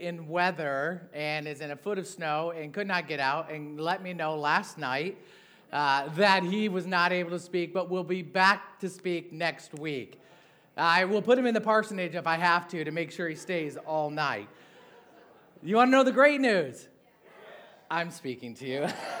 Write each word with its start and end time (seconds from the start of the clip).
in 0.00 0.28
weather 0.28 1.08
and 1.12 1.46
is 1.46 1.60
in 1.60 1.70
a 1.70 1.76
foot 1.76 1.98
of 1.98 2.06
snow 2.06 2.50
and 2.50 2.72
could 2.72 2.86
not 2.86 3.06
get 3.06 3.20
out 3.20 3.50
and 3.50 3.78
let 3.80 4.02
me 4.02 4.12
know 4.12 4.36
last 4.36 4.78
night 4.78 5.18
uh, 5.72 6.08
that 6.16 6.42
he 6.42 6.68
was 6.68 6.86
not 6.86 7.12
able 7.12 7.30
to 7.30 7.38
speak, 7.38 7.72
but 7.72 7.88
will 7.90 8.02
be 8.02 8.22
back 8.22 8.80
to 8.80 8.88
speak 8.88 9.32
next 9.32 9.78
week. 9.78 10.20
I 10.76 11.04
will 11.04 11.22
put 11.22 11.38
him 11.38 11.46
in 11.46 11.54
the 11.54 11.60
parsonage 11.60 12.14
if 12.14 12.26
I 12.26 12.36
have 12.36 12.66
to 12.68 12.82
to 12.84 12.90
make 12.90 13.12
sure 13.12 13.28
he 13.28 13.34
stays 13.34 13.76
all 13.76 14.10
night. 14.10 14.48
You 15.62 15.76
want 15.76 15.88
to 15.88 15.92
know 15.92 16.04
the 16.04 16.12
great 16.12 16.40
news? 16.40 16.88
I'm 17.90 18.10
speaking 18.10 18.54
to 18.54 18.66
you. 18.66 18.88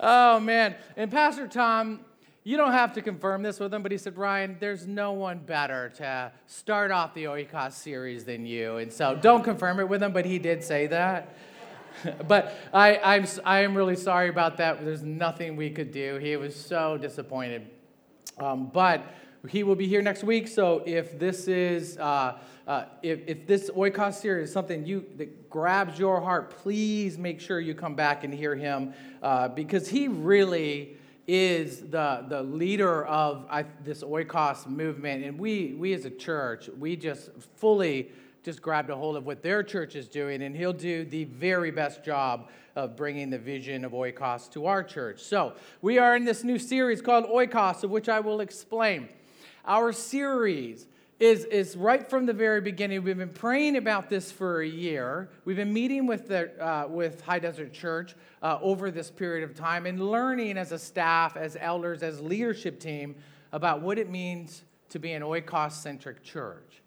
oh, 0.00 0.40
man. 0.40 0.76
And 0.96 1.10
Pastor 1.10 1.46
Tom, 1.46 2.00
you 2.48 2.56
don't 2.56 2.72
have 2.72 2.94
to 2.94 3.02
confirm 3.02 3.42
this 3.42 3.60
with 3.60 3.74
him, 3.74 3.82
but 3.82 3.92
he 3.92 3.98
said, 3.98 4.16
Ryan, 4.16 4.56
there's 4.58 4.86
no 4.86 5.12
one 5.12 5.36
better 5.36 5.90
to 5.96 6.32
start 6.46 6.90
off 6.90 7.12
the 7.12 7.24
Oikos 7.24 7.72
series 7.72 8.24
than 8.24 8.46
you. 8.46 8.78
And 8.78 8.90
so 8.90 9.14
don't 9.14 9.44
confirm 9.44 9.80
it 9.80 9.86
with 9.86 10.02
him, 10.02 10.14
but 10.14 10.24
he 10.24 10.38
did 10.38 10.64
say 10.64 10.86
that. 10.86 11.36
but 12.26 12.56
I, 12.72 12.96
I'm, 13.04 13.26
I 13.44 13.64
am 13.64 13.74
really 13.74 13.96
sorry 13.96 14.30
about 14.30 14.56
that. 14.56 14.82
There's 14.82 15.02
nothing 15.02 15.56
we 15.56 15.68
could 15.68 15.92
do. 15.92 16.16
He 16.16 16.38
was 16.38 16.56
so 16.56 16.96
disappointed. 16.96 17.68
Um, 18.38 18.70
but 18.72 19.04
he 19.46 19.62
will 19.62 19.76
be 19.76 19.86
here 19.86 20.00
next 20.00 20.24
week. 20.24 20.48
So 20.48 20.82
if 20.86 21.18
this 21.18 21.48
is 21.48 21.98
uh, 21.98 22.38
uh, 22.66 22.84
if, 23.02 23.20
if 23.26 23.46
this 23.46 23.68
oikos 23.68 24.14
series 24.14 24.48
is 24.48 24.54
something 24.54 24.86
you 24.86 25.04
that 25.16 25.50
grabs 25.50 25.98
your 25.98 26.22
heart, 26.22 26.56
please 26.62 27.18
make 27.18 27.42
sure 27.42 27.60
you 27.60 27.74
come 27.74 27.94
back 27.94 28.24
and 28.24 28.32
hear 28.32 28.56
him 28.56 28.94
uh, 29.22 29.48
because 29.48 29.86
he 29.86 30.08
really 30.08 30.97
is 31.28 31.82
the, 31.82 32.24
the 32.28 32.42
leader 32.42 33.04
of 33.04 33.44
I, 33.50 33.66
this 33.84 34.02
oikos 34.02 34.66
movement. 34.66 35.24
And 35.24 35.38
we, 35.38 35.74
we 35.74 35.92
as 35.92 36.06
a 36.06 36.10
church, 36.10 36.70
we 36.78 36.96
just 36.96 37.28
fully 37.56 38.10
just 38.42 38.62
grabbed 38.62 38.88
a 38.88 38.96
hold 38.96 39.14
of 39.14 39.26
what 39.26 39.42
their 39.42 39.62
church 39.62 39.94
is 39.94 40.08
doing, 40.08 40.42
and 40.42 40.56
he'll 40.56 40.72
do 40.72 41.04
the 41.04 41.24
very 41.24 41.70
best 41.70 42.02
job 42.02 42.48
of 42.76 42.96
bringing 42.96 43.28
the 43.28 43.38
vision 43.38 43.84
of 43.84 43.92
Oikos 43.92 44.50
to 44.52 44.64
our 44.64 44.82
church. 44.82 45.20
So, 45.20 45.54
we 45.82 45.98
are 45.98 46.16
in 46.16 46.24
this 46.24 46.44
new 46.44 46.58
series 46.58 47.02
called 47.02 47.26
Oikos, 47.26 47.84
of 47.84 47.90
which 47.90 48.08
I 48.08 48.20
will 48.20 48.40
explain. 48.40 49.10
Our 49.66 49.92
series 49.92 50.86
is, 51.18 51.44
is 51.46 51.76
right 51.76 52.08
from 52.08 52.26
the 52.26 52.32
very 52.32 52.60
beginning. 52.60 53.02
We've 53.02 53.18
been 53.18 53.28
praying 53.28 53.76
about 53.76 54.08
this 54.08 54.30
for 54.30 54.60
a 54.60 54.66
year. 54.66 55.28
We've 55.44 55.56
been 55.56 55.72
meeting 55.72 56.06
with, 56.06 56.28
the, 56.28 56.64
uh, 56.64 56.86
with 56.88 57.22
High 57.22 57.40
Desert 57.40 57.72
Church 57.72 58.14
uh, 58.40 58.58
over 58.62 58.90
this 58.90 59.10
period 59.10 59.48
of 59.48 59.56
time 59.56 59.86
and 59.86 60.00
learning 60.00 60.56
as 60.56 60.70
a 60.70 60.78
staff, 60.78 61.36
as 61.36 61.56
elders, 61.58 62.02
as 62.04 62.20
leadership 62.20 62.78
team 62.78 63.16
about 63.52 63.82
what 63.82 63.98
it 63.98 64.08
means 64.08 64.62
to 64.90 64.98
be 65.00 65.12
an 65.12 65.22
oikos 65.22 65.72
centric 65.72 66.22
church. 66.22 66.82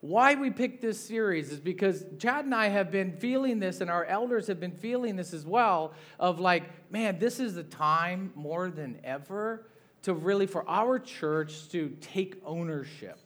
Why 0.00 0.34
we 0.34 0.50
picked 0.50 0.80
this 0.82 1.00
series 1.00 1.50
is 1.50 1.60
because 1.60 2.04
Chad 2.18 2.44
and 2.44 2.54
I 2.54 2.68
have 2.68 2.90
been 2.90 3.12
feeling 3.12 3.58
this, 3.58 3.80
and 3.80 3.90
our 3.90 4.04
elders 4.04 4.46
have 4.46 4.60
been 4.60 4.76
feeling 4.76 5.16
this 5.16 5.32
as 5.32 5.46
well 5.46 5.94
of 6.18 6.40
like, 6.40 6.64
man, 6.90 7.18
this 7.18 7.40
is 7.40 7.54
the 7.54 7.64
time 7.64 8.32
more 8.34 8.70
than 8.70 8.98
ever 9.04 9.66
to 10.02 10.12
really, 10.12 10.46
for 10.46 10.68
our 10.68 10.98
church 10.98 11.68
to 11.70 11.96
take 12.00 12.36
ownership 12.44 13.18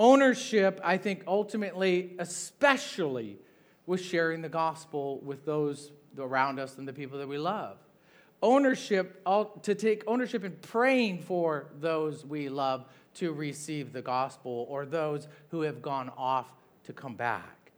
Ownership, 0.00 0.80
I 0.82 0.96
think, 0.96 1.24
ultimately, 1.26 2.14
especially 2.18 3.36
with 3.84 4.00
sharing 4.00 4.40
the 4.40 4.48
gospel 4.48 5.20
with 5.22 5.44
those 5.44 5.92
around 6.18 6.58
us 6.58 6.78
and 6.78 6.88
the 6.88 6.92
people 6.94 7.18
that 7.18 7.28
we 7.28 7.36
love. 7.36 7.76
Ownership, 8.42 9.22
to 9.26 9.74
take 9.74 10.02
ownership 10.06 10.42
in 10.42 10.52
praying 10.62 11.18
for 11.20 11.66
those 11.80 12.24
we 12.24 12.48
love 12.48 12.86
to 13.16 13.34
receive 13.34 13.92
the 13.92 14.00
gospel 14.00 14.64
or 14.70 14.86
those 14.86 15.28
who 15.50 15.60
have 15.60 15.82
gone 15.82 16.10
off 16.16 16.46
to 16.84 16.94
come 16.94 17.14
back. 17.14 17.70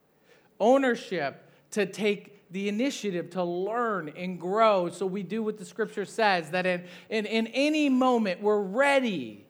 Ownership 0.61 1.51
to 1.73 1.87
take 1.87 2.49
the 2.53 2.69
initiative 2.69 3.31
to 3.31 3.43
learn 3.43 4.11
and 4.11 4.39
grow 4.39 4.91
so 4.91 5.07
we 5.07 5.25
do 5.25 5.43
what 5.43 5.59
the 5.59 5.65
scripture 5.65 6.05
says 6.05 6.51
that 6.51 6.67
in, 6.67 6.85
in, 7.11 7.27
in 7.27 7.49
any 7.49 7.89
moment 7.89 8.41
we're 8.41 8.61
ready 8.61 9.45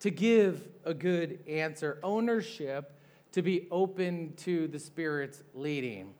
to 0.00 0.10
give 0.10 0.62
a 0.86 0.94
good 0.94 1.40
answer, 1.46 1.98
ownership 2.02 2.92
to 3.32 3.42
be 3.42 3.66
open 3.70 4.32
to 4.38 4.68
the 4.68 4.78
Spirit's 4.78 5.42
leading. 5.52 6.14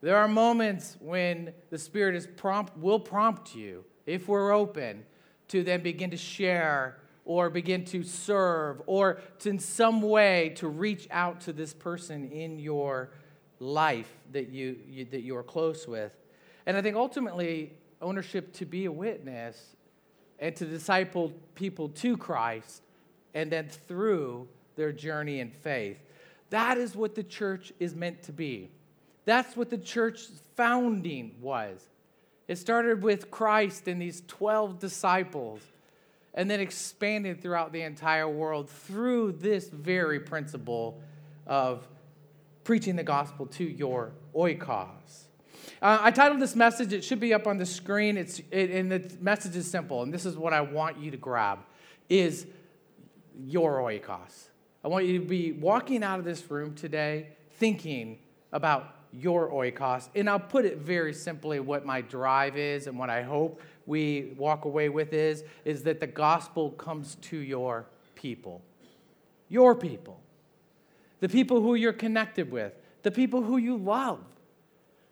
There 0.00 0.16
are 0.16 0.26
moments 0.26 0.96
when 1.00 1.52
the 1.70 1.78
Spirit 1.78 2.16
is 2.16 2.26
prompt, 2.26 2.76
will 2.76 2.98
prompt 2.98 3.54
you, 3.54 3.84
if 4.06 4.26
we're 4.26 4.52
open, 4.52 5.04
to 5.48 5.62
then 5.62 5.82
begin 5.82 6.10
to 6.10 6.16
share 6.16 6.98
or 7.24 7.50
begin 7.50 7.84
to 7.84 8.02
serve 8.02 8.82
or 8.86 9.20
to 9.38 9.50
in 9.50 9.58
some 9.58 10.02
way 10.02 10.52
to 10.56 10.68
reach 10.68 11.06
out 11.10 11.42
to 11.42 11.52
this 11.52 11.72
person 11.72 12.30
in 12.30 12.58
your 12.58 13.10
life 13.60 14.10
that 14.32 14.48
you, 14.50 14.76
you 14.86 15.04
that 15.06 15.22
you 15.22 15.36
are 15.36 15.42
close 15.42 15.86
with. 15.86 16.14
And 16.66 16.76
I 16.76 16.82
think 16.82 16.96
ultimately 16.96 17.74
ownership 18.02 18.52
to 18.54 18.66
be 18.66 18.86
a 18.86 18.92
witness 18.92 19.76
and 20.38 20.54
to 20.56 20.66
disciple 20.66 21.32
people 21.54 21.88
to 21.90 22.16
Christ 22.16 22.82
and 23.34 23.50
then 23.50 23.68
through 23.68 24.48
their 24.76 24.92
journey 24.92 25.40
in 25.40 25.50
faith. 25.50 25.98
That 26.50 26.78
is 26.78 26.94
what 26.94 27.14
the 27.14 27.22
church 27.22 27.72
is 27.80 27.94
meant 27.94 28.22
to 28.24 28.32
be. 28.32 28.70
That's 29.24 29.56
what 29.56 29.70
the 29.70 29.78
church's 29.78 30.40
founding 30.56 31.34
was. 31.40 31.86
It 32.46 32.56
started 32.56 33.02
with 33.02 33.30
Christ 33.30 33.88
and 33.88 34.00
these 34.00 34.22
12 34.28 34.78
disciples, 34.78 35.60
and 36.34 36.50
then 36.50 36.60
expanded 36.60 37.40
throughout 37.40 37.72
the 37.72 37.82
entire 37.82 38.28
world 38.28 38.68
through 38.68 39.32
this 39.32 39.68
very 39.68 40.20
principle 40.20 41.00
of 41.46 41.86
preaching 42.64 42.96
the 42.96 43.02
gospel 43.02 43.46
to 43.46 43.64
your 43.64 44.12
oikos. 44.34 45.24
Uh, 45.80 45.98
I 46.00 46.10
titled 46.10 46.40
this 46.40 46.56
message, 46.56 46.92
it 46.92 47.04
should 47.04 47.20
be 47.20 47.32
up 47.32 47.46
on 47.46 47.56
the 47.56 47.66
screen, 47.66 48.16
it's, 48.16 48.40
it, 48.50 48.70
and 48.70 48.90
the 48.90 49.16
message 49.20 49.56
is 49.56 49.70
simple, 49.70 50.02
and 50.02 50.12
this 50.12 50.26
is 50.26 50.36
what 50.36 50.52
I 50.52 50.60
want 50.60 50.98
you 50.98 51.10
to 51.10 51.16
grab, 51.16 51.60
is 52.08 52.46
your 53.42 53.78
oikos. 53.78 54.48
I 54.84 54.88
want 54.88 55.06
you 55.06 55.18
to 55.18 55.24
be 55.24 55.52
walking 55.52 56.02
out 56.02 56.18
of 56.18 56.24
this 56.24 56.50
room 56.50 56.74
today 56.74 57.28
thinking 57.58 58.18
about 58.52 58.94
your 59.12 59.50
oikos. 59.50 60.08
And 60.14 60.28
I'll 60.28 60.40
put 60.40 60.64
it 60.64 60.78
very 60.78 61.14
simply 61.14 61.60
what 61.60 61.86
my 61.86 62.00
drive 62.00 62.56
is 62.56 62.86
and 62.86 62.98
what 62.98 63.10
I 63.10 63.22
hope 63.22 63.60
we 63.86 64.34
walk 64.36 64.64
away 64.64 64.88
with 64.88 65.12
is, 65.12 65.44
is 65.64 65.82
that 65.84 66.00
the 66.00 66.06
gospel 66.06 66.70
comes 66.70 67.16
to 67.22 67.36
your 67.36 67.86
people. 68.14 68.62
Your 69.48 69.74
people. 69.74 70.20
The 71.20 71.28
people 71.28 71.60
who 71.60 71.74
you're 71.74 71.92
connected 71.92 72.50
with. 72.50 72.72
The 73.02 73.10
people 73.10 73.42
who 73.42 73.56
you 73.56 73.76
love. 73.76 74.20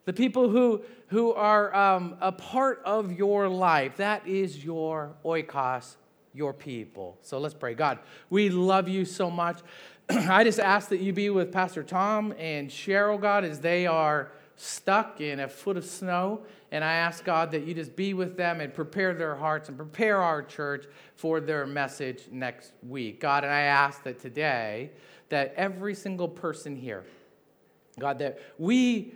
The 0.05 0.13
people 0.13 0.49
who, 0.49 0.83
who 1.09 1.33
are 1.33 1.75
um, 1.75 2.17
a 2.21 2.33
part 2.33 2.83
of 2.85 3.13
your 3.13 3.49
life. 3.49 3.97
That 3.99 4.27
is 4.27 4.65
your 4.65 5.15
oikos 5.25 5.97
your 6.35 6.53
people. 6.53 7.19
So 7.23 7.39
let's 7.39 7.55
pray. 7.55 7.75
God, 7.75 7.99
we 8.31 8.51
love 8.51 8.89
you 8.89 9.05
so 9.05 9.31
much. 9.31 9.61
I 10.09 10.45
just 10.45 10.61
ask 10.61 10.89
that 10.89 11.01
you 11.01 11.13
be 11.13 11.31
with 11.31 11.53
Pastor 11.53 11.83
Tom 11.83 12.35
and 12.39 12.69
Cheryl, 12.69 13.21
God, 13.21 13.45
as 13.45 13.61
they 13.61 13.87
are 13.87 14.33
stuck 14.57 15.21
in 15.21 15.41
a 15.41 15.49
foot 15.49 15.77
of 15.77 15.85
snow. 15.85 16.43
And 16.71 16.83
I 16.83 16.95
ask, 16.95 17.25
God, 17.25 17.51
that 17.51 17.65
you 17.65 17.75
just 17.75 17.97
be 17.97 18.15
with 18.15 18.37
them 18.37 18.61
and 18.61 18.73
prepare 18.73 19.15
their 19.15 19.35
hearts 19.35 19.69
and 19.69 19.77
prepare 19.77 20.23
our 20.23 20.43
church 20.43 20.87
for 21.17 21.41
their 21.41 21.67
message 21.67 22.25
next 22.31 22.73
week. 22.87 23.21
God, 23.21 23.45
and 23.45 23.53
I 23.53 23.63
ask 23.63 24.03
that 24.05 24.21
today, 24.21 24.91
that 25.29 25.53
every 25.57 25.95
single 25.95 26.29
person 26.29 26.77
here, 26.77 27.05
God, 27.99 28.19
that 28.21 28.41
we 28.59 29.15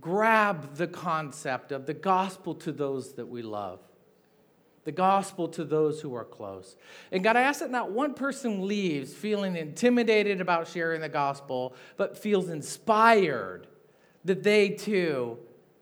grab 0.00 0.74
the 0.76 0.86
concept 0.86 1.72
of 1.72 1.86
the 1.86 1.94
gospel 1.94 2.54
to 2.54 2.72
those 2.72 3.14
that 3.14 3.26
we 3.26 3.42
love 3.42 3.80
the 4.88 4.92
gospel 4.92 5.48
to 5.48 5.64
those 5.64 6.00
who 6.00 6.14
are 6.14 6.24
close. 6.24 6.74
And 7.12 7.22
God, 7.22 7.36
I 7.36 7.42
ask 7.42 7.60
that 7.60 7.70
not 7.70 7.90
one 7.90 8.14
person 8.14 8.66
leaves 8.66 9.12
feeling 9.12 9.54
intimidated 9.54 10.40
about 10.40 10.66
sharing 10.66 11.02
the 11.02 11.10
gospel, 11.10 11.74
but 11.98 12.16
feels 12.16 12.48
inspired 12.48 13.66
that 14.24 14.42
they 14.42 14.70
too 14.70 15.36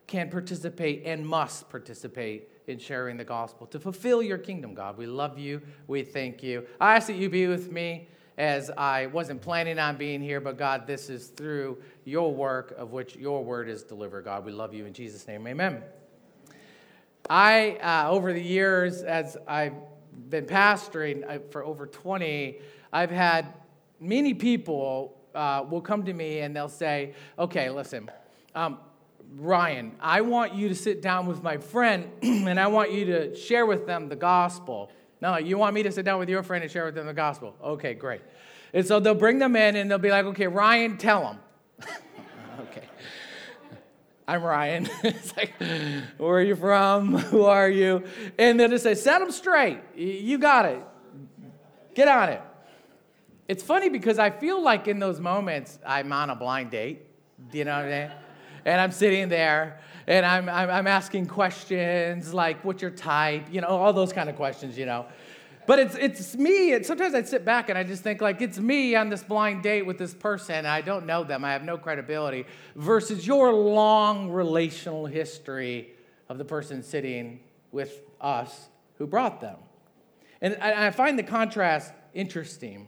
can 0.08 0.29
participate 0.29 1.05
and 1.05 1.25
must 1.25 1.70
participate 1.70 2.49
in 2.67 2.81
sharing 2.81 3.17
the 3.17 3.23
gospel 3.23 3.69
to 3.69 3.79
fulfill 3.79 4.25
your 4.25 4.38
kingdom, 4.38 4.75
God. 4.75 4.99
We 4.99 5.06
love 5.06 5.38
you. 5.38 5.62
We 5.87 6.02
thank 6.02 6.43
you. 6.43 6.67
I 6.81 6.97
ask 6.97 7.06
that 7.06 7.14
you 7.14 7.31
be 7.31 7.47
with 7.47 7.70
me 7.70 8.09
as 8.37 8.73
I 8.76 9.06
wasn't 9.06 9.41
planning 9.41 9.79
on 9.79 9.97
being 9.97 10.20
here, 10.20 10.41
but 10.41 10.59
God, 10.59 10.85
this 10.85 11.09
is 11.11 11.29
through 11.29 11.81
your 12.05 12.35
work 12.35 12.75
of 12.76 12.91
which 12.91 13.14
your 13.14 13.44
word 13.44 13.69
is 13.69 13.85
delivered, 13.85 14.25
God. 14.25 14.44
We 14.44 14.50
love 14.50 14.75
you 14.75 14.85
in 14.85 14.93
Jesus' 14.93 15.29
name. 15.29 15.47
Amen. 15.47 15.85
I, 17.28 17.78
uh, 17.82 18.11
over 18.11 18.32
the 18.32 18.43
years, 18.43 19.02
as 19.02 19.37
I've 19.46 19.75
been 20.28 20.46
pastoring 20.46 21.28
uh, 21.28 21.40
for 21.50 21.64
over 21.64 21.87
20, 21.87 22.58
I've 22.93 23.11
had 23.11 23.55
many 24.00 24.34
people 24.34 25.19
uh, 25.34 25.64
will 25.69 25.81
come 25.81 26.05
to 26.05 26.12
me 26.12 26.40
and 26.40 26.55
they'll 26.55 26.69
say, 26.69 27.14
okay, 27.38 27.70
listen, 27.70 28.11
um, 28.55 28.78
Ryan, 29.34 29.93
I 30.00 30.20
want 30.20 30.55
you 30.55 30.69
to 30.69 30.75
sit 30.75 31.02
down 31.02 31.26
with 31.26 31.43
my 31.43 31.58
friend 31.58 32.11
and 32.23 32.61
I 32.61 32.69
want 32.69 32.93
you 32.93 33.05
to 33.06 33.34
share 33.34 33.67
with 33.67 33.87
them 33.87 34.08
the 34.08 34.17
gospel. 34.17 34.90
No, 35.20 35.37
you 35.37 35.58
want 35.58 35.75
me 35.75 35.82
to 35.82 35.93
sit 35.93 36.05
down 36.05 36.19
with 36.19 36.28
your 36.28 36.43
friend 36.43 36.62
and 36.62 36.70
share 36.70 36.84
with 36.84 36.94
them 36.94 37.06
the 37.06 37.14
gospel. 37.14 37.56
Okay, 37.62 37.94
great. 37.94 38.20
And 38.73 38.87
so 38.87 39.00
they'll 39.00 39.14
bring 39.14 39.38
them 39.38 39.56
in 39.56 39.76
and 39.76 39.90
they'll 39.90 39.99
be 39.99 40.11
like, 40.11 40.26
okay, 40.26 40.46
Ryan, 40.46 40.96
tell 40.96 41.23
them. 41.23 41.38
okay. 42.61 42.84
I'm 44.28 44.43
Ryan. 44.43 44.88
it's 45.05 45.37
like, 45.37 45.55
where 46.19 46.37
are 46.38 46.43
you 46.43 46.56
from? 46.56 47.17
Who 47.31 47.44
are 47.44 47.69
you? 47.69 48.05
And 48.38 48.58
they'll 48.58 48.69
just 48.69 48.84
say, 48.84 48.94
set 48.94 49.20
them 49.20 49.31
straight. 49.31 49.78
You 49.94 50.38
got 50.38 50.67
it. 50.67 50.82
Get 51.94 52.08
on 52.08 52.31
it. 52.31 52.43
It's 53.49 53.62
funny 53.62 53.88
because 53.88 54.19
I 54.19 54.31
feel 54.31 54.61
like 54.61 54.88
in 54.88 54.99
those 54.99 55.20
moments 55.20 55.78
I'm 55.87 56.12
on 56.12 56.31
a 56.31 56.34
blind 56.34 56.73
date. 56.73 57.06
Do 57.50 57.58
you 57.58 57.64
know 57.64 57.76
what 57.76 57.84
I'm 57.84 58.08
mean? 58.08 58.11
And 58.64 58.81
I'm 58.81 58.90
sitting 58.90 59.28
there 59.28 59.81
and 60.08 60.26
I'm, 60.26 60.49
I'm, 60.49 60.70
I'm 60.70 60.87
asking 60.88 61.26
questions 61.26 62.34
like, 62.34 62.64
what's 62.64 62.82
your 62.82 62.90
type? 62.90 63.46
You 63.50 63.61
know, 63.61 63.69
all 63.69 63.93
those 63.93 64.12
kind 64.12 64.28
of 64.28 64.34
questions, 64.34 64.76
you 64.76 64.87
know. 64.87 65.06
But 65.66 65.80
it's, 65.80 65.94
it's 65.96 66.36
me. 66.36 66.74
And 66.74 66.86
sometimes 66.86 67.14
I 67.14 67.22
sit 67.22 67.44
back 67.44 67.68
and 67.68 67.76
I 67.76 67.82
just 67.82 68.02
think, 68.02 68.20
like, 68.20 68.40
it's 68.40 68.58
me 68.58 68.94
on 68.94 69.08
this 69.08 69.22
blind 69.22 69.62
date 69.62 69.82
with 69.82 69.98
this 69.98 70.14
person. 70.14 70.64
I 70.64 70.80
don't 70.80 71.06
know 71.06 71.24
them. 71.24 71.44
I 71.44 71.52
have 71.52 71.64
no 71.64 71.76
credibility. 71.76 72.46
Versus 72.76 73.26
your 73.26 73.52
long 73.52 74.30
relational 74.30 75.06
history 75.06 75.92
of 76.28 76.38
the 76.38 76.44
person 76.44 76.82
sitting 76.82 77.40
with 77.72 78.00
us 78.20 78.68
who 78.98 79.06
brought 79.06 79.40
them. 79.40 79.56
And 80.40 80.56
I, 80.60 80.86
I 80.86 80.90
find 80.90 81.18
the 81.18 81.24
contrast 81.24 81.92
interesting. 82.14 82.86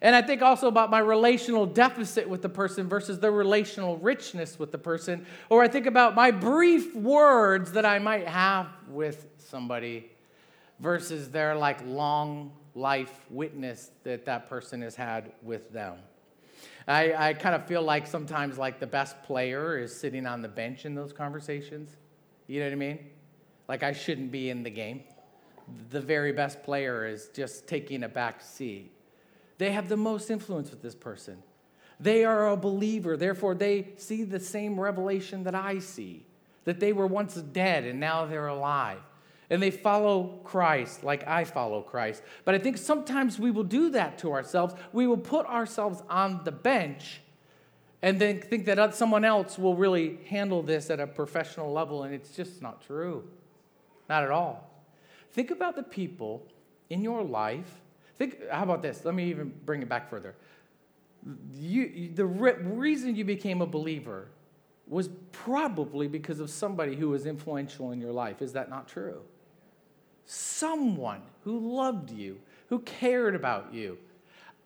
And 0.00 0.14
I 0.14 0.22
think 0.22 0.42
also 0.42 0.68
about 0.68 0.90
my 0.90 0.98
relational 0.98 1.66
deficit 1.66 2.28
with 2.28 2.42
the 2.42 2.48
person 2.48 2.88
versus 2.88 3.20
the 3.20 3.30
relational 3.30 3.98
richness 3.98 4.58
with 4.58 4.72
the 4.72 4.78
person. 4.78 5.26
Or 5.48 5.62
I 5.62 5.68
think 5.68 5.86
about 5.86 6.14
my 6.14 6.30
brief 6.30 6.94
words 6.94 7.72
that 7.72 7.84
I 7.84 7.98
might 7.98 8.26
have 8.26 8.68
with 8.88 9.26
somebody 9.38 10.10
versus 10.80 11.30
their 11.30 11.54
like 11.54 11.78
long 11.86 12.52
life 12.74 13.24
witness 13.30 13.90
that 14.02 14.24
that 14.26 14.48
person 14.48 14.82
has 14.82 14.96
had 14.96 15.32
with 15.42 15.72
them. 15.72 15.96
I, 16.86 17.30
I 17.30 17.34
kind 17.34 17.54
of 17.54 17.66
feel 17.66 17.82
like 17.82 18.06
sometimes 18.06 18.58
like 18.58 18.80
the 18.80 18.86
best 18.86 19.22
player 19.22 19.78
is 19.78 19.94
sitting 19.98 20.26
on 20.26 20.42
the 20.42 20.48
bench 20.48 20.84
in 20.84 20.94
those 20.94 21.12
conversations. 21.12 21.96
You 22.46 22.60
know 22.60 22.66
what 22.66 22.72
I 22.72 22.76
mean? 22.76 22.98
Like 23.68 23.82
I 23.82 23.92
shouldn't 23.92 24.30
be 24.30 24.50
in 24.50 24.62
the 24.62 24.70
game. 24.70 25.02
The 25.90 26.00
very 26.00 26.32
best 26.32 26.62
player 26.62 27.06
is 27.06 27.28
just 27.28 27.66
taking 27.66 28.02
a 28.02 28.08
back 28.08 28.42
seat. 28.42 28.92
They 29.56 29.72
have 29.72 29.88
the 29.88 29.96
most 29.96 30.30
influence 30.30 30.70
with 30.70 30.82
this 30.82 30.94
person. 30.94 31.42
They 32.00 32.24
are 32.24 32.48
a 32.48 32.56
believer, 32.56 33.16
therefore, 33.16 33.54
they 33.54 33.92
see 33.96 34.24
the 34.24 34.40
same 34.40 34.78
revelation 34.78 35.44
that 35.44 35.54
I 35.54 35.78
see 35.78 36.26
that 36.64 36.80
they 36.80 36.92
were 36.92 37.06
once 37.06 37.34
dead 37.34 37.84
and 37.84 38.00
now 38.00 38.26
they're 38.26 38.48
alive 38.48 39.00
and 39.50 39.62
they 39.62 39.70
follow 39.70 40.40
Christ 40.44 41.04
like 41.04 41.26
I 41.26 41.44
follow 41.44 41.82
Christ. 41.82 42.22
But 42.44 42.54
I 42.54 42.58
think 42.58 42.78
sometimes 42.78 43.38
we 43.38 43.50
will 43.50 43.64
do 43.64 43.90
that 43.90 44.18
to 44.18 44.32
ourselves. 44.32 44.74
We 44.92 45.06
will 45.06 45.18
put 45.18 45.46
ourselves 45.46 46.02
on 46.08 46.42
the 46.44 46.52
bench 46.52 47.20
and 48.04 48.20
then 48.20 48.40
think 48.40 48.66
that 48.66 48.94
someone 48.94 49.24
else 49.24 49.58
will 49.58 49.76
really 49.76 50.18
handle 50.28 50.62
this 50.62 50.90
at 50.90 51.00
a 51.00 51.06
professional 51.06 51.72
level, 51.72 52.02
and 52.02 52.14
it's 52.14 52.36
just 52.36 52.60
not 52.60 52.82
true. 52.82 53.24
Not 54.10 54.24
at 54.24 54.30
all. 54.30 54.70
Think 55.32 55.50
about 55.50 55.74
the 55.74 55.82
people 55.82 56.46
in 56.90 57.02
your 57.02 57.22
life. 57.22 57.80
Think, 58.18 58.46
how 58.50 58.64
about 58.64 58.82
this? 58.82 59.06
Let 59.06 59.14
me 59.14 59.30
even 59.30 59.54
bring 59.64 59.80
it 59.80 59.88
back 59.88 60.10
further. 60.10 60.34
You, 61.54 62.10
the 62.14 62.26
re- 62.26 62.58
reason 62.60 63.16
you 63.16 63.24
became 63.24 63.62
a 63.62 63.66
believer 63.66 64.28
was 64.86 65.08
probably 65.32 66.06
because 66.06 66.40
of 66.40 66.50
somebody 66.50 66.96
who 66.96 67.08
was 67.08 67.24
influential 67.24 67.90
in 67.92 68.02
your 68.02 68.12
life. 68.12 68.42
Is 68.42 68.52
that 68.52 68.68
not 68.68 68.86
true? 68.86 69.22
Someone 70.26 71.22
who 71.44 71.76
loved 71.76 72.10
you, 72.10 72.38
who 72.68 72.80
cared 72.80 73.34
about 73.34 73.72
you. 73.72 73.98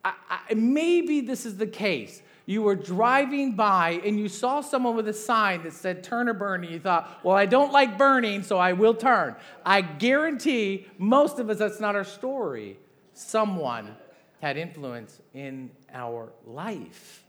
I, 0.05 0.15
I, 0.31 0.55
maybe 0.55 1.21
this 1.21 1.45
is 1.45 1.57
the 1.57 1.67
case. 1.67 2.23
You 2.47 2.63
were 2.63 2.77
driving 2.77 3.57
by 3.57 4.01
and 4.05 4.19
you 4.19 4.29
saw 4.29 4.63
someone 4.63 4.97
with 4.97 5.09
a 5.09 5.13
sign 5.13 5.65
that 5.65 5.75
said 5.75 6.03
turn 6.03 6.29
or 6.29 6.33
burn, 6.33 6.65
and 6.65 6.73
you 6.73 6.81
thought, 6.81 7.23
well, 7.23 7.37
I 7.37 7.45
don't 7.45 7.73
like 7.73 7.99
burning, 7.99 8.43
so 8.43 8.57
I 8.57 8.73
will 8.73 8.95
turn. 8.95 9.37
I 9.67 9.83
guarantee 9.83 10.87
most 10.97 11.39
of 11.39 11.51
us, 11.51 11.59
that's 11.59 11.81
not 11.81 11.95
our 11.95 12.05
story. 12.05 12.79
Someone 13.13 13.97
had 14.41 14.57
influence 14.57 15.21
in 15.35 15.71
our 15.93 16.33
life. 16.47 17.25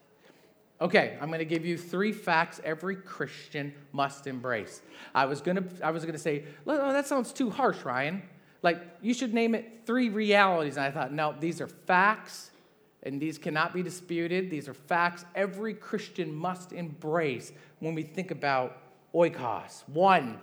Okay, 0.81 1.17
I'm 1.19 1.27
going 1.27 1.39
to 1.39 1.45
give 1.45 1.65
you 1.65 1.77
three 1.77 2.13
facts 2.13 2.61
every 2.63 2.95
Christian 2.95 3.73
must 3.91 4.27
embrace. 4.27 4.81
I 5.13 5.25
was 5.25 5.41
going 5.41 5.57
to, 5.57 5.85
I 5.85 5.91
was 5.91 6.03
going 6.03 6.13
to 6.13 6.19
say, 6.19 6.45
oh, 6.65 6.93
that 6.93 7.05
sounds 7.05 7.33
too 7.33 7.49
harsh, 7.49 7.83
Ryan. 7.83 8.21
Like, 8.61 8.81
you 9.01 9.13
should 9.13 9.33
name 9.33 9.55
it 9.55 9.81
three 9.85 10.09
realities. 10.09 10.77
And 10.77 10.85
I 10.85 10.91
thought, 10.91 11.11
no, 11.11 11.35
these 11.37 11.59
are 11.59 11.67
facts, 11.67 12.51
and 13.03 13.21
these 13.21 13.37
cannot 13.37 13.73
be 13.73 13.83
disputed. 13.83 14.49
These 14.49 14.69
are 14.69 14.73
facts 14.73 15.25
every 15.35 15.73
Christian 15.73 16.33
must 16.33 16.71
embrace 16.71 17.51
when 17.79 17.93
we 17.93 18.03
think 18.03 18.31
about 18.31 18.77
oikos. 19.13 19.83
One, 19.87 20.39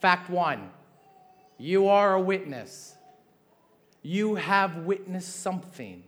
fact 0.00 0.30
one, 0.30 0.70
you 1.58 1.88
are 1.88 2.14
a 2.14 2.20
witness. 2.20 2.94
You 4.02 4.36
have 4.36 4.78
witnessed 4.78 5.40
something. 5.40 6.04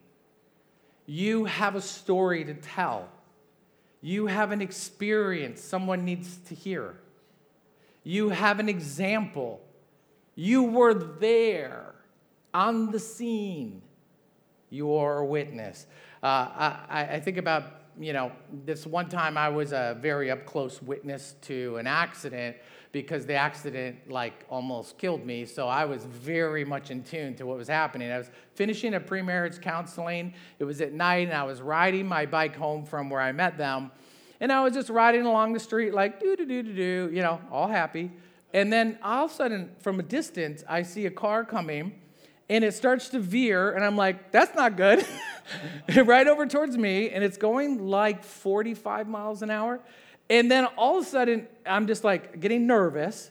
You 1.06 1.44
have 1.44 1.74
a 1.74 1.80
story 1.80 2.44
to 2.44 2.54
tell. 2.54 3.08
You 4.04 4.26
have 4.26 4.52
an 4.52 4.60
experience 4.60 5.62
someone 5.62 6.04
needs 6.04 6.36
to 6.48 6.54
hear. 6.54 6.96
You 8.02 8.28
have 8.28 8.60
an 8.60 8.68
example. 8.68 9.62
You 10.34 10.64
were 10.64 10.92
there 10.92 11.94
on 12.52 12.90
the 12.90 12.98
scene. 12.98 13.80
You 14.68 14.92
are 14.92 15.20
a 15.20 15.24
witness. 15.24 15.86
Uh, 16.22 16.26
I, 16.26 17.08
I 17.12 17.20
think 17.20 17.38
about, 17.38 17.64
you 17.98 18.12
know, 18.12 18.30
this 18.66 18.86
one 18.86 19.08
time 19.08 19.38
I 19.38 19.48
was 19.48 19.72
a 19.72 19.96
very 19.98 20.30
up 20.30 20.44
close 20.44 20.82
witness 20.82 21.36
to 21.42 21.78
an 21.78 21.86
accident 21.86 22.58
because 22.94 23.26
the 23.26 23.34
accident 23.34 24.08
like 24.08 24.46
almost 24.48 24.96
killed 24.98 25.26
me. 25.26 25.44
So 25.44 25.66
I 25.66 25.84
was 25.84 26.04
very 26.04 26.64
much 26.64 26.92
in 26.92 27.02
tune 27.02 27.34
to 27.34 27.44
what 27.44 27.58
was 27.58 27.66
happening. 27.66 28.10
I 28.10 28.18
was 28.18 28.30
finishing 28.54 28.94
a 28.94 29.00
pre-marriage 29.00 29.60
counseling. 29.60 30.32
It 30.60 30.64
was 30.64 30.80
at 30.80 30.92
night, 30.92 31.26
and 31.26 31.36
I 31.36 31.42
was 31.42 31.60
riding 31.60 32.06
my 32.06 32.24
bike 32.24 32.54
home 32.54 32.86
from 32.86 33.10
where 33.10 33.20
I 33.20 33.32
met 33.32 33.58
them, 33.58 33.90
and 34.40 34.52
I 34.52 34.62
was 34.62 34.72
just 34.74 34.88
riding 34.88 35.26
along 35.26 35.52
the 35.54 35.60
street 35.60 35.92
like 35.92 36.20
do 36.20 36.36
do 36.36 36.46
do 36.46 36.62
do 36.62 36.72
do, 36.72 37.10
you 37.12 37.20
know, 37.20 37.40
all 37.50 37.66
happy. 37.66 38.12
And 38.54 38.72
then 38.72 38.96
all 39.02 39.24
of 39.24 39.32
a 39.32 39.34
sudden, 39.34 39.72
from 39.80 39.98
a 39.98 40.04
distance, 40.04 40.62
I 40.68 40.84
see 40.84 41.06
a 41.06 41.10
car 41.10 41.44
coming, 41.44 42.00
and 42.48 42.62
it 42.62 42.74
starts 42.74 43.08
to 43.08 43.18
veer, 43.18 43.72
and 43.72 43.84
I'm 43.84 43.96
like, 43.96 44.30
that's 44.30 44.54
not 44.54 44.76
good. 44.76 45.04
right 46.04 46.28
over 46.28 46.46
towards 46.46 46.78
me, 46.78 47.10
and 47.10 47.24
it's 47.24 47.38
going 47.38 47.88
like 47.88 48.22
45 48.22 49.08
miles 49.08 49.42
an 49.42 49.50
hour. 49.50 49.80
And 50.30 50.50
then 50.50 50.66
all 50.76 50.98
of 50.98 51.06
a 51.06 51.08
sudden, 51.08 51.46
I'm 51.66 51.86
just 51.86 52.04
like 52.04 52.40
getting 52.40 52.66
nervous. 52.66 53.30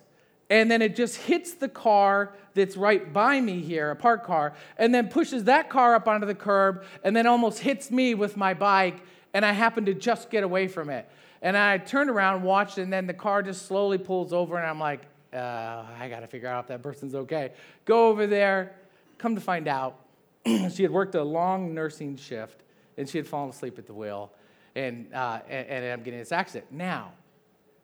And 0.49 0.69
then 0.69 0.81
it 0.81 0.95
just 0.95 1.17
hits 1.17 1.53
the 1.53 1.69
car 1.69 2.33
that's 2.53 2.77
right 2.77 3.11
by 3.11 3.41
me 3.41 3.61
here, 3.61 3.89
a 3.91 3.95
parked 3.95 4.25
car, 4.25 4.53
and 4.77 4.93
then 4.93 5.07
pushes 5.07 5.45
that 5.45 5.69
car 5.69 5.95
up 5.95 6.07
onto 6.07 6.27
the 6.27 6.35
curb, 6.35 6.83
and 7.03 7.15
then 7.15 7.25
almost 7.25 7.59
hits 7.59 7.89
me 7.89 8.13
with 8.13 8.37
my 8.37 8.53
bike. 8.53 9.01
And 9.33 9.43
I 9.43 9.53
happen 9.53 9.85
to 9.85 9.95
just 9.95 10.29
get 10.29 10.43
away 10.43 10.67
from 10.67 10.89
it. 10.89 11.09
And 11.41 11.57
I 11.57 11.79
turned 11.79 12.09
around, 12.09 12.43
watched, 12.43 12.77
and 12.77 12.93
then 12.93 13.07
the 13.07 13.13
car 13.13 13.41
just 13.41 13.65
slowly 13.65 13.97
pulls 13.97 14.31
over, 14.31 14.57
and 14.57 14.65
I'm 14.65 14.79
like, 14.79 15.01
uh, 15.33 15.85
I 15.99 16.07
got 16.09 16.19
to 16.19 16.27
figure 16.27 16.47
out 16.47 16.65
if 16.65 16.67
that 16.67 16.83
person's 16.83 17.15
okay. 17.15 17.53
Go 17.85 18.09
over 18.09 18.27
there. 18.27 18.75
Come 19.17 19.33
to 19.33 19.41
find 19.41 19.67
out, 19.67 19.99
she 20.45 20.83
had 20.83 20.91
worked 20.91 21.15
a 21.15 21.23
long 21.23 21.73
nursing 21.73 22.15
shift, 22.15 22.61
and 22.97 23.09
she 23.09 23.17
had 23.17 23.25
fallen 23.25 23.49
asleep 23.49 23.79
at 23.79 23.87
the 23.87 23.93
wheel 23.93 24.31
and, 24.75 25.13
uh, 25.13 25.39
and, 25.47 25.67
and 25.67 25.85
I'm 25.85 26.03
getting 26.03 26.19
this 26.19 26.31
accident. 26.31 26.71
Now, 26.71 27.11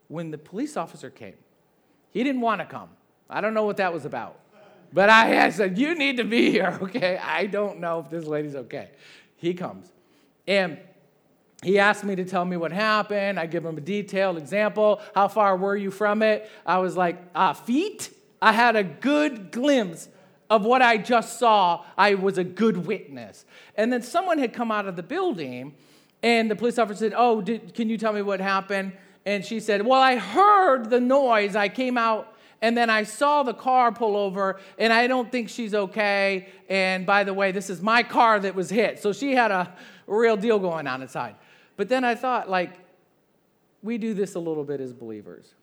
when 0.07 0.31
the 0.31 0.37
police 0.37 0.77
officer 0.77 1.09
came, 1.09 1.35
he 2.11 2.23
didn't 2.23 2.41
want 2.41 2.61
to 2.61 2.65
come. 2.65 2.89
I 3.29 3.41
don't 3.41 3.53
know 3.53 3.65
what 3.65 3.77
that 3.77 3.93
was 3.93 4.05
about. 4.05 4.39
But 4.91 5.09
I, 5.09 5.49
said, 5.51 5.77
You 5.77 5.95
need 5.95 6.17
to 6.17 6.23
be 6.23 6.49
here, 6.49 6.77
okay? 6.83 7.17
I 7.17 7.45
don't 7.45 7.79
know 7.79 7.99
if 7.99 8.09
this 8.09 8.25
lady's 8.25 8.55
okay. 8.55 8.89
He 9.35 9.53
comes. 9.53 9.91
And 10.47 10.79
he 11.63 11.77
asked 11.77 12.03
me 12.03 12.15
to 12.15 12.25
tell 12.25 12.45
me 12.45 12.57
what 12.57 12.71
happened. 12.71 13.39
I 13.39 13.45
give 13.45 13.65
him 13.65 13.77
a 13.77 13.81
detailed 13.81 14.37
example. 14.37 15.01
How 15.13 15.27
far 15.27 15.57
were 15.57 15.75
you 15.75 15.91
from 15.91 16.23
it? 16.23 16.49
I 16.65 16.79
was 16.79 16.95
like, 16.97 17.21
ah, 17.35 17.53
feet? 17.53 18.11
I 18.41 18.53
had 18.53 18.75
a 18.75 18.83
good 18.83 19.51
glimpse 19.51 20.07
of 20.49 20.65
what 20.65 20.81
I 20.81 20.97
just 20.97 21.37
saw. 21.37 21.83
I 21.97 22.15
was 22.15 22.37
a 22.37 22.43
good 22.43 22.87
witness. 22.87 23.45
And 23.75 23.93
then 23.93 24.01
someone 24.01 24.39
had 24.39 24.53
come 24.53 24.71
out 24.71 24.87
of 24.87 24.95
the 24.95 25.03
building 25.03 25.75
and 26.21 26.51
the 26.51 26.55
police 26.55 26.77
officer 26.77 26.99
said, 26.99 27.13
Oh, 27.15 27.41
did, 27.41 27.73
can 27.73 27.89
you 27.89 27.97
tell 27.97 28.13
me 28.13 28.21
what 28.21 28.39
happened? 28.39 28.93
And 29.25 29.43
she 29.43 29.59
said, 29.59 29.85
Well, 29.85 30.01
I 30.01 30.17
heard 30.17 30.89
the 30.89 30.99
noise. 30.99 31.55
I 31.55 31.69
came 31.69 31.97
out 31.97 32.35
and 32.61 32.77
then 32.77 32.89
I 32.89 33.03
saw 33.03 33.43
the 33.43 33.53
car 33.53 33.91
pull 33.91 34.17
over, 34.17 34.59
and 34.77 34.91
I 34.91 35.07
don't 35.07 35.31
think 35.31 35.47
she's 35.47 35.73
okay. 35.73 36.49
And 36.67 37.05
by 37.05 37.23
the 37.23 37.33
way, 37.33 37.51
this 37.53 37.69
is 37.69 37.81
my 37.81 38.03
car 38.03 38.39
that 38.39 38.53
was 38.53 38.69
hit. 38.69 38.99
So 38.99 39.13
she 39.13 39.33
had 39.33 39.51
a 39.51 39.73
real 40.07 40.35
deal 40.35 40.59
going 40.59 40.85
on 40.85 41.01
inside. 41.01 41.35
But 41.77 41.87
then 41.87 42.03
I 42.03 42.15
thought, 42.15 42.49
like, 42.49 42.73
we 43.81 43.97
do 43.97 44.13
this 44.13 44.35
a 44.35 44.39
little 44.39 44.65
bit 44.65 44.81
as 44.81 44.91
believers. 44.91 45.53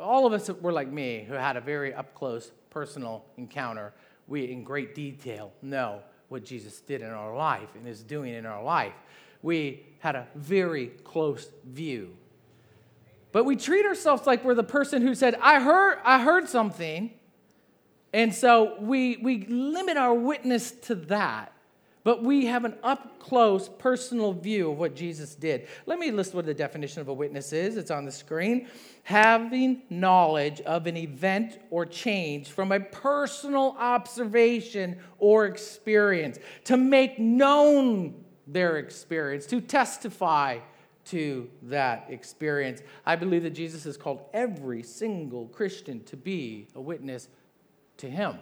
All 0.00 0.26
of 0.26 0.32
us 0.32 0.50
were 0.60 0.72
like 0.72 0.88
me, 0.88 1.24
who 1.28 1.34
had 1.34 1.56
a 1.56 1.60
very 1.60 1.94
up 1.94 2.14
close 2.14 2.50
personal 2.70 3.24
encounter. 3.36 3.92
We, 4.26 4.50
in 4.50 4.64
great 4.64 4.94
detail, 4.94 5.52
know 5.62 6.02
what 6.32 6.44
Jesus 6.44 6.80
did 6.80 7.02
in 7.02 7.10
our 7.10 7.36
life 7.36 7.68
and 7.76 7.86
is 7.86 8.02
doing 8.02 8.34
in 8.34 8.46
our 8.46 8.62
life. 8.62 8.94
We 9.42 9.84
had 10.00 10.16
a 10.16 10.26
very 10.34 10.86
close 11.04 11.48
view. 11.64 12.16
But 13.30 13.44
we 13.44 13.54
treat 13.56 13.86
ourselves 13.86 14.26
like 14.26 14.44
we're 14.44 14.54
the 14.54 14.64
person 14.64 15.02
who 15.02 15.14
said, 15.14 15.36
I 15.40 15.60
heard, 15.60 15.98
I 16.04 16.22
heard 16.22 16.48
something. 16.48 17.12
And 18.12 18.34
so 18.34 18.76
we, 18.80 19.18
we 19.18 19.46
limit 19.46 19.96
our 19.96 20.14
witness 20.14 20.72
to 20.82 20.94
that. 20.94 21.51
But 22.04 22.24
we 22.24 22.46
have 22.46 22.64
an 22.64 22.74
up 22.82 23.20
close 23.20 23.68
personal 23.68 24.32
view 24.32 24.72
of 24.72 24.78
what 24.78 24.96
Jesus 24.96 25.34
did. 25.36 25.68
Let 25.86 25.98
me 25.98 26.10
list 26.10 26.34
what 26.34 26.46
the 26.46 26.54
definition 26.54 27.00
of 27.00 27.08
a 27.08 27.12
witness 27.12 27.52
is. 27.52 27.76
It's 27.76 27.92
on 27.92 28.04
the 28.04 28.12
screen. 28.12 28.66
Having 29.04 29.82
knowledge 29.88 30.60
of 30.62 30.86
an 30.86 30.96
event 30.96 31.60
or 31.70 31.86
change 31.86 32.48
from 32.48 32.72
a 32.72 32.80
personal 32.80 33.76
observation 33.78 34.98
or 35.18 35.46
experience, 35.46 36.38
to 36.64 36.76
make 36.76 37.18
known 37.20 38.24
their 38.48 38.78
experience, 38.78 39.46
to 39.46 39.60
testify 39.60 40.58
to 41.04 41.48
that 41.62 42.06
experience. 42.10 42.82
I 43.06 43.16
believe 43.16 43.42
that 43.44 43.54
Jesus 43.54 43.84
has 43.84 43.96
called 43.96 44.24
every 44.32 44.82
single 44.82 45.46
Christian 45.48 46.02
to 46.04 46.16
be 46.16 46.68
a 46.74 46.80
witness 46.80 47.28
to 47.98 48.10
Him, 48.10 48.38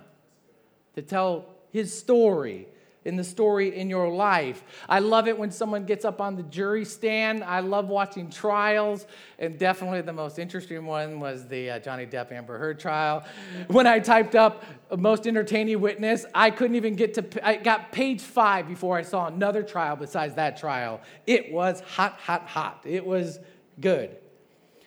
to 0.94 1.02
tell 1.02 1.46
His 1.70 1.96
story 1.96 2.68
in 3.04 3.16
the 3.16 3.24
story 3.24 3.76
in 3.76 3.88
your 3.88 4.08
life. 4.08 4.62
I 4.88 4.98
love 4.98 5.26
it 5.26 5.38
when 5.38 5.50
someone 5.50 5.84
gets 5.84 6.04
up 6.04 6.20
on 6.20 6.36
the 6.36 6.42
jury 6.44 6.84
stand. 6.84 7.42
I 7.42 7.60
love 7.60 7.88
watching 7.88 8.30
trials, 8.30 9.06
and 9.38 9.58
definitely 9.58 10.02
the 10.02 10.12
most 10.12 10.38
interesting 10.38 10.84
one 10.84 11.20
was 11.20 11.46
the 11.46 11.70
uh, 11.70 11.78
Johnny 11.78 12.06
Depp 12.06 12.30
Amber 12.32 12.58
Heard 12.58 12.78
trial. 12.78 13.24
When 13.68 13.86
I 13.86 14.00
typed 14.00 14.34
up 14.34 14.64
most 14.96 15.26
entertaining 15.26 15.80
witness, 15.80 16.26
I 16.34 16.50
couldn't 16.50 16.76
even 16.76 16.94
get 16.94 17.14
to 17.14 17.46
I 17.46 17.56
got 17.56 17.92
page 17.92 18.20
5 18.20 18.68
before 18.68 18.96
I 18.96 19.02
saw 19.02 19.26
another 19.26 19.62
trial 19.62 19.96
besides 19.96 20.34
that 20.34 20.58
trial. 20.58 21.00
It 21.26 21.52
was 21.52 21.80
hot 21.80 22.18
hot 22.20 22.46
hot. 22.46 22.82
It 22.84 23.06
was 23.06 23.38
good. 23.80 24.16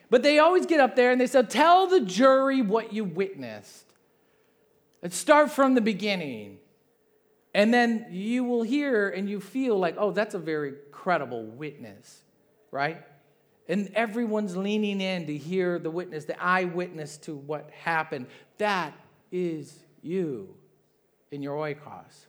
But 0.10 0.22
they 0.22 0.38
always 0.38 0.68
get 0.68 0.80
up 0.80 0.96
there 0.96 1.12
and 1.12 1.20
they 1.20 1.26
say, 1.26 1.42
"Tell 1.42 1.88
the 1.88 2.02
jury 2.02 2.62
what 2.62 2.94
you 2.94 3.04
witnessed." 3.04 3.86
Let's 5.02 5.18
start 5.18 5.50
from 5.52 5.74
the 5.74 5.82
beginning. 5.82 6.60
And 7.54 7.74
then 7.74 8.08
you 8.10 8.44
will 8.44 8.64
hear 8.64 9.10
and 9.10 9.30
you 9.30 9.40
feel 9.40 9.78
like, 9.78 9.96
oh, 9.98 10.12
that's 10.12 10.34
a 10.34 10.40
very 10.40 10.74
credible 10.92 11.46
witness, 11.46 12.24
right? 12.72 13.04
And 13.68 13.92
everyone's 13.94 14.58
leaning 14.58 15.00
in 15.00 15.28
to 15.28 15.38
hear 15.38 15.80
the 15.80 15.92
witness, 15.92 16.26
the 16.26 16.42
eyewitness 16.44 17.18
to 17.18 17.36
what 17.36 17.70
happened. 17.72 18.28
That 18.58 18.94
is 19.32 19.78
you 20.02 20.56
in 21.32 21.42
your 21.42 21.58
oikos. 21.58 22.26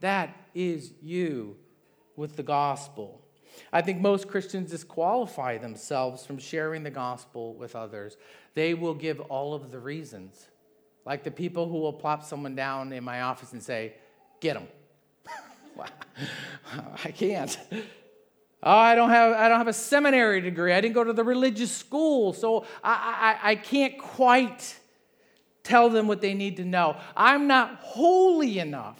That 0.00 0.34
is 0.54 0.92
you 1.02 1.56
with 2.16 2.36
the 2.36 2.42
gospel. 2.42 3.22
I 3.72 3.82
think 3.82 4.00
most 4.00 4.28
Christians 4.28 4.70
disqualify 4.70 5.58
themselves 5.58 6.24
from 6.24 6.38
sharing 6.38 6.82
the 6.82 6.90
gospel 6.90 7.54
with 7.54 7.76
others. 7.76 8.16
They 8.54 8.74
will 8.74 8.94
give 8.94 9.20
all 9.20 9.54
of 9.54 9.70
the 9.70 9.78
reasons. 9.78 10.48
Like 11.04 11.24
the 11.24 11.30
people 11.30 11.68
who 11.68 11.78
will 11.78 11.92
plop 11.92 12.24
someone 12.24 12.54
down 12.54 12.92
in 12.92 13.04
my 13.04 13.22
office 13.22 13.52
and 13.52 13.62
say, 13.62 13.94
Get 14.40 14.54
them. 14.54 14.66
I 17.04 17.10
can't. 17.10 17.58
Oh, 18.62 18.70
I 18.70 18.94
don't 18.94 19.10
have 19.10 19.34
I 19.34 19.48
don't 19.48 19.58
have 19.58 19.68
a 19.68 19.72
seminary 19.72 20.40
degree. 20.40 20.72
I 20.72 20.80
didn't 20.80 20.94
go 20.94 21.04
to 21.04 21.12
the 21.12 21.24
religious 21.24 21.70
school, 21.72 22.32
so 22.32 22.66
I, 22.84 23.38
I, 23.42 23.50
I 23.50 23.54
can't 23.54 23.98
quite 23.98 24.78
tell 25.62 25.88
them 25.88 26.08
what 26.08 26.20
they 26.20 26.34
need 26.34 26.56
to 26.56 26.64
know. 26.64 26.96
I'm 27.16 27.46
not 27.46 27.76
holy 27.76 28.58
enough. 28.58 28.98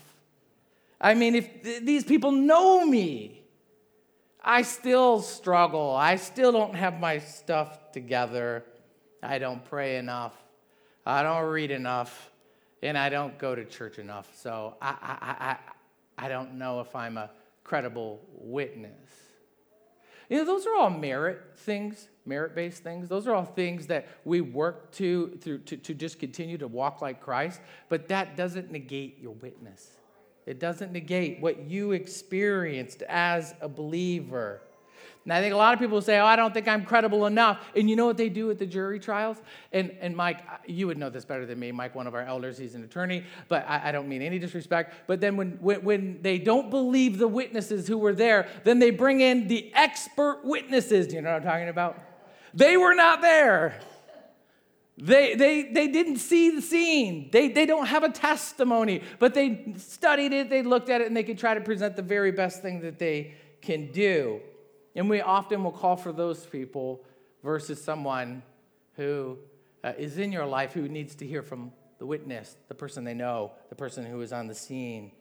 I 1.01 1.15
mean, 1.15 1.35
if 1.35 1.63
th- 1.63 1.83
these 1.83 2.05
people 2.05 2.33
know 2.33 2.85
me, 2.85 3.43
I 4.43 4.63
still 4.63 5.21
struggle. 5.21 5.95
I 5.95 6.17
still 6.17 6.53
don't 6.53 6.75
have 6.75 6.99
my 6.99 7.19
stuff 7.19 7.93
together. 7.93 8.65
I 9.23 9.39
don't 9.39 9.63
pray 9.65 9.97
enough. 9.97 10.35
I 11.05 11.23
don't 11.23 11.45
read 11.45 11.71
enough 11.71 12.30
and 12.83 12.97
I 12.97 13.09
don't 13.09 13.39
go 13.39 13.55
to 13.55 13.65
church 13.65 13.99
enough, 13.99 14.29
so 14.35 14.77
I, 14.81 14.95
I, 15.03 15.47
I, 15.51 16.27
I 16.27 16.29
don't 16.29 16.55
know 16.55 16.81
if 16.81 16.95
I'm 16.95 17.17
a 17.17 17.31
credible 17.65 18.21
witness. 18.33 19.11
You 20.29 20.39
know, 20.39 20.45
those 20.45 20.65
are 20.67 20.77
all 20.77 20.91
merit 20.91 21.41
things, 21.57 22.09
merit 22.25 22.55
based 22.55 22.85
things. 22.85 23.09
Those 23.09 23.27
are 23.27 23.35
all 23.35 23.45
things 23.45 23.89
that 23.89 24.07
we 24.25 24.41
work 24.41 24.93
to, 24.93 25.37
through, 25.41 25.59
to, 25.59 25.77
to 25.77 25.95
just 25.95 26.21
continue 26.21 26.57
to 26.59 26.69
walk 26.69 27.03
like 27.03 27.21
Christ, 27.21 27.61
but 27.89 28.09
that 28.09 28.37
doesn't 28.37 28.71
negate 28.71 29.19
your 29.21 29.33
witness. 29.33 29.91
It 30.47 30.59
doesn't 30.59 30.93
negate 30.93 31.41
what 31.41 31.65
you 31.69 31.93
experienced 31.93 33.03
as 33.03 33.55
a 33.61 33.69
believer. 33.69 34.63
And 35.31 35.39
I 35.39 35.43
think 35.43 35.55
a 35.55 35.57
lot 35.57 35.73
of 35.73 35.79
people 35.79 36.03
say, 36.03 36.19
oh, 36.19 36.27
I 36.27 36.35
don't 36.35 36.53
think 36.53 36.67
I'm 36.67 36.85
credible 36.85 37.25
enough. 37.27 37.65
And 37.77 37.89
you 37.89 37.95
know 37.95 38.05
what 38.05 38.17
they 38.17 38.29
do 38.29 38.51
at 38.51 38.59
the 38.59 38.67
jury 38.67 38.99
trials? 38.99 39.37
And, 39.73 39.93
and 40.01 40.17
Mike, 40.17 40.41
you 40.67 40.89
would 40.89 40.99
know 40.99 41.09
this 41.09 41.25
better 41.25 41.47
than 41.47 41.57
me. 41.57 41.71
Mike, 41.71 41.95
one 41.95 42.09
of 42.09 42.17
our 42.17 42.23
elders, 42.23 42.59
he's 42.59 42.75
an 42.75 42.83
attorney, 42.83 43.23
but 43.47 43.65
I, 43.69 43.91
I 43.91 43.93
don't 43.93 44.09
mean 44.09 44.23
any 44.23 44.41
disrespect. 44.41 44.93
But 45.07 45.21
then 45.21 45.37
when, 45.37 45.51
when, 45.61 45.85
when 45.85 46.19
they 46.21 46.39
don't 46.39 46.69
believe 46.69 47.19
the 47.19 47.29
witnesses 47.29 47.87
who 47.87 47.97
were 47.97 48.13
there, 48.13 48.49
then 48.65 48.81
they 48.81 48.91
bring 48.91 49.21
in 49.21 49.47
the 49.47 49.73
expert 49.73 50.41
witnesses. 50.43 51.07
Do 51.07 51.15
you 51.15 51.23
know 51.23 51.31
what 51.31 51.43
I'm 51.43 51.49
talking 51.49 51.69
about? 51.69 51.97
They 52.53 52.77
were 52.77 52.97
not 52.97 53.21
there. 53.21 53.79
They, 54.99 55.37
they, 55.37 55.63
they 55.63 55.87
didn't 55.87 56.19
see 56.19 56.51
the 56.51 56.61
scene. 56.61 57.29
They, 57.31 57.47
they 57.47 57.67
don't 57.67 57.87
have 57.87 58.03
a 58.03 58.11
testimony, 58.11 59.05
but 59.21 59.35
they 59.35 59.75
studied 59.77 60.33
it, 60.33 60.51
they 60.51 60.65
looked 60.65 60.89
at 60.89 61.01
it, 61.01 61.07
and 61.07 61.17
they 61.17 61.23
could 61.23 61.39
try 61.39 61.55
to 61.55 61.61
present 61.61 61.95
the 61.95 62.03
very 62.03 62.33
best 62.33 62.63
thing 62.63 62.81
that 62.81 62.99
they 62.99 63.35
can 63.63 63.93
do. 63.93 64.41
And 64.95 65.09
we 65.09 65.21
often 65.21 65.63
will 65.63 65.73
call 65.73 65.97
for 65.97 66.13
those 66.13 66.47
people 66.47 67.03
versus 67.43 67.83
someone 67.83 68.43
who 68.97 69.39
uh, 69.85 69.93
is 69.97 70.19
in 70.19 70.33
your 70.33 70.47
life 70.47 70.73
who 70.73 70.89
needs 70.89 71.15
to 71.17 71.27
hear 71.27 71.43
from 71.43 71.73
the 71.99 72.07
witness, 72.07 72.57
the 72.69 72.75
person 72.75 73.05
they 73.05 73.15
know, 73.15 73.53
the 73.69 73.75
person 73.75 74.05
who 74.05 74.21
is 74.21 74.33
on 74.33 74.47
the 74.47 74.55
scene. 74.55 75.13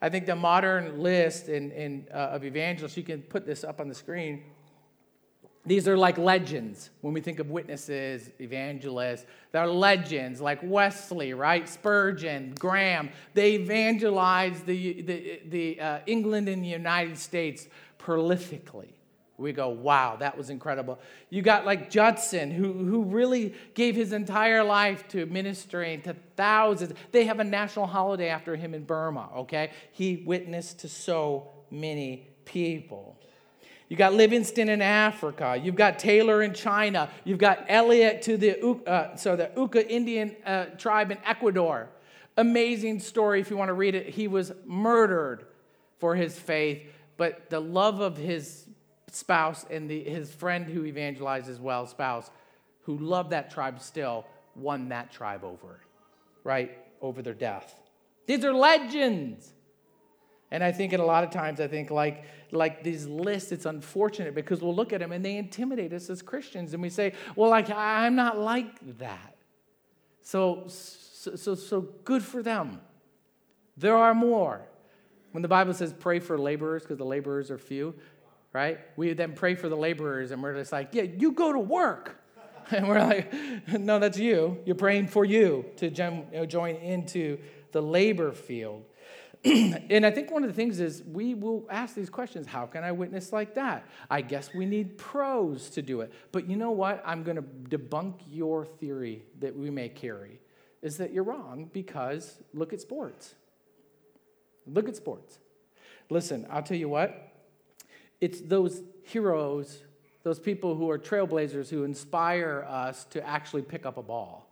I 0.00 0.08
think 0.08 0.26
the 0.26 0.36
modern 0.36 1.00
list 1.00 1.48
in, 1.48 1.72
in, 1.72 2.06
uh, 2.12 2.16
of 2.16 2.44
evangelists, 2.44 2.96
you 2.96 3.02
can 3.02 3.22
put 3.22 3.46
this 3.46 3.64
up 3.64 3.80
on 3.80 3.88
the 3.88 3.94
screen. 3.94 4.44
These 5.66 5.86
are 5.86 5.98
like 5.98 6.16
legends 6.16 6.90
when 7.02 7.12
we 7.12 7.20
think 7.20 7.40
of 7.40 7.50
witnesses, 7.50 8.30
evangelists. 8.40 9.26
They're 9.52 9.66
legends 9.66 10.40
like 10.40 10.60
Wesley, 10.62 11.34
right? 11.34 11.68
Spurgeon, 11.68 12.54
Graham. 12.58 13.10
They 13.34 13.54
evangelized 13.54 14.66
the, 14.66 15.02
the, 15.02 15.40
the 15.46 15.80
uh, 15.80 15.98
England 16.06 16.48
and 16.48 16.62
the 16.64 16.68
United 16.68 17.18
States 17.18 17.68
prolifically. 18.08 18.92
We 19.36 19.52
go, 19.52 19.68
wow, 19.68 20.16
that 20.16 20.36
was 20.36 20.50
incredible. 20.50 20.98
You 21.30 21.42
got 21.42 21.64
like 21.64 21.90
Judson, 21.90 22.50
who, 22.50 22.72
who 22.72 23.04
really 23.04 23.54
gave 23.74 23.94
his 23.94 24.12
entire 24.12 24.64
life 24.64 25.06
to 25.08 25.26
ministering 25.26 26.02
to 26.02 26.16
thousands. 26.34 26.94
They 27.12 27.24
have 27.26 27.38
a 27.38 27.44
national 27.44 27.86
holiday 27.86 28.30
after 28.30 28.56
him 28.56 28.74
in 28.74 28.84
Burma, 28.84 29.28
okay? 29.36 29.70
He 29.92 30.24
witnessed 30.26 30.80
to 30.80 30.88
so 30.88 31.50
many 31.70 32.26
people. 32.46 33.16
You 33.88 33.96
got 33.96 34.14
Livingstone 34.14 34.70
in 34.70 34.82
Africa. 34.82 35.60
You've 35.62 35.76
got 35.76 35.98
Taylor 35.98 36.42
in 36.42 36.52
China. 36.52 37.08
You've 37.24 37.38
got 37.38 37.64
Elliot 37.68 38.22
to 38.22 38.36
the 38.36 38.60
uh, 38.86 39.16
so 39.16 39.36
the 39.36 39.54
Auca 39.56 39.88
Indian 39.88 40.34
uh, 40.44 40.66
tribe 40.76 41.10
in 41.10 41.18
Ecuador. 41.24 41.88
Amazing 42.36 43.00
story 43.00 43.40
if 43.40 43.50
you 43.50 43.56
want 43.56 43.68
to 43.68 43.74
read 43.74 43.94
it. 43.94 44.08
He 44.08 44.28
was 44.28 44.52
murdered 44.66 45.46
for 45.98 46.14
his 46.14 46.38
faith 46.38 46.82
but 47.18 47.50
the 47.50 47.60
love 47.60 48.00
of 48.00 48.16
his 48.16 48.66
spouse 49.10 49.66
and 49.68 49.90
the, 49.90 50.02
his 50.04 50.32
friend 50.32 50.64
who 50.64 50.86
evangelized 50.86 51.50
as 51.50 51.60
well, 51.60 51.86
spouse, 51.86 52.30
who 52.82 52.96
loved 52.96 53.30
that 53.30 53.50
tribe 53.50 53.80
still, 53.80 54.24
won 54.54 54.88
that 54.88 55.12
tribe 55.12 55.44
over, 55.44 55.80
right? 56.44 56.78
Over 57.02 57.20
their 57.20 57.34
death. 57.34 57.78
These 58.26 58.44
are 58.44 58.54
legends. 58.54 59.52
And 60.50 60.64
I 60.64 60.72
think 60.72 60.92
in 60.94 61.00
a 61.00 61.04
lot 61.04 61.24
of 61.24 61.30
times, 61.30 61.60
I 61.60 61.68
think 61.68 61.90
like, 61.90 62.24
like 62.52 62.82
these 62.82 63.06
lists, 63.06 63.52
it's 63.52 63.66
unfortunate 63.66 64.34
because 64.34 64.62
we'll 64.62 64.74
look 64.74 64.92
at 64.92 65.00
them 65.00 65.12
and 65.12 65.22
they 65.22 65.36
intimidate 65.36 65.92
us 65.92 66.08
as 66.08 66.22
Christians. 66.22 66.72
And 66.72 66.82
we 66.82 66.88
say, 66.88 67.12
well, 67.36 67.50
like, 67.50 67.68
I'm 67.70 68.14
not 68.14 68.38
like 68.38 68.98
that. 68.98 69.36
So, 70.22 70.64
so, 70.68 71.36
so, 71.36 71.54
so 71.54 71.80
good 72.04 72.22
for 72.22 72.42
them. 72.42 72.80
There 73.76 73.96
are 73.96 74.14
more. 74.14 74.62
When 75.32 75.42
the 75.42 75.48
Bible 75.48 75.74
says 75.74 75.92
pray 75.92 76.20
for 76.20 76.38
laborers 76.38 76.82
because 76.82 76.98
the 76.98 77.04
laborers 77.04 77.50
are 77.50 77.58
few, 77.58 77.94
right? 78.52 78.78
We 78.96 79.12
then 79.12 79.34
pray 79.34 79.54
for 79.54 79.68
the 79.68 79.76
laborers 79.76 80.30
and 80.30 80.42
we're 80.42 80.54
just 80.54 80.72
like, 80.72 80.90
yeah, 80.92 81.02
you 81.02 81.32
go 81.32 81.52
to 81.52 81.60
work. 81.60 82.16
And 82.70 82.86
we're 82.86 83.00
like, 83.00 83.32
no, 83.80 83.98
that's 83.98 84.18
you. 84.18 84.58
You're 84.66 84.76
praying 84.76 85.06
for 85.08 85.24
you 85.24 85.64
to 85.76 85.88
join 85.88 86.74
into 86.74 87.38
the 87.72 87.80
labor 87.80 88.30
field. 88.30 88.84
and 89.44 90.04
I 90.04 90.10
think 90.10 90.30
one 90.30 90.42
of 90.42 90.50
the 90.50 90.54
things 90.54 90.80
is 90.80 91.02
we 91.04 91.34
will 91.34 91.66
ask 91.70 91.94
these 91.94 92.10
questions 92.10 92.46
how 92.46 92.66
can 92.66 92.82
I 92.82 92.92
witness 92.92 93.32
like 93.32 93.54
that? 93.54 93.86
I 94.10 94.20
guess 94.20 94.52
we 94.52 94.66
need 94.66 94.98
pros 94.98 95.70
to 95.70 95.82
do 95.82 96.00
it. 96.00 96.12
But 96.32 96.48
you 96.48 96.56
know 96.56 96.72
what? 96.72 97.02
I'm 97.06 97.22
going 97.22 97.36
to 97.36 97.42
debunk 97.42 98.16
your 98.28 98.66
theory 98.66 99.22
that 99.38 99.56
we 99.56 99.70
may 99.70 99.88
carry 99.88 100.40
is 100.82 100.96
that 100.98 101.12
you're 101.12 101.24
wrong 101.24 101.70
because 101.72 102.38
look 102.52 102.72
at 102.72 102.80
sports. 102.80 103.34
Look 104.72 104.88
at 104.88 104.96
sports. 104.96 105.38
Listen, 106.10 106.46
I'll 106.50 106.62
tell 106.62 106.76
you 106.76 106.88
what, 106.88 107.32
it's 108.20 108.40
those 108.40 108.82
heroes, 109.02 109.82
those 110.22 110.38
people 110.38 110.74
who 110.74 110.90
are 110.90 110.98
trailblazers 110.98 111.68
who 111.68 111.84
inspire 111.84 112.66
us 112.68 113.04
to 113.06 113.26
actually 113.26 113.62
pick 113.62 113.86
up 113.86 113.96
a 113.96 114.02
ball. 114.02 114.50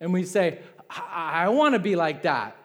And 0.00 0.12
we 0.12 0.24
say, 0.24 0.60
I, 0.90 1.44
I 1.44 1.48
want 1.48 1.74
to 1.74 1.78
be 1.78 1.96
like 1.96 2.22
that. 2.22 2.56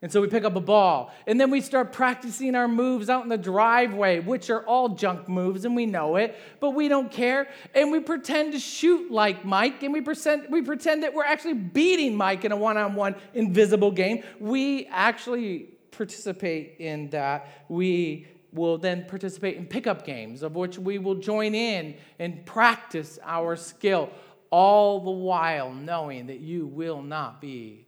And 0.00 0.12
so 0.12 0.20
we 0.20 0.28
pick 0.28 0.44
up 0.44 0.54
a 0.54 0.60
ball. 0.60 1.12
And 1.26 1.40
then 1.40 1.50
we 1.50 1.60
start 1.60 1.92
practicing 1.92 2.54
our 2.54 2.68
moves 2.68 3.10
out 3.10 3.24
in 3.24 3.28
the 3.28 3.36
driveway, 3.36 4.20
which 4.20 4.48
are 4.48 4.64
all 4.64 4.90
junk 4.90 5.28
moves, 5.28 5.64
and 5.64 5.74
we 5.74 5.86
know 5.86 6.14
it, 6.14 6.38
but 6.60 6.70
we 6.70 6.86
don't 6.86 7.10
care. 7.10 7.48
And 7.74 7.90
we 7.90 7.98
pretend 7.98 8.52
to 8.52 8.60
shoot 8.60 9.10
like 9.10 9.44
Mike, 9.44 9.82
and 9.82 9.92
we 9.92 10.00
pretend, 10.00 10.46
we 10.50 10.62
pretend 10.62 11.02
that 11.02 11.14
we're 11.14 11.24
actually 11.24 11.54
beating 11.54 12.14
Mike 12.14 12.44
in 12.44 12.52
a 12.52 12.56
one 12.56 12.76
on 12.76 12.94
one 12.94 13.16
invisible 13.34 13.90
game. 13.90 14.22
We 14.38 14.86
actually 14.86 15.77
participate 15.90 16.76
in 16.78 17.10
that. 17.10 17.48
We 17.68 18.26
will 18.52 18.78
then 18.78 19.04
participate 19.06 19.56
in 19.56 19.66
pickup 19.66 20.06
games, 20.06 20.42
of 20.42 20.56
which 20.56 20.78
we 20.78 20.98
will 20.98 21.16
join 21.16 21.54
in 21.54 21.96
and 22.18 22.44
practice 22.46 23.18
our 23.22 23.56
skill, 23.56 24.10
all 24.50 25.00
the 25.00 25.10
while 25.10 25.72
knowing 25.72 26.28
that 26.28 26.40
you 26.40 26.66
will 26.66 27.02
not 27.02 27.40
be 27.40 27.86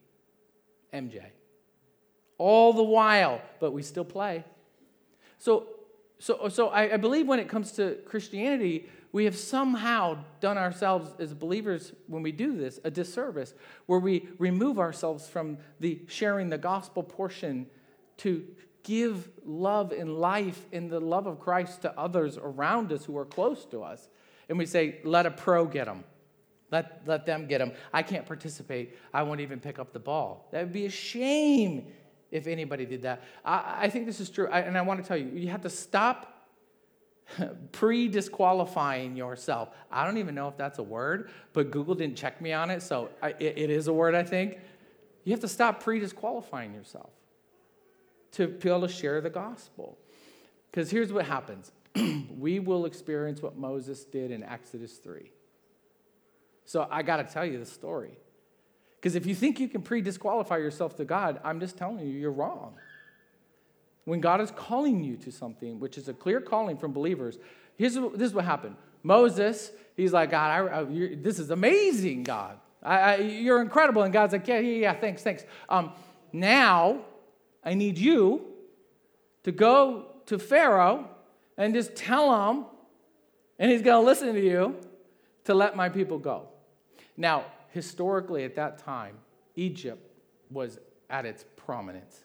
MJ 0.93 1.23
all 2.41 2.73
the 2.73 2.83
while, 2.83 3.43
but 3.61 3.73
we 3.73 3.83
still 3.83 4.05
play. 4.05 4.43
So, 5.37 5.67
so, 6.19 6.49
so 6.49 6.69
I, 6.69 6.95
I 6.95 6.97
believe 6.97 7.29
when 7.29 7.39
it 7.39 7.51
comes 7.51 7.73
to 7.73 7.99
Christianity, 8.07 8.89
we 9.13 9.27
have 9.27 9.37
somehow 9.37 10.25
done 10.41 10.57
ourselves 10.57 11.11
as 11.19 11.35
believers, 11.35 11.93
when 12.07 12.23
we 12.23 12.33
do 12.33 12.57
this, 12.57 12.81
a 12.83 12.91
disservice, 12.91 13.53
where 13.85 13.99
we 13.99 14.27
remove 14.39 14.79
ourselves 14.79 15.29
from 15.29 15.59
the 15.81 16.01
sharing 16.09 16.49
the 16.49 16.57
gospel 16.57 17.03
portion 17.03 17.67
to 18.21 18.45
give 18.83 19.29
love 19.45 19.93
and 19.93 20.19
life 20.19 20.67
in 20.73 20.89
the 20.89 21.01
love 21.01 21.27
of 21.27 21.41
Christ 21.41 21.83
to 21.83 21.99
others 21.99 22.39
around 22.39 22.93
us 22.93 23.05
who 23.05 23.17
are 23.19 23.25
close 23.25 23.65
to 23.67 23.83
us. 23.83 24.09
And 24.49 24.59
we 24.59 24.67
say, 24.67 24.99
let 25.05 25.27
a 25.27 25.31
pro 25.31 25.67
get 25.67 25.87
them. 25.87 26.05
Let, 26.71 27.03
let 27.07 27.27
them 27.27 27.47
get 27.47 27.59
them. 27.59 27.73
I 27.93 28.03
can't 28.03 28.27
participate. 28.27 28.97
I 29.13 29.23
won't 29.23 29.41
even 29.41 29.61
pick 29.61 29.79
up 29.79 29.93
the 29.93 29.99
ball. 29.99 30.49
That 30.53 30.63
would 30.63 30.73
be 30.73 30.87
a 30.87 30.91
shame 30.91 31.87
if 32.31 32.47
anybody 32.47 32.87
did 32.87 33.03
that. 33.03 33.23
I, 33.45 33.77
I 33.83 33.91
think 33.91 34.07
this 34.07 34.21
is 34.21 34.31
true, 34.31 34.49
I, 34.49 34.61
and 34.61 34.79
I 34.79 34.83
want 34.83 35.03
to 35.03 35.07
tell 35.07 35.17
you, 35.17 35.31
you 35.35 35.49
have 35.49 35.63
to 35.63 35.71
stop 35.71 36.47
pre 37.73 38.09
disqualifying 38.09 39.17
yourself. 39.17 39.71
I 39.91 40.05
don't 40.05 40.19
even 40.19 40.35
know 40.35 40.49
if 40.49 40.57
that's 40.57 40.79
a 40.79 40.83
word, 40.83 41.31
but 41.53 41.71
Google 41.71 41.95
didn't 41.95 42.17
check 42.17 42.41
me 42.41 42.53
on 42.53 42.71
it, 42.71 42.83
so 42.83 43.11
I, 43.21 43.31
it, 43.31 43.59
it 43.59 43.71
is 43.71 43.89
a 43.89 43.93
word, 43.93 44.15
I 44.15 44.23
think. 44.23 44.59
You 45.25 45.33
have 45.33 45.41
to 45.41 45.49
stop 45.49 45.83
pre 45.83 45.99
disqualifying 45.99 46.73
yourself 46.73 47.11
to 48.33 48.49
be 48.49 48.69
able 48.69 48.83
to 48.83 48.89
share 48.89 49.21
the 49.21 49.31
gospel. 49.31 49.99
Because 50.71 50.91
here's 50.91 51.13
what 51.13 51.27
happens 51.27 51.73
we 52.39 52.59
will 52.61 52.87
experience 52.87 53.43
what 53.43 53.57
Moses 53.57 54.05
did 54.05 54.31
in 54.31 54.43
Exodus 54.43 54.95
3. 54.99 55.31
So 56.65 56.87
I 56.91 57.03
got 57.03 57.17
to 57.17 57.25
tell 57.25 57.45
you 57.45 57.59
the 57.59 57.67
story. 57.67 58.19
Because 59.01 59.15
if 59.17 59.27
you 59.27 59.35
think 59.35 59.59
you 59.59 59.69
can 59.69 59.83
pre 59.83 60.01
disqualify 60.03 60.59
yourself 60.59 60.97
to 60.97 61.05
God, 61.05 61.41
I'm 61.43 61.59
just 61.59 61.77
telling 61.77 62.07
you, 62.07 62.13
you're 62.13 62.31
wrong. 62.31 62.75
When 64.05 64.21
God 64.21 64.41
is 64.41 64.51
calling 64.51 65.03
you 65.03 65.17
to 65.19 65.33
something, 65.33 65.81
which 65.81 65.99
is 65.99 66.09
a 66.09 66.15
clear 66.15 66.41
calling 66.41 66.77
from 66.77 66.93
believers, 66.93 67.39
here's 67.77 67.99
what, 67.99 68.19
this 68.19 68.29
is 68.29 68.35
what 68.35 68.45
happened. 68.45 68.77
Moses, 69.03 69.73
he's 69.97 70.13
like, 70.13 70.31
God, 70.31 70.51
I, 70.51 70.81
I, 70.81 71.17
this 71.17 71.39
is 71.39 71.51
amazing, 71.51 72.25
God. 72.25 72.59
I, 72.83 73.17
you're 73.17 73.61
incredible. 73.61 74.03
And 74.03 74.13
God's 74.13 74.33
like, 74.33 74.47
yeah, 74.49 74.59
yeah, 74.59 74.77
yeah, 74.77 74.93
thanks, 74.95 75.23
thanks. 75.23 75.45
Um, 75.69 75.93
now, 76.33 77.01
I 77.63 77.75
need 77.75 77.99
you 77.99 78.47
to 79.45 79.53
go 79.53 80.07
to 80.27 80.39
Pharaoh 80.39 81.09
and 81.57 81.75
just 81.75 81.95
tell 81.95 82.51
him, 82.51 82.65
and 83.59 83.71
he's 83.71 83.83
going 83.83 84.03
to 84.03 84.07
listen 84.07 84.35
to 84.35 84.41
you, 84.41 84.77
to 85.45 85.55
let 85.55 85.77
my 85.77 85.89
people 85.89 86.19
go. 86.19 86.49
Now, 87.17 87.45
historically 87.71 88.45
at 88.45 88.55
that 88.57 88.79
time, 88.79 89.17
Egypt 89.57 90.03
was 90.51 90.79
at 91.09 91.27
its 91.27 91.45
prominence. 91.57 92.25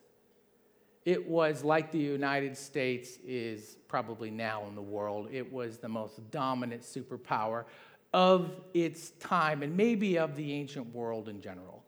It 1.04 1.28
was 1.28 1.64
like 1.64 1.92
the 1.92 2.00
United 2.00 2.58
States 2.58 3.18
is 3.26 3.78
probably 3.88 4.32
now 4.32 4.66
in 4.68 4.76
the 4.76 4.82
world. 4.82 5.30
It 5.32 5.52
was 5.52 5.78
the 5.78 5.90
most 5.90 6.32
dominant 6.32 6.82
superpower 6.82 7.66
of 8.14 8.52
its 8.74 9.12
time 9.20 9.62
and 9.62 9.76
maybe 9.76 10.18
of 10.18 10.36
the 10.36 10.54
ancient 10.54 10.96
world 10.96 11.30
in 11.30 11.42
general. 11.42 11.84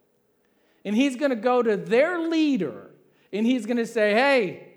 And 0.86 0.96
he's 0.96 1.16
going 1.16 1.32
to 1.32 1.36
go 1.36 1.64
to 1.64 1.78
their 1.78 2.20
leader 2.20 2.87
and 3.32 3.46
he's 3.46 3.66
going 3.66 3.78
to 3.78 3.86
say, 3.86 4.14
hey, 4.14 4.74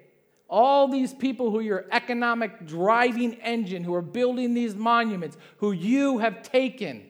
all 0.48 0.88
these 0.88 1.14
people 1.14 1.50
who 1.50 1.60
your 1.60 1.86
economic 1.92 2.66
driving 2.66 3.34
engine, 3.34 3.84
who 3.84 3.94
are 3.94 4.02
building 4.02 4.54
these 4.54 4.74
monuments, 4.74 5.36
who 5.58 5.72
you 5.72 6.18
have 6.18 6.42
taken, 6.42 7.08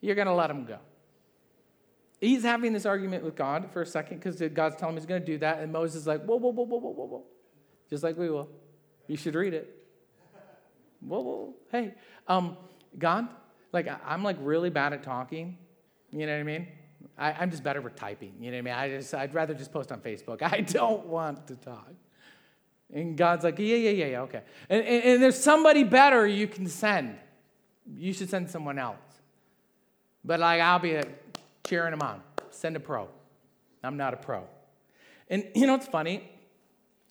you're 0.00 0.16
going 0.16 0.26
to 0.26 0.34
let 0.34 0.48
them 0.48 0.64
go 0.64 0.78
he's 2.20 2.42
having 2.42 2.72
this 2.72 2.86
argument 2.86 3.24
with 3.24 3.36
God 3.36 3.70
for 3.72 3.82
a 3.82 3.86
second 3.86 4.18
because 4.18 4.40
God's 4.52 4.76
telling 4.76 4.94
him 4.94 5.00
he's 5.00 5.06
going 5.06 5.20
to 5.20 5.26
do 5.26 5.38
that. 5.38 5.60
And 5.60 5.72
Moses 5.72 6.02
is 6.02 6.06
like, 6.06 6.24
whoa, 6.24 6.36
whoa, 6.36 6.50
whoa, 6.50 6.64
whoa, 6.64 6.78
whoa, 6.78 6.90
whoa, 6.90 7.04
whoa. 7.04 7.24
Just 7.88 8.02
like 8.02 8.16
we 8.16 8.30
will. 8.30 8.48
You 9.06 9.16
should 9.16 9.34
read 9.34 9.54
it. 9.54 9.72
Whoa, 11.00 11.20
whoa, 11.20 11.54
hey, 11.70 11.94
um, 12.26 12.56
God, 12.98 13.28
like 13.72 13.86
I'm 14.04 14.24
like 14.24 14.38
really 14.40 14.70
bad 14.70 14.92
at 14.92 15.02
talking. 15.02 15.58
You 16.10 16.26
know 16.26 16.32
what 16.32 16.40
I 16.40 16.42
mean? 16.42 16.66
I, 17.18 17.42
am 17.42 17.50
just 17.50 17.62
better 17.62 17.80
with 17.80 17.96
typing. 17.96 18.34
You 18.40 18.50
know 18.50 18.56
what 18.56 18.58
I 18.58 18.62
mean? 18.62 18.74
I 18.74 18.96
just, 18.98 19.14
I'd 19.14 19.34
rather 19.34 19.54
just 19.54 19.72
post 19.72 19.90
on 19.92 20.00
Facebook. 20.00 20.42
I 20.42 20.60
don't 20.60 21.06
want 21.06 21.46
to 21.48 21.56
talk. 21.56 21.92
And 22.92 23.16
God's 23.16 23.44
like, 23.44 23.58
yeah, 23.58 23.76
yeah, 23.76 23.90
yeah, 23.90 24.06
yeah, 24.06 24.20
okay. 24.22 24.42
And, 24.68 24.84
and, 24.84 25.04
and 25.04 25.22
there's 25.22 25.38
somebody 25.38 25.82
better 25.82 26.26
you 26.26 26.46
can 26.46 26.68
send. 26.68 27.16
You 27.96 28.12
should 28.12 28.30
send 28.30 28.50
someone 28.50 28.78
else. 28.78 28.98
But 30.24 30.40
like, 30.40 30.60
I'll 30.60 30.78
be 30.78 30.96
like, 30.96 31.40
cheering 31.66 31.92
them 31.92 32.02
on. 32.02 32.22
Send 32.50 32.76
a 32.76 32.80
pro. 32.80 33.08
I'm 33.82 33.96
not 33.96 34.14
a 34.14 34.16
pro. 34.16 34.44
And 35.28 35.44
you 35.54 35.66
know 35.66 35.72
what's 35.72 35.88
funny? 35.88 36.30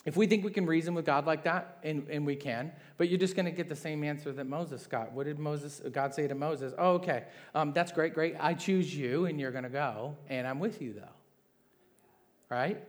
If 0.06 0.16
we 0.16 0.28
think 0.28 0.46
we 0.46 0.52
can 0.52 0.68
reason 0.68 0.94
with 0.94 1.06
God 1.06 1.26
like 1.26 1.44
that, 1.46 1.80
and, 1.84 2.08
and 2.12 2.26
we 2.28 2.36
can, 2.36 2.72
but 2.98 3.10
you're 3.10 3.20
just 3.20 3.36
going 3.36 3.48
to 3.48 3.52
get 3.52 3.68
the 3.68 3.76
same 3.76 4.04
answer 4.04 4.32
that 4.32 4.46
Moses 4.46 4.86
got. 4.86 5.12
What 5.12 5.26
did 5.26 5.40
Moses, 5.40 5.82
God 5.92 6.14
say 6.14 6.28
to 6.28 6.36
Moses? 6.36 6.74
Oh, 6.78 6.94
okay, 6.94 7.24
um, 7.56 7.74
that's 7.74 7.92
great, 7.92 8.14
great. 8.14 8.36
I 8.40 8.54
choose 8.54 8.96
you, 8.96 9.26
and 9.26 9.40
you're 9.40 9.52
going 9.52 9.64
to 9.64 9.70
go, 9.70 10.16
and 10.30 10.46
I'm 10.46 10.60
with 10.60 10.80
you, 10.80 10.94
though. 10.94 12.56
Right? 12.56 12.84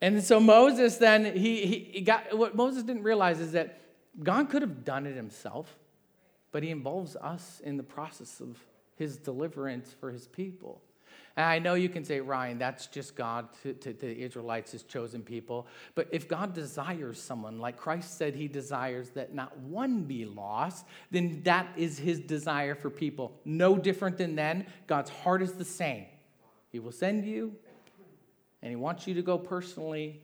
And 0.00 0.22
so 0.22 0.38
Moses 0.38 0.96
then, 0.98 1.36
he, 1.36 1.90
he 1.92 2.00
got, 2.02 2.38
what 2.38 2.54
Moses 2.54 2.84
didn't 2.84 3.02
realize 3.02 3.40
is 3.40 3.52
that 3.52 3.80
God 4.22 4.48
could 4.48 4.62
have 4.62 4.84
done 4.84 5.06
it 5.06 5.16
himself, 5.16 5.76
but 6.52 6.62
he 6.62 6.70
involves 6.70 7.16
us 7.16 7.60
in 7.64 7.76
the 7.76 7.82
process 7.82 8.40
of 8.40 8.56
his 8.94 9.16
deliverance 9.16 9.92
for 9.98 10.12
his 10.12 10.28
people. 10.28 10.82
And 11.38 11.46
I 11.46 11.60
know 11.60 11.74
you 11.74 11.88
can 11.88 12.04
say, 12.04 12.18
Ryan, 12.18 12.58
that's 12.58 12.88
just 12.88 13.14
God 13.14 13.46
to, 13.62 13.72
to, 13.72 13.92
to, 13.92 14.06
the 14.06 14.22
Israelites, 14.22 14.72
his 14.72 14.82
chosen 14.82 15.22
people. 15.22 15.68
But 15.94 16.08
if 16.10 16.26
God 16.26 16.52
desires 16.52 17.22
someone, 17.22 17.60
like 17.60 17.76
Christ 17.76 18.18
said 18.18 18.34
he 18.34 18.48
desires 18.48 19.10
that 19.10 19.32
not 19.32 19.56
one 19.58 20.02
be 20.02 20.24
lost, 20.24 20.84
then 21.12 21.42
that 21.44 21.68
is 21.76 21.96
his 21.96 22.18
desire 22.18 22.74
for 22.74 22.90
people. 22.90 23.38
No 23.44 23.76
different 23.76 24.18
than 24.18 24.34
then. 24.34 24.66
God's 24.88 25.10
heart 25.10 25.40
is 25.40 25.52
the 25.52 25.64
same. 25.64 26.06
He 26.70 26.80
will 26.80 26.90
send 26.90 27.24
you, 27.24 27.54
and 28.60 28.70
he 28.70 28.76
wants 28.76 29.06
you 29.06 29.14
to 29.14 29.22
go 29.22 29.38
personally 29.38 30.20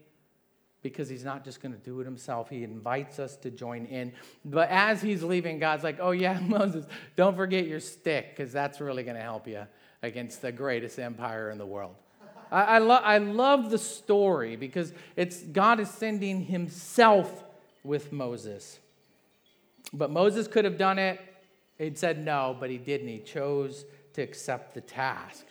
because 0.83 1.09
he's 1.09 1.25
not 1.25 1.45
just 1.45 1.63
going 1.63 1.73
to 1.73 1.79
do 1.79 2.01
it 2.01 2.07
himself. 2.07 2.51
He 2.51 2.65
invites 2.65 3.21
us 3.21 3.37
to 3.37 3.53
join 3.53 3.87
in. 3.87 4.13
But 4.45 4.69
as 4.69 5.01
he's 5.01 5.23
leaving, 5.23 5.61
God's 5.61 5.85
like, 5.85 5.99
oh, 6.01 6.11
yeah, 6.11 6.41
Moses, 6.45 6.87
don't 7.15 7.37
forget 7.37 7.69
your 7.69 7.79
stick 7.79 8.37
because 8.37 8.53
that's 8.53 8.81
really 8.81 9.05
going 9.05 9.17
to 9.17 9.23
help 9.23 9.47
you 9.47 9.65
against 10.05 10.43
the 10.43 10.53
greatest 10.53 10.99
empire 10.99 11.51
in 11.51 11.59
the 11.59 11.67
world. 11.67 11.95
I, 12.53 12.63
I, 12.63 12.79
lo- 12.79 13.01
I 13.03 13.19
love 13.19 13.71
the 13.71 13.79
story 13.79 14.57
because 14.57 14.93
it's 15.17 15.41
God 15.41 15.81
is 15.81 15.91
sending 15.91 16.45
himself 16.45 17.43
with 17.83 18.13
Moses. 18.13 18.79
But 19.93 20.11
Moses 20.11 20.47
could 20.47 20.65
have 20.65 20.79
done 20.79 20.99
it. 20.99 21.21
He'd 21.79 21.99
said 21.99 22.25
no, 22.25 22.57
but 22.59 22.71
he 22.71 22.79
didn't. 22.79 23.09
He 23.09 23.19
chose 23.19 23.85
to 24.13 24.23
accept 24.23 24.75
the 24.75 24.81
task. 24.81 25.45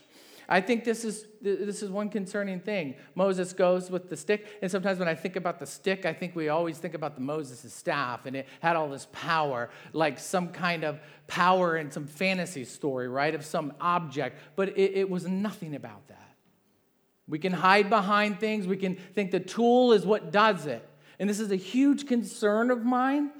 I 0.53 0.61
think 0.61 0.83
this 0.83 1.03
is, 1.03 1.25
this 1.41 1.81
is 1.81 1.89
one 1.89 2.09
concerning 2.09 2.59
thing. 2.59 2.93
Moses 3.15 3.53
goes 3.53 3.89
with 3.89 4.07
the 4.07 4.15
stick, 4.15 4.45
and 4.61 4.69
sometimes 4.69 4.99
when 4.99 5.07
I 5.07 5.15
think 5.15 5.35
about 5.35 5.57
the 5.57 5.65
stick, 5.65 6.05
I 6.05 6.13
think 6.13 6.35
we 6.35 6.49
always 6.49 6.77
think 6.77 6.93
about 6.93 7.15
the 7.15 7.21
Moses' 7.21 7.73
staff, 7.73 8.27
and 8.27 8.35
it 8.35 8.47
had 8.59 8.75
all 8.75 8.87
this 8.87 9.07
power, 9.11 9.71
like 9.93 10.19
some 10.19 10.49
kind 10.49 10.83
of 10.83 10.99
power 11.25 11.75
in 11.75 11.89
some 11.89 12.05
fantasy 12.05 12.65
story, 12.65 13.07
right, 13.07 13.33
of 13.33 13.43
some 13.43 13.73
object, 13.81 14.37
but 14.55 14.77
it, 14.77 14.91
it 14.93 15.09
was 15.09 15.25
nothing 15.25 15.73
about 15.73 16.07
that. 16.09 16.35
We 17.27 17.39
can 17.39 17.53
hide 17.53 17.89
behind 17.89 18.39
things, 18.39 18.67
we 18.67 18.77
can 18.77 18.97
think 19.15 19.31
the 19.31 19.39
tool 19.39 19.91
is 19.91 20.05
what 20.05 20.31
does 20.31 20.67
it. 20.67 20.87
And 21.17 21.27
this 21.27 21.39
is 21.39 21.51
a 21.51 21.55
huge 21.55 22.05
concern 22.05 22.69
of 22.69 22.85
mine 22.85 23.31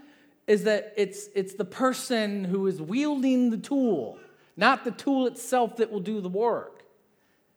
is 0.48 0.64
that 0.64 0.96
it's, 0.98 1.30
it's 1.36 1.54
the 1.54 1.66
person 1.66 2.44
who 2.44 2.66
is 2.66 2.82
wielding 2.82 3.52
the 3.52 3.58
tool, 3.58 4.18
not 4.58 4.84
the 4.84 4.90
tool 4.90 5.28
itself 5.28 5.76
that 5.76 5.92
will 5.92 6.00
do 6.00 6.20
the 6.20 6.28
work. 6.28 6.73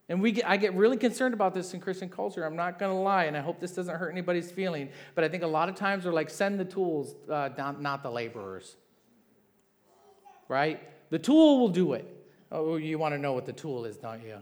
And 0.09 0.23
we 0.23 0.33
get, 0.33 0.49
I 0.49 0.57
get 0.57 0.75
really 0.75 0.97
concerned 0.97 1.35
about 1.35 1.53
this 1.53 1.75
in 1.75 1.81
Christian 1.81 2.09
culture. 2.09 2.45
I'm 2.45 2.55
not 2.55 2.79
going 2.79 2.93
to 2.93 3.01
lie, 3.01 3.25
and 3.25 3.37
I 3.37 3.41
hope 3.41 3.59
this 3.59 3.73
doesn't 3.73 3.95
hurt 3.95 4.11
anybody's 4.11 4.51
feeling. 4.51 4.89
But 5.17 5.25
I 5.25 5.29
think 5.29 5.43
a 5.43 5.49
lot 5.49 5.69
of 5.69 5.75
times 5.75 6.05
we're 6.05 6.13
like, 6.13 6.31
send 6.31 6.61
the 6.61 6.65
tools, 6.65 7.15
uh, 7.29 7.51
not, 7.59 7.83
not 7.83 8.03
the 8.05 8.11
laborers. 8.11 8.77
Right? 10.49 10.81
The 11.11 11.19
tool 11.19 11.59
will 11.59 11.71
do 11.71 11.95
it. 11.95 12.07
Oh, 12.53 12.77
you 12.77 12.99
want 12.99 13.15
to 13.15 13.19
know 13.19 13.33
what 13.33 13.47
the 13.47 13.53
tool 13.53 13.85
is, 13.85 13.97
don't 13.97 14.23
you? 14.23 14.39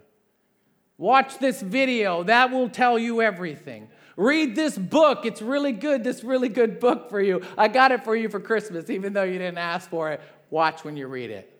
Watch 0.98 1.38
this 1.38 1.60
video, 1.60 2.22
that 2.24 2.50
will 2.50 2.68
tell 2.68 2.98
you 2.98 3.20
everything. 3.22 3.88
Read 4.16 4.54
this 4.54 4.78
book, 4.78 5.24
it's 5.24 5.42
really 5.42 5.72
good, 5.72 6.04
this 6.04 6.22
really 6.22 6.48
good 6.48 6.78
book 6.78 7.10
for 7.10 7.20
you. 7.20 7.42
I 7.58 7.66
got 7.66 7.90
it 7.90 8.04
for 8.04 8.14
you 8.14 8.28
for 8.28 8.38
Christmas, 8.38 8.90
even 8.90 9.12
though 9.12 9.24
you 9.24 9.38
didn't 9.38 9.58
ask 9.58 9.90
for 9.90 10.12
it. 10.12 10.20
Watch 10.50 10.84
when 10.84 10.96
you 10.96 11.08
read 11.08 11.30
it, 11.30 11.50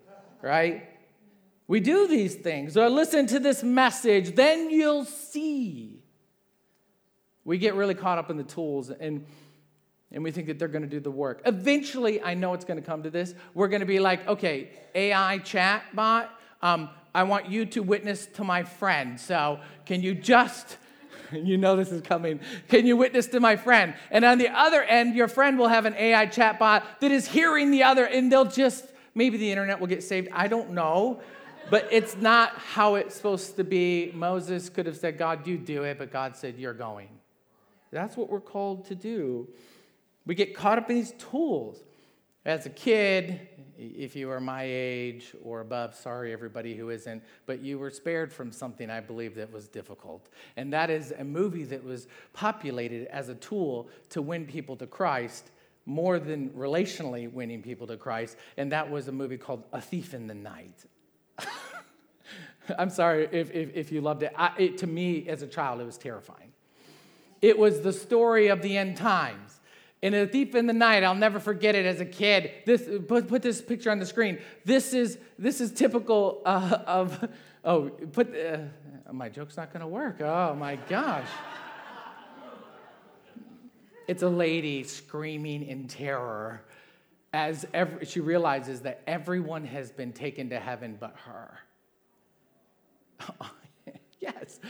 right? 0.40 0.88
We 1.66 1.80
do 1.80 2.06
these 2.06 2.34
things. 2.34 2.76
Or 2.76 2.88
listen 2.90 3.26
to 3.28 3.38
this 3.38 3.62
message, 3.62 4.34
then 4.34 4.70
you'll 4.70 5.04
see. 5.04 6.02
We 7.44 7.58
get 7.58 7.74
really 7.74 7.94
caught 7.94 8.18
up 8.18 8.30
in 8.30 8.36
the 8.36 8.44
tools 8.44 8.90
and 8.90 9.26
and 10.14 10.22
we 10.22 10.30
think 10.30 10.46
that 10.46 10.60
they're 10.60 10.68
going 10.68 10.82
to 10.82 10.88
do 10.88 11.00
the 11.00 11.10
work. 11.10 11.42
Eventually, 11.44 12.22
I 12.22 12.34
know 12.34 12.54
it's 12.54 12.64
going 12.64 12.80
to 12.80 12.86
come 12.86 13.02
to 13.02 13.10
this. 13.10 13.34
We're 13.52 13.66
going 13.66 13.80
to 13.80 13.86
be 13.86 13.98
like, 13.98 14.26
okay, 14.28 14.70
AI 14.94 15.38
chat 15.38 15.82
bot, 15.92 16.30
um, 16.62 16.88
I 17.12 17.24
want 17.24 17.50
you 17.50 17.66
to 17.66 17.82
witness 17.82 18.26
to 18.34 18.44
my 18.44 18.62
friend. 18.62 19.18
So 19.20 19.58
can 19.86 20.02
you 20.02 20.14
just, 20.14 20.78
you 21.32 21.58
know 21.58 21.74
this 21.74 21.90
is 21.90 22.00
coming, 22.00 22.38
can 22.68 22.86
you 22.86 22.96
witness 22.96 23.26
to 23.28 23.40
my 23.40 23.56
friend? 23.56 23.94
And 24.12 24.24
on 24.24 24.38
the 24.38 24.48
other 24.48 24.82
end, 24.82 25.16
your 25.16 25.26
friend 25.26 25.58
will 25.58 25.68
have 25.68 25.84
an 25.84 25.94
AI 25.94 26.26
chat 26.26 26.60
bot 26.60 27.00
that 27.00 27.10
is 27.10 27.26
hearing 27.26 27.72
the 27.72 27.82
other, 27.82 28.04
and 28.04 28.30
they'll 28.30 28.44
just, 28.44 28.86
maybe 29.16 29.36
the 29.36 29.50
internet 29.50 29.80
will 29.80 29.88
get 29.88 30.04
saved. 30.04 30.28
I 30.32 30.46
don't 30.46 30.70
know. 30.70 31.22
But 31.70 31.88
it's 31.90 32.16
not 32.16 32.50
how 32.58 32.96
it's 32.96 33.14
supposed 33.14 33.56
to 33.56 33.64
be. 33.64 34.12
Moses 34.14 34.68
could 34.68 34.86
have 34.86 34.96
said, 34.96 35.18
God, 35.18 35.46
you 35.46 35.56
do 35.56 35.84
it, 35.84 35.98
but 35.98 36.12
God 36.12 36.36
said, 36.36 36.58
You're 36.58 36.74
going. 36.74 37.08
That's 37.90 38.16
what 38.16 38.28
we're 38.28 38.40
called 38.40 38.86
to 38.86 38.94
do. 38.94 39.48
We 40.26 40.34
get 40.34 40.54
caught 40.54 40.78
up 40.78 40.90
in 40.90 40.96
these 40.96 41.12
tools. 41.12 41.82
As 42.44 42.66
a 42.66 42.70
kid, 42.70 43.48
if 43.78 44.14
you 44.14 44.30
are 44.30 44.40
my 44.40 44.64
age 44.66 45.34
or 45.42 45.60
above, 45.60 45.94
sorry, 45.94 46.32
everybody 46.32 46.74
who 46.74 46.90
isn't, 46.90 47.22
but 47.46 47.60
you 47.60 47.78
were 47.78 47.90
spared 47.90 48.30
from 48.30 48.52
something 48.52 48.90
I 48.90 49.00
believe 49.00 49.34
that 49.36 49.50
was 49.50 49.66
difficult. 49.66 50.28
And 50.56 50.70
that 50.72 50.90
is 50.90 51.14
a 51.16 51.24
movie 51.24 51.64
that 51.64 51.82
was 51.82 52.06
populated 52.34 53.06
as 53.06 53.30
a 53.30 53.34
tool 53.34 53.88
to 54.10 54.20
win 54.20 54.44
people 54.44 54.76
to 54.76 54.86
Christ 54.86 55.52
more 55.86 56.18
than 56.18 56.50
relationally 56.50 57.32
winning 57.32 57.62
people 57.62 57.86
to 57.86 57.96
Christ. 57.96 58.36
And 58.56 58.72
that 58.72 58.90
was 58.90 59.08
a 59.08 59.12
movie 59.12 59.38
called 59.38 59.64
A 59.72 59.80
Thief 59.80 60.12
in 60.12 60.26
the 60.26 60.34
Night. 60.34 60.84
I'm 62.78 62.90
sorry 62.90 63.28
if, 63.30 63.50
if, 63.50 63.74
if, 63.74 63.92
you 63.92 64.00
loved 64.00 64.22
it. 64.22 64.32
I, 64.36 64.52
it. 64.58 64.78
To 64.78 64.86
me, 64.86 65.28
as 65.28 65.42
a 65.42 65.46
child, 65.46 65.80
it 65.80 65.84
was 65.84 65.98
terrifying. 65.98 66.52
It 67.42 67.58
was 67.58 67.80
the 67.82 67.92
story 67.92 68.48
of 68.48 68.62
the 68.62 68.76
end 68.76 68.96
times. 68.96 69.60
In 70.00 70.12
A 70.14 70.26
Thief 70.26 70.54
in 70.54 70.66
the 70.66 70.72
Night, 70.72 71.02
I'll 71.02 71.14
never 71.14 71.40
forget 71.40 71.74
it 71.74 71.86
as 71.86 72.00
a 72.00 72.04
kid. 72.04 72.50
This, 72.66 72.88
put, 73.08 73.26
put 73.26 73.42
this 73.42 73.62
picture 73.62 73.90
on 73.90 73.98
the 73.98 74.06
screen. 74.06 74.38
This 74.64 74.92
is, 74.92 75.18
this 75.38 75.60
is 75.62 75.72
typical 75.72 76.42
uh, 76.44 76.78
of, 76.86 77.28
oh, 77.64 77.88
put, 77.88 78.34
uh, 78.34 78.58
my 79.12 79.28
joke's 79.30 79.56
not 79.56 79.72
gonna 79.72 79.88
work. 79.88 80.20
Oh 80.20 80.54
my 80.54 80.76
gosh. 80.76 81.28
it's 84.06 84.22
a 84.22 84.28
lady 84.28 84.82
screaming 84.82 85.66
in 85.66 85.88
terror 85.88 86.62
as 87.34 87.66
every, 87.74 88.06
she 88.06 88.20
realizes 88.20 88.82
that 88.82 89.02
everyone 89.08 89.66
has 89.66 89.90
been 89.90 90.12
taken 90.12 90.50
to 90.50 90.60
heaven 90.60 90.96
but 91.00 91.16
her. 91.24 91.58
yes. 94.20 94.60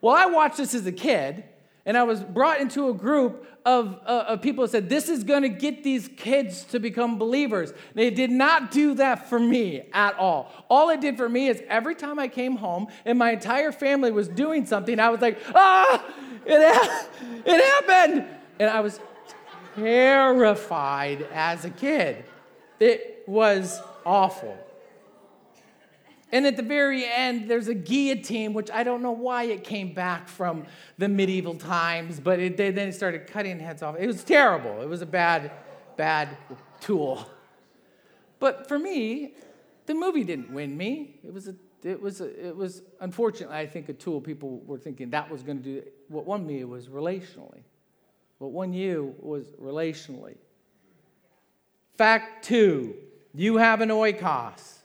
Well, 0.00 0.16
I 0.16 0.24
watched 0.24 0.56
this 0.56 0.72
as 0.72 0.86
a 0.86 0.92
kid, 0.92 1.44
and 1.84 1.98
I 1.98 2.04
was 2.04 2.20
brought 2.20 2.62
into 2.62 2.88
a 2.88 2.94
group 2.94 3.46
of, 3.66 4.00
uh, 4.06 4.24
of 4.28 4.40
people 4.40 4.64
that 4.64 4.70
said, 4.70 4.88
This 4.88 5.10
is 5.10 5.22
going 5.22 5.42
to 5.42 5.50
get 5.50 5.84
these 5.84 6.08
kids 6.16 6.64
to 6.64 6.80
become 6.80 7.18
believers. 7.18 7.74
They 7.94 8.08
did 8.08 8.30
not 8.30 8.70
do 8.70 8.94
that 8.94 9.28
for 9.28 9.38
me 9.38 9.82
at 9.92 10.18
all. 10.18 10.50
All 10.70 10.88
it 10.88 11.02
did 11.02 11.18
for 11.18 11.28
me 11.28 11.48
is 11.48 11.62
every 11.68 11.94
time 11.94 12.18
I 12.18 12.28
came 12.28 12.56
home 12.56 12.86
and 13.04 13.18
my 13.18 13.32
entire 13.32 13.70
family 13.70 14.12
was 14.12 14.28
doing 14.28 14.64
something, 14.64 14.98
I 14.98 15.10
was 15.10 15.20
like, 15.20 15.38
Ah, 15.54 16.02
it, 16.46 16.74
ha- 16.74 17.06
it 17.44 17.86
happened. 17.86 18.24
And 18.58 18.70
I 18.70 18.80
was 18.80 18.98
terrified 19.78 21.26
as 21.32 21.64
a 21.64 21.70
kid. 21.70 22.24
It 22.80 23.24
was 23.26 23.80
awful. 24.04 24.56
And 26.30 26.46
at 26.46 26.56
the 26.56 26.62
very 26.62 27.06
end, 27.06 27.48
there's 27.48 27.68
a 27.68 27.74
guillotine, 27.74 28.52
which 28.52 28.70
I 28.70 28.82
don't 28.82 29.02
know 29.02 29.12
why 29.12 29.44
it 29.44 29.64
came 29.64 29.94
back 29.94 30.28
from 30.28 30.66
the 30.98 31.08
medieval 31.08 31.54
times, 31.54 32.20
but 32.20 32.38
it, 32.38 32.56
then 32.58 32.76
it 32.76 32.94
started 32.94 33.26
cutting 33.26 33.58
heads 33.58 33.82
off. 33.82 33.96
It 33.98 34.06
was 34.06 34.22
terrible. 34.24 34.82
It 34.82 34.88
was 34.88 35.00
a 35.00 35.06
bad, 35.06 35.50
bad 35.96 36.36
tool. 36.80 37.26
But 38.38 38.68
for 38.68 38.78
me, 38.78 39.34
the 39.86 39.94
movie 39.94 40.22
didn't 40.22 40.52
win 40.52 40.76
me. 40.76 41.18
It 41.24 41.32
was, 41.32 41.48
a, 41.48 41.54
it 41.82 42.00
was, 42.00 42.20
a, 42.20 42.48
it 42.48 42.54
was 42.54 42.82
unfortunately, 43.00 43.56
I 43.56 43.66
think, 43.66 43.88
a 43.88 43.94
tool 43.94 44.20
people 44.20 44.60
were 44.66 44.78
thinking 44.78 45.08
that 45.10 45.30
was 45.30 45.42
going 45.42 45.62
to 45.62 45.64
do. 45.64 45.82
What 46.08 46.26
won 46.26 46.46
me 46.46 46.62
was 46.64 46.88
relationally. 46.88 47.62
What 48.38 48.52
won 48.52 48.72
you 48.72 49.14
was 49.18 49.46
relationally. 49.60 50.36
Fact 51.96 52.44
two, 52.44 52.94
you 53.34 53.56
have 53.56 53.80
an 53.80 53.88
oikos. 53.88 54.78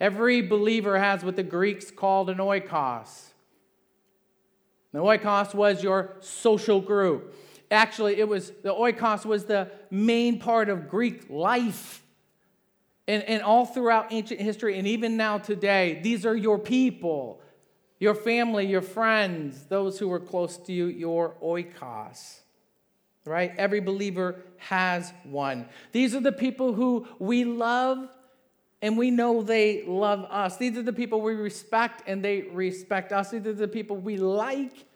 Every 0.00 0.42
believer 0.42 0.98
has 0.98 1.24
what 1.24 1.36
the 1.36 1.44
Greeks 1.44 1.90
called 1.92 2.28
an 2.28 2.38
oikos. 2.38 3.28
The 4.92 4.98
oikos 4.98 5.54
was 5.54 5.82
your 5.82 6.16
social 6.20 6.80
group. 6.80 7.36
Actually, 7.70 8.18
it 8.18 8.28
was 8.28 8.50
the 8.62 8.74
oikos 8.74 9.24
was 9.24 9.44
the 9.44 9.70
main 9.90 10.40
part 10.40 10.68
of 10.68 10.88
Greek 10.88 11.30
life. 11.30 12.02
And, 13.06 13.22
and 13.24 13.42
all 13.42 13.66
throughout 13.66 14.12
ancient 14.12 14.40
history, 14.40 14.78
and 14.78 14.88
even 14.88 15.18
now 15.18 15.36
today, 15.36 16.00
these 16.02 16.24
are 16.24 16.34
your 16.34 16.58
people, 16.58 17.42
your 17.98 18.14
family, 18.14 18.66
your 18.66 18.80
friends, 18.80 19.66
those 19.66 19.98
who 19.98 20.08
were 20.08 20.20
close 20.20 20.56
to 20.56 20.72
you, 20.72 20.86
your 20.86 21.34
oikos 21.42 22.43
right? 23.24 23.52
Every 23.56 23.80
believer 23.80 24.42
has 24.58 25.12
one. 25.24 25.68
These 25.92 26.14
are 26.14 26.20
the 26.20 26.32
people 26.32 26.74
who 26.74 27.06
we 27.18 27.44
love 27.44 28.08
and 28.82 28.98
we 28.98 29.10
know 29.10 29.42
they 29.42 29.82
love 29.86 30.26
us. 30.30 30.58
These 30.58 30.76
are 30.76 30.82
the 30.82 30.92
people 30.92 31.22
we 31.22 31.34
respect 31.34 32.02
and 32.06 32.22
they 32.22 32.42
respect 32.42 33.12
us. 33.12 33.30
These 33.30 33.46
are 33.46 33.52
the 33.54 33.68
people 33.68 33.96
we 33.96 34.18
like 34.18 34.86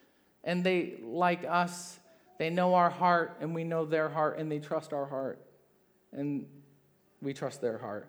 and 0.44 0.62
they 0.62 0.98
like 1.02 1.44
us. 1.48 1.98
They 2.38 2.50
know 2.50 2.74
our 2.74 2.90
heart 2.90 3.38
and 3.40 3.54
we 3.54 3.64
know 3.64 3.84
their 3.84 4.08
heart 4.08 4.38
and 4.38 4.52
they 4.52 4.58
trust 4.58 4.92
our 4.92 5.06
heart 5.06 5.40
and 6.12 6.46
we 7.22 7.32
trust 7.32 7.60
their 7.60 7.78
heart. 7.78 8.08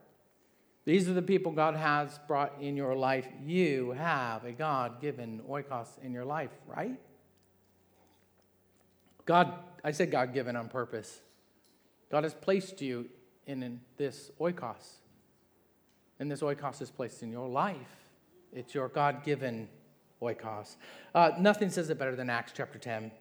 These 0.86 1.08
are 1.08 1.14
the 1.14 1.22
people 1.22 1.52
God 1.52 1.76
has 1.76 2.20
brought 2.28 2.62
in 2.62 2.76
your 2.76 2.96
life. 2.96 3.28
You 3.46 3.92
have 3.92 4.44
a 4.44 4.52
God 4.52 5.02
given 5.02 5.42
oikos 5.50 5.88
in 6.04 6.14
your 6.14 6.26
life, 6.26 6.52
right? 6.66 7.00
God 9.30 9.54
I 9.84 9.92
said 9.92 10.10
God 10.10 10.34
given 10.34 10.56
on 10.56 10.70
purpose. 10.70 11.22
God 12.12 12.24
has 12.24 12.34
placed 12.34 12.82
you 12.82 13.08
in 13.46 13.80
this 13.96 14.32
oikos. 14.42 14.96
And 16.20 16.32
this 16.32 16.42
oikos 16.42 16.82
is 16.82 16.90
placed 16.90 17.22
in 17.22 17.32
your 17.32 17.48
life. 17.48 18.10
It's 18.52 18.74
your 18.74 18.88
God 18.88 19.24
given 19.24 19.70
oikos. 20.20 20.78
Uh, 21.14 21.34
nothing 21.38 21.70
says 21.70 21.92
it 21.92 22.00
better 22.00 22.16
than 22.16 22.28
Acts 22.28 22.54
chapter 22.56 22.80
10. 22.80 23.12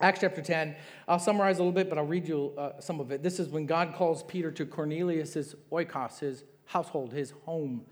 Acts 0.00 0.20
chapter 0.20 0.40
10, 0.40 0.74
I'll 1.06 1.18
summarize 1.18 1.58
a 1.58 1.60
little 1.60 1.72
bit, 1.72 1.90
but 1.90 1.98
I'll 1.98 2.06
read 2.06 2.26
you 2.26 2.54
uh, 2.56 2.80
some 2.80 2.98
of 2.98 3.10
it. 3.10 3.22
This 3.22 3.38
is 3.38 3.50
when 3.50 3.66
God 3.66 3.94
calls 3.94 4.22
Peter 4.22 4.50
to 4.52 4.64
Cornelius' 4.64 5.54
oikos, 5.70 6.20
his 6.20 6.44
household, 6.64 7.12
his 7.12 7.34
home. 7.44 7.84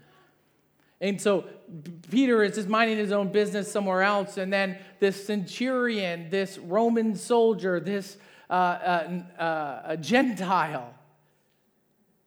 And 1.01 1.21
so 1.21 1.45
Peter 2.11 2.43
is 2.43 2.55
just 2.55 2.69
minding 2.69 2.97
his 2.97 3.13
own 3.13 3.31
business 3.31 3.71
somewhere 3.71 4.03
else. 4.03 4.39
And 4.39 4.53
then 4.53 4.79
this 4.99 5.27
centurion, 5.27 6.31
this 6.31 6.59
Roman 6.59 7.15
soldier, 7.17 7.81
this 7.81 8.17
uh, 8.49 8.53
uh, 8.53 9.43
uh, 9.43 9.97
Gentile, 9.97 10.95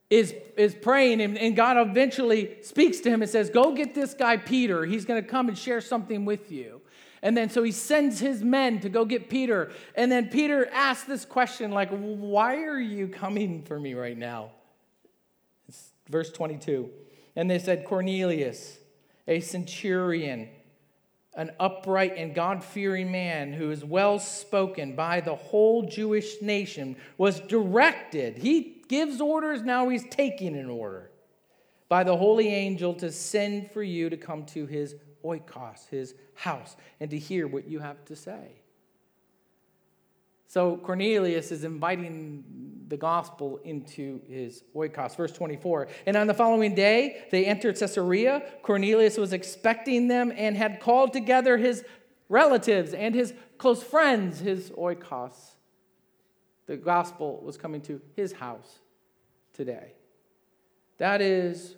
is, 0.08 0.34
is 0.56 0.74
praying. 0.74 1.20
And, 1.20 1.36
and 1.38 1.56
God 1.56 1.76
eventually 1.78 2.62
speaks 2.62 3.00
to 3.00 3.10
him 3.10 3.22
and 3.22 3.30
says, 3.30 3.50
Go 3.50 3.74
get 3.74 3.94
this 3.94 4.14
guy, 4.14 4.36
Peter. 4.36 4.84
He's 4.84 5.04
going 5.04 5.22
to 5.22 5.28
come 5.28 5.48
and 5.48 5.58
share 5.58 5.80
something 5.80 6.24
with 6.24 6.52
you. 6.52 6.80
And 7.22 7.36
then 7.36 7.50
so 7.50 7.62
he 7.62 7.72
sends 7.72 8.18
his 8.18 8.42
men 8.42 8.80
to 8.80 8.88
go 8.88 9.04
get 9.04 9.28
Peter. 9.28 9.72
And 9.94 10.10
then 10.10 10.28
Peter 10.28 10.68
asks 10.72 11.04
this 11.04 11.24
question, 11.24 11.70
like, 11.70 11.90
Why 11.90 12.64
are 12.64 12.80
you 12.80 13.08
coming 13.08 13.62
for 13.62 13.78
me 13.78 13.94
right 13.94 14.16
now? 14.16 14.52
It's 15.68 15.90
verse 16.08 16.30
22. 16.30 16.90
And 17.40 17.50
they 17.50 17.58
said, 17.58 17.86
Cornelius, 17.86 18.76
a 19.26 19.40
centurion, 19.40 20.50
an 21.34 21.52
upright 21.58 22.18
and 22.18 22.34
God 22.34 22.62
fearing 22.62 23.10
man 23.10 23.54
who 23.54 23.70
is 23.70 23.82
well 23.82 24.18
spoken 24.18 24.94
by 24.94 25.22
the 25.22 25.36
whole 25.36 25.88
Jewish 25.88 26.42
nation, 26.42 26.96
was 27.16 27.40
directed. 27.40 28.36
He 28.36 28.82
gives 28.88 29.22
orders, 29.22 29.62
now 29.62 29.88
he's 29.88 30.04
taking 30.10 30.54
an 30.54 30.68
order 30.68 31.10
by 31.88 32.04
the 32.04 32.14
holy 32.14 32.48
angel 32.48 32.92
to 32.96 33.10
send 33.10 33.70
for 33.70 33.82
you 33.82 34.10
to 34.10 34.18
come 34.18 34.44
to 34.44 34.66
his 34.66 34.96
oikos, 35.24 35.88
his 35.88 36.14
house, 36.34 36.76
and 37.00 37.08
to 37.08 37.18
hear 37.18 37.48
what 37.48 37.66
you 37.66 37.78
have 37.78 38.04
to 38.04 38.16
say. 38.16 38.59
So 40.50 40.78
Cornelius 40.78 41.52
is 41.52 41.62
inviting 41.62 42.42
the 42.88 42.96
gospel 42.96 43.60
into 43.62 44.20
his 44.28 44.64
oikos. 44.74 45.14
Verse 45.14 45.30
24. 45.30 45.86
And 46.06 46.16
on 46.16 46.26
the 46.26 46.34
following 46.34 46.74
day, 46.74 47.22
they 47.30 47.44
entered 47.44 47.76
Caesarea. 47.76 48.42
Cornelius 48.64 49.16
was 49.16 49.32
expecting 49.32 50.08
them 50.08 50.32
and 50.36 50.56
had 50.56 50.80
called 50.80 51.12
together 51.12 51.56
his 51.56 51.84
relatives 52.28 52.94
and 52.94 53.14
his 53.14 53.32
close 53.58 53.80
friends, 53.80 54.40
his 54.40 54.70
oikos. 54.70 55.52
The 56.66 56.76
gospel 56.76 57.40
was 57.44 57.56
coming 57.56 57.80
to 57.82 58.00
his 58.16 58.32
house 58.32 58.80
today. 59.52 59.92
That 60.98 61.20
is 61.20 61.76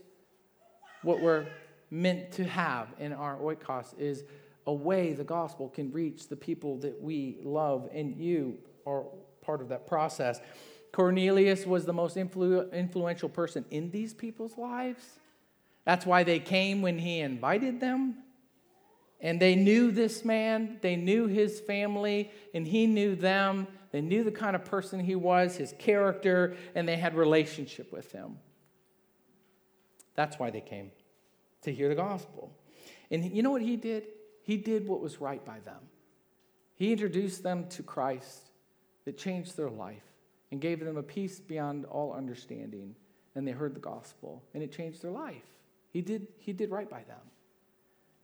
what 1.03 1.21
we're 1.21 1.47
meant 1.91 2.33
to 2.33 2.45
have 2.45 2.89
in 2.99 3.13
our 3.13 3.37
oikos 3.37 3.93
is 3.99 4.25
a 4.67 4.73
way 4.73 5.13
the 5.13 5.25
gospel 5.25 5.69
can 5.69 5.93
reach 5.93 6.29
the 6.29 6.37
people 6.37 6.79
that 6.79 7.01
we 7.01 7.39
love, 7.43 7.89
and 7.93 8.17
you 8.17 8.59
are 8.87 9.05
part 9.43 9.61
of 9.61 9.69
that 9.69 9.87
process. 9.87 10.41
Cornelius 10.93 11.67
was 11.67 11.85
the 11.85 11.93
most 11.93 12.17
influ- 12.17 12.73
influential 12.73 13.29
person 13.29 13.65
in 13.71 13.91
these 13.91 14.15
people's 14.15 14.57
lives. 14.59 15.05
That's 15.85 16.07
why 16.07 16.23
they 16.23 16.39
came 16.39 16.83
when 16.83 16.99
he 16.99 17.21
invited 17.21 17.81
them. 17.81 18.17
And 19.21 19.41
they 19.41 19.55
knew 19.55 19.91
this 19.93 20.25
man, 20.25 20.79
they 20.83 20.97
knew 20.97 21.29
his 21.29 21.61
family, 21.61 22.31
and 22.55 22.67
he 22.67 22.87
knew 22.87 23.15
them. 23.15 23.69
They 23.93 24.01
knew 24.01 24.25
the 24.25 24.33
kind 24.33 24.57
of 24.57 24.65
person 24.65 25.01
he 25.01 25.15
was, 25.15 25.57
his 25.57 25.75
character, 25.79 26.57
and 26.75 26.89
they 26.89 26.97
had 26.97 27.15
relationship 27.15 27.93
with 27.93 28.11
him. 28.11 28.39
That's 30.15 30.39
why 30.39 30.51
they 30.51 30.61
came 30.61 30.91
to 31.63 31.73
hear 31.73 31.89
the 31.89 31.95
gospel. 31.95 32.53
And 33.11 33.25
you 33.25 33.43
know 33.43 33.51
what 33.51 33.63
he 33.63 33.77
did? 33.77 34.05
He 34.43 34.57
did 34.57 34.87
what 34.87 35.01
was 35.01 35.21
right 35.21 35.45
by 35.45 35.61
them. 35.61 35.81
He 36.75 36.93
introduced 36.93 37.43
them 37.43 37.69
to 37.71 37.83
Christ 37.83 38.51
that 39.05 39.17
changed 39.17 39.57
their 39.57 39.71
life 39.71 40.03
and 40.51 40.61
gave 40.61 40.81
them 40.81 40.97
a 40.97 41.03
peace 41.03 41.41
beyond 41.41 41.85
all 41.87 42.13
understanding. 42.13 42.95
And 43.35 43.47
they 43.47 43.53
heard 43.53 43.75
the 43.75 43.81
gospel, 43.81 44.43
and 44.53 44.63
it 44.63 44.73
changed 44.73 45.01
their 45.03 45.11
life. 45.11 45.43
He 45.91 46.03
did, 46.03 46.27
he 46.39 46.53
did 46.53 46.71
right 46.71 46.89
by 46.89 47.03
them 47.05 47.21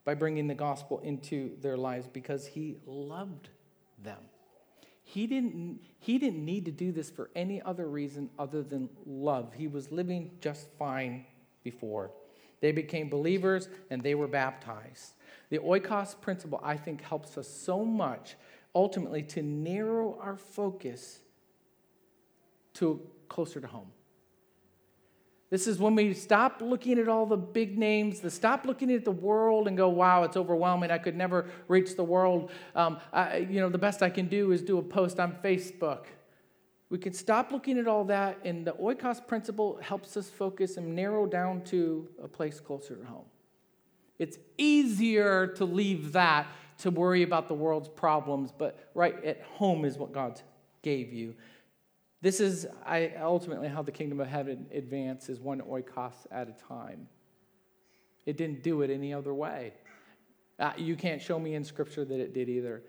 by 0.05 0.13
bringing 0.15 0.47
the 0.47 0.55
gospel 0.55 0.99
into 0.99 1.51
their 1.61 1.77
lives 1.77 2.07
because 2.11 2.45
he 2.47 2.77
loved 2.85 3.49
them. 4.03 4.17
He 5.03 5.25
didn't, 5.25 5.79
he 5.99 6.17
didn't 6.17 6.45
need 6.45 6.65
to 6.65 6.71
do 6.71 6.91
this 6.91 7.09
for 7.09 7.29
any 7.35 7.61
other 7.61 7.87
reason 7.87 8.29
other 8.37 8.61
than 8.61 8.89
love. 9.05 9.53
He 9.55 9.67
was 9.67 9.91
living 9.91 10.31
just 10.41 10.67
fine 10.77 11.25
before. 11.63 12.11
They 12.61 12.71
became 12.71 13.09
believers 13.09 13.69
and 13.89 14.03
they 14.03 14.15
were 14.15 14.27
baptized. 14.27 15.13
The 15.49 15.59
oikos 15.59 16.19
principle, 16.19 16.59
I 16.63 16.77
think, 16.77 17.01
helps 17.01 17.37
us 17.37 17.47
so 17.47 17.83
much 17.85 18.35
ultimately 18.75 19.23
to 19.23 19.41
narrow 19.41 20.17
our 20.21 20.37
focus 20.37 21.19
to 22.75 23.01
closer 23.27 23.59
to 23.59 23.67
home. 23.67 23.91
This 25.49 25.65
is 25.65 25.79
when 25.79 25.95
we 25.95 26.13
stop 26.13 26.61
looking 26.61 26.99
at 26.99 27.07
all 27.07 27.25
the 27.25 27.35
big 27.35 27.77
names, 27.77 28.19
the 28.19 28.29
stop 28.29 28.65
looking 28.65 28.91
at 28.91 29.03
the 29.03 29.11
world 29.11 29.67
and 29.67 29.75
go, 29.75 29.89
wow, 29.89 30.23
it's 30.23 30.37
overwhelming. 30.37 30.91
I 30.91 30.99
could 30.99 31.15
never 31.15 31.47
reach 31.67 31.95
the 31.95 32.03
world. 32.03 32.51
Um, 32.75 32.99
I, 33.11 33.37
you 33.37 33.59
know, 33.59 33.69
the 33.69 33.79
best 33.79 34.03
I 34.03 34.11
can 34.11 34.27
do 34.27 34.51
is 34.51 34.61
do 34.61 34.77
a 34.77 34.83
post 34.83 35.19
on 35.19 35.35
Facebook. 35.43 36.05
We 36.91 36.99
can 36.99 37.13
stop 37.13 37.51
looking 37.51 37.79
at 37.79 37.87
all 37.87 38.03
that, 38.05 38.37
and 38.43 38.65
the 38.65 38.73
oikos 38.73 39.25
principle 39.25 39.79
helps 39.81 40.17
us 40.17 40.29
focus 40.29 40.77
and 40.77 40.95
narrow 40.95 41.25
down 41.25 41.63
to 41.65 42.07
a 42.21 42.27
place 42.27 42.59
closer 42.59 42.95
to 42.95 43.05
home. 43.05 43.25
It's 44.19 44.37
easier 44.57 45.47
to 45.47 45.65
leave 45.65 46.11
that 46.11 46.47
to 46.79 46.91
worry 46.91 47.23
about 47.23 47.47
the 47.47 47.53
world's 47.53 47.89
problems, 47.89 48.53
but 48.57 48.89
right 48.93 49.23
at 49.23 49.41
home 49.41 49.85
is 49.85 49.97
what 49.97 50.13
God 50.13 50.41
gave 50.81 51.11
you. 51.11 51.35
This 52.21 52.39
is 52.39 52.67
I, 52.85 53.13
ultimately 53.21 53.69
how 53.69 53.81
the 53.81 53.91
kingdom 53.91 54.19
of 54.19 54.27
heaven 54.27 54.67
advances, 54.73 55.39
one 55.39 55.61
oikos 55.61 56.13
at 56.31 56.49
a 56.49 56.53
time. 56.67 57.07
It 58.25 58.37
didn't 58.37 58.61
do 58.61 58.81
it 58.81 58.89
any 58.89 59.13
other 59.13 59.33
way. 59.33 59.73
Uh, 60.59 60.73
you 60.77 60.95
can't 60.95 61.21
show 61.21 61.39
me 61.39 61.55
in 61.55 61.63
Scripture 61.63 62.03
that 62.03 62.19
it 62.19 62.33
did 62.33 62.49
either. 62.49 62.83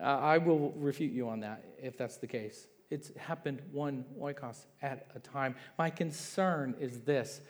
Uh, 0.00 0.04
I 0.04 0.38
will 0.38 0.72
refute 0.76 1.12
you 1.12 1.28
on 1.28 1.40
that 1.40 1.64
if 1.82 1.96
that's 1.96 2.18
the 2.18 2.26
case. 2.26 2.68
It's 2.90 3.14
happened 3.16 3.62
one 3.72 4.04
oikos 4.20 4.66
at 4.82 5.06
a 5.14 5.18
time. 5.18 5.54
My 5.78 5.90
concern 5.90 6.74
is 6.80 7.00
this. 7.00 7.40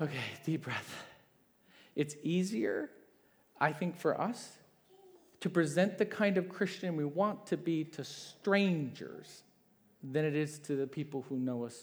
Okay, 0.00 0.14
deep 0.44 0.64
breath. 0.64 1.04
It's 1.96 2.16
easier, 2.22 2.90
I 3.60 3.72
think, 3.72 3.96
for 3.96 4.20
us 4.20 4.58
to 5.40 5.50
present 5.50 5.98
the 5.98 6.06
kind 6.06 6.38
of 6.38 6.48
Christian 6.48 6.96
we 6.96 7.04
want 7.04 7.46
to 7.48 7.56
be 7.56 7.84
to 7.84 8.04
strangers 8.04 9.42
than 10.02 10.24
it 10.24 10.34
is 10.34 10.58
to 10.60 10.76
the 10.76 10.86
people 10.86 11.24
who 11.28 11.38
know 11.38 11.64
us 11.64 11.78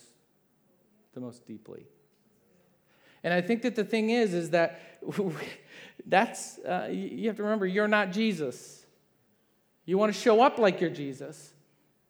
the 1.14 1.20
most 1.20 1.46
deeply. 1.46 1.86
And 3.24 3.34
I 3.34 3.42
think 3.42 3.62
that 3.62 3.76
the 3.76 3.84
thing 3.84 4.10
is, 4.10 4.34
is 4.34 4.50
that 4.52 4.82
that's, 6.06 6.58
uh, 6.60 6.90
you 6.92 7.28
have 7.28 7.38
to 7.38 7.44
remember, 7.44 7.68
you're 7.68 7.88
not 7.88 8.12
Jesus. 8.12 8.86
You 9.86 9.98
want 9.98 10.14
to 10.14 10.20
show 10.20 10.42
up 10.42 10.58
like 10.58 10.82
you're 10.82 10.90
Jesus 10.90 11.54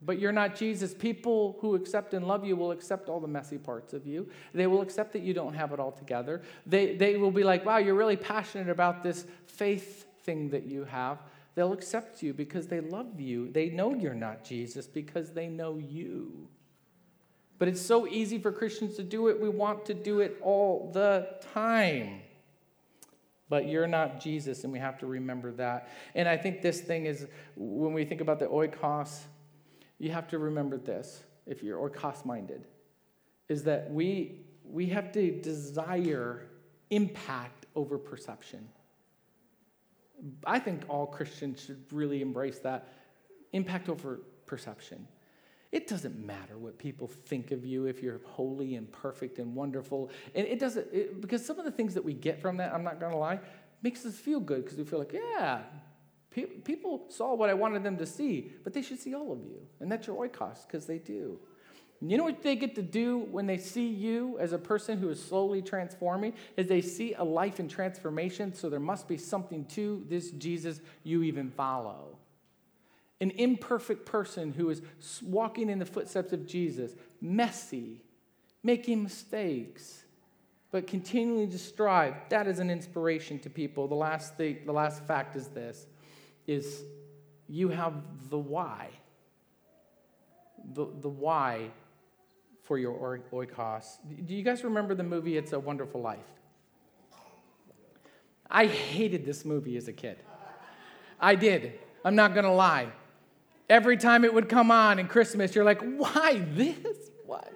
but 0.01 0.19
you're 0.19 0.31
not 0.31 0.55
Jesus. 0.55 0.93
People 0.93 1.57
who 1.61 1.75
accept 1.75 2.13
and 2.13 2.27
love 2.27 2.43
you 2.43 2.55
will 2.55 2.71
accept 2.71 3.07
all 3.07 3.19
the 3.19 3.27
messy 3.27 3.57
parts 3.57 3.93
of 3.93 4.07
you. 4.07 4.27
They 4.53 4.67
will 4.67 4.81
accept 4.81 5.13
that 5.13 5.21
you 5.21 5.33
don't 5.33 5.53
have 5.53 5.71
it 5.71 5.79
all 5.79 5.91
together. 5.91 6.41
They, 6.65 6.95
they 6.95 7.17
will 7.17 7.31
be 7.31 7.43
like, 7.43 7.65
wow, 7.65 7.77
you're 7.77 7.95
really 7.95 8.17
passionate 8.17 8.69
about 8.69 9.03
this 9.03 9.25
faith 9.45 10.07
thing 10.23 10.49
that 10.49 10.65
you 10.65 10.85
have. 10.85 11.19
They'll 11.53 11.73
accept 11.73 12.23
you 12.23 12.33
because 12.33 12.67
they 12.67 12.79
love 12.79 13.19
you. 13.19 13.51
They 13.51 13.69
know 13.69 13.93
you're 13.93 14.13
not 14.15 14.43
Jesus 14.43 14.87
because 14.87 15.31
they 15.31 15.47
know 15.47 15.77
you. 15.77 16.47
But 17.59 17.67
it's 17.67 17.81
so 17.81 18.07
easy 18.07 18.39
for 18.39 18.51
Christians 18.51 18.95
to 18.95 19.03
do 19.03 19.27
it. 19.27 19.39
We 19.39 19.49
want 19.49 19.85
to 19.85 19.93
do 19.93 20.21
it 20.21 20.37
all 20.41 20.89
the 20.93 21.27
time. 21.53 22.21
But 23.49 23.67
you're 23.67 23.85
not 23.85 24.19
Jesus, 24.19 24.63
and 24.63 24.71
we 24.71 24.79
have 24.79 24.97
to 24.99 25.05
remember 25.05 25.51
that. 25.51 25.89
And 26.15 26.27
I 26.27 26.37
think 26.37 26.61
this 26.61 26.79
thing 26.79 27.05
is 27.05 27.27
when 27.55 27.93
we 27.93 28.05
think 28.05 28.21
about 28.21 28.39
the 28.39 28.47
oikos, 28.47 29.19
you 30.01 30.11
have 30.11 30.27
to 30.27 30.39
remember 30.39 30.77
this 30.77 31.23
if 31.45 31.61
you're 31.61 31.77
oikos 31.77 32.25
minded 32.25 32.65
is 33.49 33.63
that 33.63 33.91
we 33.91 34.41
we 34.65 34.87
have 34.87 35.11
to 35.11 35.31
desire 35.41 36.47
impact 36.89 37.65
over 37.75 37.97
perception. 37.97 38.67
I 40.45 40.57
think 40.59 40.83
all 40.87 41.05
christians 41.05 41.63
should 41.63 41.83
really 41.91 42.21
embrace 42.21 42.59
that 42.59 42.89
impact 43.53 43.89
over 43.89 44.21
perception. 44.47 45.07
It 45.71 45.87
doesn't 45.87 46.17
matter 46.25 46.57
what 46.57 46.79
people 46.79 47.07
think 47.07 47.51
of 47.51 47.63
you 47.63 47.85
if 47.85 48.01
you're 48.01 48.21
holy 48.25 48.75
and 48.75 48.91
perfect 48.91 49.37
and 49.37 49.55
wonderful. 49.55 50.09
And 50.33 50.47
it 50.47 50.59
doesn't 50.59 50.87
it, 50.91 51.21
because 51.21 51.45
some 51.45 51.59
of 51.59 51.65
the 51.65 51.71
things 51.71 51.93
that 51.93 52.03
we 52.03 52.13
get 52.13 52.41
from 52.41 52.57
that 52.57 52.73
i'm 52.73 52.83
not 52.83 52.99
going 52.99 53.11
to 53.11 53.17
lie 53.19 53.39
makes 53.83 54.03
us 54.05 54.15
feel 54.15 54.39
good 54.39 54.63
because 54.63 54.79
we 54.79 54.83
feel 54.83 54.99
like 54.99 55.13
yeah 55.13 55.61
People 56.31 57.07
saw 57.09 57.33
what 57.33 57.49
I 57.49 57.53
wanted 57.53 57.83
them 57.83 57.97
to 57.97 58.05
see, 58.05 58.53
but 58.63 58.73
they 58.73 58.81
should 58.81 58.99
see 58.99 59.13
all 59.13 59.33
of 59.33 59.39
you. 59.39 59.59
And 59.81 59.91
that's 59.91 60.07
your 60.07 60.15
oikos, 60.25 60.65
because 60.65 60.85
they 60.85 60.97
do. 60.97 61.37
you 61.99 62.17
know 62.17 62.23
what 62.23 62.41
they 62.41 62.55
get 62.55 62.73
to 62.75 62.81
do 62.81 63.17
when 63.17 63.47
they 63.47 63.57
see 63.57 63.87
you 63.87 64.37
as 64.39 64.53
a 64.53 64.57
person 64.57 64.97
who 64.97 65.09
is 65.09 65.21
slowly 65.21 65.61
transforming? 65.61 66.33
Is 66.55 66.67
they 66.67 66.81
see 66.81 67.13
a 67.15 67.23
life 67.23 67.59
in 67.59 67.67
transformation, 67.67 68.53
so 68.53 68.69
there 68.69 68.79
must 68.79 69.09
be 69.09 69.17
something 69.17 69.65
to 69.65 70.05
this 70.07 70.31
Jesus 70.31 70.79
you 71.03 71.23
even 71.23 71.51
follow. 71.51 72.17
An 73.19 73.31
imperfect 73.31 74.05
person 74.05 74.53
who 74.53 74.69
is 74.69 74.81
walking 75.21 75.69
in 75.69 75.79
the 75.79 75.85
footsteps 75.85 76.31
of 76.31 76.47
Jesus, 76.47 76.95
messy, 77.19 78.01
making 78.63 79.03
mistakes, 79.03 80.05
but 80.71 80.87
continuing 80.87 81.51
to 81.51 81.59
strive. 81.59 82.15
That 82.29 82.47
is 82.47 82.59
an 82.59 82.69
inspiration 82.69 83.37
to 83.39 83.49
people. 83.49 83.89
The 83.89 83.95
last, 83.95 84.37
thing, 84.37 84.59
the 84.65 84.71
last 84.71 85.05
fact 85.05 85.35
is 85.35 85.49
this 85.49 85.87
is 86.47 86.83
you 87.47 87.69
have 87.69 87.93
the 88.29 88.37
why. 88.37 88.89
The, 90.73 90.87
the 91.01 91.09
why 91.09 91.71
for 92.63 92.77
your 92.77 93.19
oikos. 93.31 93.97
Do 94.25 94.35
you 94.35 94.43
guys 94.43 94.63
remember 94.63 94.95
the 94.95 95.03
movie 95.03 95.37
It's 95.37 95.53
a 95.53 95.59
Wonderful 95.59 96.01
Life? 96.01 96.19
I 98.49 98.65
hated 98.65 99.25
this 99.25 99.45
movie 99.45 99.77
as 99.77 99.87
a 99.87 99.93
kid. 99.93 100.17
I 101.19 101.35
did. 101.35 101.79
I'm 102.03 102.15
not 102.15 102.33
going 102.33 102.45
to 102.45 102.51
lie. 102.51 102.87
Every 103.69 103.95
time 103.95 104.25
it 104.25 104.33
would 104.33 104.49
come 104.49 104.71
on 104.71 104.99
in 104.99 105.07
Christmas, 105.07 105.55
you're 105.55 105.63
like, 105.63 105.81
why 105.81 106.41
this? 106.53 106.75
What? 107.25 107.53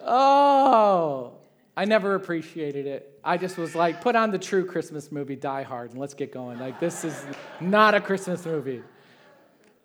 Oh, 0.00 1.34
I 1.76 1.84
never 1.84 2.14
appreciated 2.14 2.86
it. 2.86 3.11
I 3.24 3.36
just 3.36 3.56
was 3.56 3.74
like, 3.74 4.00
put 4.00 4.16
on 4.16 4.30
the 4.30 4.38
true 4.38 4.64
Christmas 4.64 5.12
movie, 5.12 5.36
Die 5.36 5.62
Hard, 5.62 5.90
and 5.90 6.00
let's 6.00 6.14
get 6.14 6.32
going. 6.32 6.58
Like, 6.58 6.80
this 6.80 7.04
is 7.04 7.24
not 7.60 7.94
a 7.94 8.00
Christmas 8.00 8.44
movie. 8.44 8.82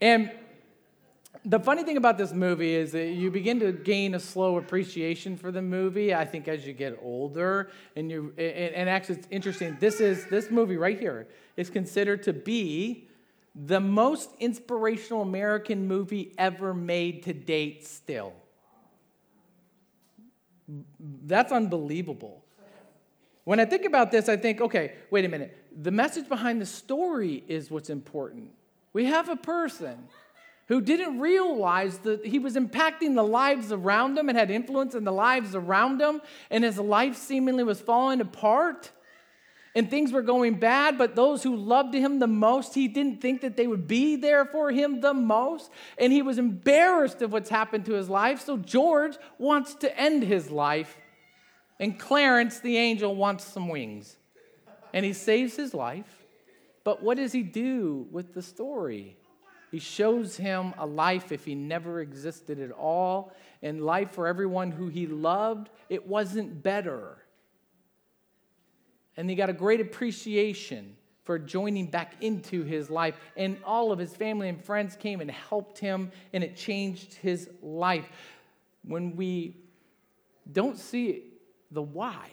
And 0.02 0.32
the 1.45 1.60
funny 1.60 1.84
thing 1.84 1.97
about 1.97 2.17
this 2.17 2.34
movie 2.34 2.73
is 2.73 2.91
that 2.93 3.10
you 3.10 3.30
begin 3.30 3.60
to 3.60 3.71
gain 3.71 4.15
a 4.15 4.19
slow 4.19 4.58
appreciation 4.58 5.38
for 5.38 5.52
the 5.52 5.62
movie. 5.62 6.13
I 6.13 6.26
think 6.26 6.47
as 6.47 6.65
you 6.65 6.73
get 6.73 6.97
older, 7.02 7.69
and 7.95 8.10
you 8.10 8.34
and, 8.38 8.89
actually 8.89 9.19
it's 9.19 9.28
interesting. 9.30 9.78
This 9.80 10.02
is 10.02 10.26
this 10.26 10.50
movie 10.50 10.78
right 10.78 11.00
here 11.00 11.28
is 11.56 11.69
considered 11.69 12.23
to 12.23 12.34
be 12.34 13.08
the 13.56 13.80
most 13.80 14.32
inspirational 14.39 15.21
American 15.21 15.88
movie 15.88 16.34
ever 16.38 16.73
made 16.73 17.23
to 17.23 17.34
date. 17.34 17.86
Still, 17.86 18.34
that's 21.26 21.52
unbelievable. 21.52 22.43
When 23.48 23.62
I 23.62 23.66
think 23.66 23.86
about 23.86 24.12
this, 24.12 24.28
I 24.28 24.36
think, 24.36 24.60
okay, 24.60 24.96
wait 25.10 25.24
a 25.24 25.30
minute. 25.30 25.56
The 25.82 25.90
message 25.90 26.28
behind 26.28 26.60
the 26.60 26.66
story 26.66 27.46
is 27.48 27.72
what's 27.72 27.90
important. 27.90 28.50
We 28.92 29.06
have 29.06 29.30
a 29.30 29.38
person 29.38 30.10
who 30.66 30.82
didn't 30.82 31.22
realize 31.22 32.00
that 32.00 32.26
he 32.26 32.40
was 32.40 32.56
impacting 32.56 33.16
the 33.16 33.24
lives 33.24 33.72
around 33.72 34.18
him 34.18 34.28
and 34.28 34.38
had 34.38 34.52
influence 34.52 34.96
in 34.96 35.06
the 35.06 35.14
lives 35.14 35.56
around 35.56 36.02
him, 36.02 36.20
and 36.50 36.66
his 36.66 36.78
life 36.78 37.16
seemingly 37.16 37.64
was 37.64 37.80
falling 37.80 38.20
apart 38.20 38.92
and 39.78 39.92
things 39.92 40.12
were 40.12 40.24
going 40.24 40.56
bad, 40.56 40.98
but 40.98 41.16
those 41.16 41.44
who 41.44 41.56
loved 41.56 41.94
him 41.94 42.18
the 42.18 42.26
most, 42.26 42.74
he 42.74 42.88
didn't 42.88 43.22
think 43.22 43.42
that 43.42 43.56
they 43.56 43.68
would 43.68 43.88
be 43.88 44.16
there 44.16 44.44
for 44.44 44.72
him 44.72 45.02
the 45.02 45.14
most, 45.14 45.70
and 46.00 46.12
he 46.12 46.24
was 46.24 46.40
embarrassed 46.40 47.22
of 47.22 47.32
what's 47.32 47.52
happened 47.52 47.86
to 47.86 47.94
his 47.94 48.10
life. 48.10 48.42
So 48.42 48.58
George 48.58 49.18
wants 49.38 49.76
to 49.76 49.96
end 49.96 50.24
his 50.24 50.50
life, 50.50 50.98
and 51.80 52.00
Clarence, 52.00 52.60
the 52.60 52.78
angel, 52.78 53.16
wants 53.16 53.44
some 53.44 53.70
wings, 53.70 54.18
and 54.94 55.06
he 55.06 55.13
saves 55.13 55.56
his 55.56 55.74
life. 55.74 56.26
But 56.84 57.04
what 57.04 57.18
does 57.18 57.32
he 57.34 57.44
do 57.44 58.08
with 58.12 58.34
the 58.34 58.42
story? 58.42 59.18
He 59.72 59.80
shows 59.80 60.38
him 60.38 60.74
a 60.78 60.86
life 60.86 61.32
if 61.32 61.44
he 61.44 61.54
never 61.54 62.00
existed 62.00 62.60
at 62.60 62.72
all, 62.72 63.34
and 63.62 63.86
life 63.86 64.12
for 64.12 64.28
everyone 64.28 64.72
who 64.72 64.88
he 64.88 65.08
loved, 65.08 65.70
it 65.90 66.08
wasn't 66.08 66.63
better. 66.63 67.18
And 69.18 69.30
he 69.30 69.36
got 69.36 69.50
a 69.50 69.54
great 69.54 69.82
appreciation 69.82 70.96
for 71.24 71.38
joining 71.38 71.88
back 71.88 72.13
into 72.22 72.63
his 72.63 72.90
life. 72.90 73.16
And 73.36 73.58
all 73.66 73.92
of 73.92 74.00
his 74.00 74.16
family 74.16 74.48
and 74.48 74.63
friends 74.63 74.96
came 74.96 75.20
and 75.20 75.30
helped 75.30 75.78
him, 75.80 76.12
and 76.32 76.44
it 76.44 76.56
changed 76.56 77.16
his 77.16 77.50
life. 77.62 78.08
When 78.84 79.18
we 79.18 79.58
don't 80.50 80.78
see 80.78 81.24
the 81.71 81.82
why 81.82 82.30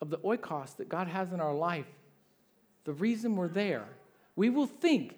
of 0.00 0.10
the 0.10 0.18
oikos 0.18 0.76
that 0.76 0.88
God 0.88 1.08
has 1.08 1.32
in 1.32 1.40
our 1.40 1.54
life, 1.54 1.86
the 2.84 2.92
reason 2.92 3.36
we're 3.36 3.48
there, 3.48 3.86
we 4.36 4.50
will 4.50 4.66
think 4.66 5.16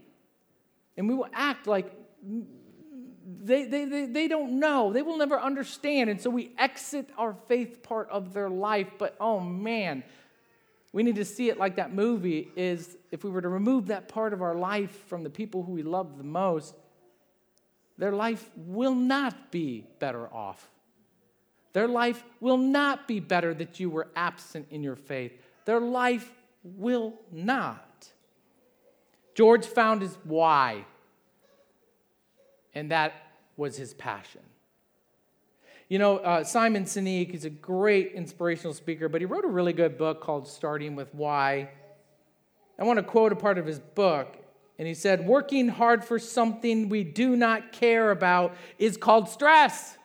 and 0.96 1.08
we 1.08 1.14
will 1.14 1.28
act 1.32 1.66
like 1.66 1.92
they, 3.24 3.64
they, 3.64 3.84
they, 3.84 4.06
they 4.06 4.28
don't 4.28 4.58
know. 4.58 4.92
They 4.92 5.02
will 5.02 5.16
never 5.16 5.38
understand. 5.38 6.10
And 6.10 6.20
so 6.20 6.30
we 6.30 6.52
exit 6.58 7.08
our 7.16 7.34
faith 7.48 7.82
part 7.82 8.10
of 8.10 8.32
their 8.32 8.50
life. 8.50 8.88
But 8.98 9.16
oh 9.20 9.40
man, 9.40 10.02
we 10.92 11.02
need 11.02 11.16
to 11.16 11.24
see 11.24 11.48
it 11.48 11.58
like 11.58 11.76
that 11.76 11.94
movie 11.94 12.48
is 12.56 12.96
if 13.10 13.24
we 13.24 13.30
were 13.30 13.40
to 13.40 13.48
remove 13.48 13.86
that 13.86 14.08
part 14.08 14.32
of 14.32 14.42
our 14.42 14.54
life 14.54 15.06
from 15.06 15.22
the 15.22 15.30
people 15.30 15.62
who 15.62 15.72
we 15.72 15.82
love 15.82 16.18
the 16.18 16.24
most, 16.24 16.74
their 17.96 18.12
life 18.12 18.50
will 18.56 18.94
not 18.94 19.50
be 19.50 19.86
better 19.98 20.26
off. 20.32 20.68
Their 21.72 21.88
life 21.88 22.22
will 22.40 22.58
not 22.58 23.08
be 23.08 23.20
better 23.20 23.54
that 23.54 23.80
you 23.80 23.88
were 23.88 24.08
absent 24.14 24.66
in 24.70 24.82
your 24.82 24.96
faith. 24.96 25.32
Their 25.64 25.80
life 25.80 26.30
will 26.62 27.14
not. 27.30 28.08
George 29.34 29.64
found 29.64 30.02
his 30.02 30.16
why, 30.24 30.84
and 32.74 32.90
that 32.90 33.14
was 33.56 33.76
his 33.76 33.94
passion. 33.94 34.42
You 35.88 35.98
know, 35.98 36.18
uh, 36.18 36.44
Simon 36.44 36.84
Sinek 36.84 37.34
is 37.34 37.44
a 37.44 37.50
great 37.50 38.12
inspirational 38.12 38.74
speaker, 38.74 39.08
but 39.08 39.20
he 39.20 39.26
wrote 39.26 39.44
a 39.44 39.48
really 39.48 39.72
good 39.72 39.98
book 39.98 40.20
called 40.20 40.48
Starting 40.48 40.94
with 40.96 41.14
Why. 41.14 41.70
I 42.78 42.84
want 42.84 42.98
to 42.98 43.02
quote 43.02 43.32
a 43.32 43.36
part 43.36 43.58
of 43.58 43.66
his 43.66 43.78
book, 43.78 44.36
and 44.78 44.88
he 44.88 44.94
said, 44.94 45.26
Working 45.26 45.68
hard 45.68 46.04
for 46.04 46.18
something 46.18 46.88
we 46.88 47.04
do 47.04 47.36
not 47.36 47.72
care 47.72 48.10
about 48.10 48.56
is 48.78 48.96
called 48.96 49.28
stress. 49.28 49.98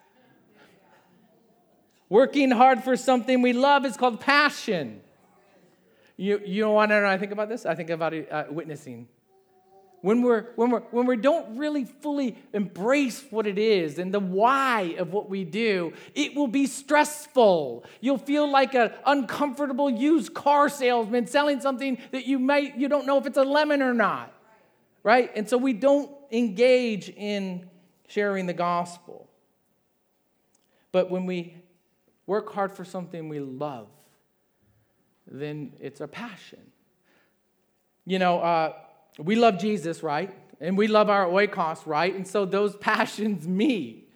Working 2.09 2.51
hard 2.51 2.83
for 2.83 2.95
something 2.95 3.41
we 3.41 3.53
love 3.53 3.85
is 3.85 3.97
called 3.97 4.19
passion. 4.19 5.01
You, 6.15 6.41
you 6.45 6.69
want 6.69 6.91
to 6.91 7.01
know 7.01 7.07
I 7.07 7.17
think 7.17 7.31
about 7.31 7.49
this? 7.49 7.65
I 7.65 7.75
think 7.75 7.89
about 7.89 8.13
uh, 8.13 8.45
witnessing 8.49 9.07
when, 10.01 10.21
we're, 10.21 10.45
when, 10.55 10.69
we're, 10.69 10.81
when 10.91 11.07
we 11.07 11.17
don't 11.17 11.57
really 11.57 11.83
fully 11.83 12.37
embrace 12.53 13.25
what 13.29 13.47
it 13.47 13.57
is 13.57 13.97
and 13.97 14.13
the 14.13 14.19
why 14.19 14.95
of 14.99 15.11
what 15.11 15.29
we 15.29 15.43
do, 15.43 15.91
it 16.13 16.35
will 16.35 16.47
be 16.47 16.67
stressful. 16.67 17.83
You'll 17.99 18.19
feel 18.19 18.49
like 18.49 18.75
an 18.75 18.91
uncomfortable 19.05 19.89
used 19.89 20.33
car 20.33 20.69
salesman 20.69 21.27
selling 21.27 21.61
something 21.61 21.97
that 22.11 22.25
you 22.25 22.37
might 22.37 22.77
you 22.77 22.87
don't 22.87 23.05
know 23.05 23.17
if 23.17 23.25
it's 23.25 23.37
a 23.37 23.43
lemon 23.43 23.81
or 23.81 23.93
not. 23.93 24.33
Right? 25.03 25.31
And 25.35 25.49
so 25.49 25.57
we 25.57 25.73
don't 25.73 26.11
engage 26.31 27.09
in 27.09 27.69
sharing 28.07 28.45
the 28.45 28.53
gospel. 28.53 29.29
But 30.91 31.09
when 31.09 31.25
we 31.25 31.55
work 32.27 32.53
hard 32.53 32.71
for 32.71 32.85
something 32.85 33.29
we 33.29 33.39
love, 33.39 33.87
then 35.25 35.73
it's 35.79 36.01
a 36.01 36.07
passion. 36.07 36.59
You 38.05 38.19
know, 38.19 38.39
uh, 38.39 38.73
we 39.17 39.35
love 39.35 39.57
Jesus, 39.57 40.03
right? 40.03 40.33
And 40.61 40.77
we 40.77 40.87
love 40.87 41.09
our 41.09 41.25
oikos, 41.25 41.85
right? 41.85 42.13
And 42.13 42.27
so 42.27 42.45
those 42.45 42.75
passions 42.81 43.47
meet. 43.47 44.13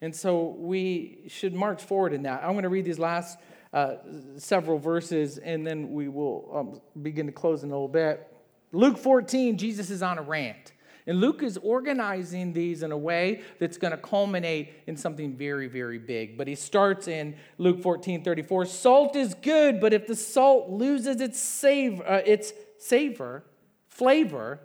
And 0.00 0.16
so 0.16 0.56
we 0.58 1.24
should 1.28 1.54
march 1.54 1.82
forward 1.82 2.12
in 2.12 2.22
that. 2.22 2.42
I'm 2.42 2.52
going 2.52 2.62
to 2.64 2.70
read 2.70 2.86
these 2.86 2.98
last 2.98 3.38
uh, 3.72 3.96
several 4.36 4.78
verses 4.78 5.38
and 5.38 5.66
then 5.66 5.92
we 5.92 6.08
will 6.08 6.50
um, 6.52 7.02
begin 7.02 7.26
to 7.26 7.32
close 7.32 7.62
in 7.62 7.70
a 7.70 7.72
little 7.72 7.86
bit. 7.86 8.26
Luke 8.72 8.98
14, 8.98 9.58
Jesus 9.58 9.90
is 9.90 10.02
on 10.02 10.18
a 10.18 10.22
rant. 10.22 10.72
And 11.10 11.20
Luke 11.20 11.42
is 11.42 11.56
organizing 11.56 12.52
these 12.52 12.84
in 12.84 12.92
a 12.92 12.96
way 12.96 13.42
that's 13.58 13.78
going 13.78 13.90
to 13.90 13.96
culminate 13.96 14.72
in 14.86 14.96
something 14.96 15.36
very, 15.36 15.66
very 15.66 15.98
big. 15.98 16.38
But 16.38 16.46
he 16.46 16.54
starts 16.54 17.08
in 17.08 17.34
Luke 17.58 17.82
14 17.82 18.22
34. 18.22 18.66
Salt 18.66 19.16
is 19.16 19.34
good, 19.34 19.80
but 19.80 19.92
if 19.92 20.06
the 20.06 20.14
salt 20.14 20.70
loses 20.70 21.20
its, 21.20 21.40
savor, 21.40 22.06
uh, 22.06 22.22
its 22.24 22.52
savor, 22.78 23.42
flavor, 23.88 24.60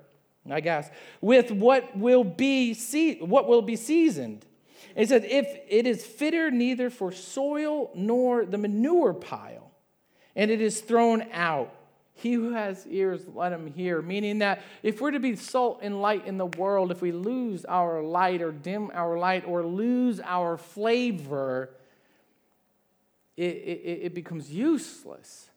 I 0.48 0.60
guess, 0.60 0.92
with 1.20 1.50
what 1.50 1.98
will 1.98 2.24
be 2.24 2.76
what 3.22 3.48
will 3.48 3.64
be 3.64 3.76
seasoned. 3.76 4.46
he 4.96 5.08
said, 5.08 5.26
if 5.26 5.48
it 5.68 5.88
is 5.88 6.06
fitter 6.06 6.52
neither 6.52 6.92
for 6.92 7.12
soil 7.12 7.90
nor 7.96 8.46
the 8.46 8.60
manure 8.60 9.16
pile, 9.16 9.72
and 10.36 10.52
it 10.52 10.62
is 10.62 10.80
thrown 10.80 11.26
out. 11.32 11.74
He 12.16 12.34
who 12.34 12.54
has 12.54 12.88
ears, 12.88 13.26
let 13.34 13.52
him 13.52 13.68
hear. 13.68 14.02
Meaning 14.02 14.40
that 14.40 14.62
if 14.82 15.02
we're 15.02 15.12
to 15.12 15.20
be 15.20 15.36
salt 15.36 15.80
and 15.82 16.02
light 16.02 16.26
in 16.26 16.38
the 16.38 16.46
world, 16.46 16.92
if 16.92 17.02
we 17.02 17.12
lose 17.12 17.66
our 17.66 18.02
light 18.02 18.42
or 18.42 18.52
dim 18.52 18.90
our 18.94 19.18
light 19.18 19.46
or 19.46 19.66
lose 19.66 20.22
our 20.22 20.56
flavor, 20.58 21.72
it, 23.36 23.44
it, 23.44 24.00
it 24.04 24.14
becomes 24.16 24.50
useless. 24.50 25.50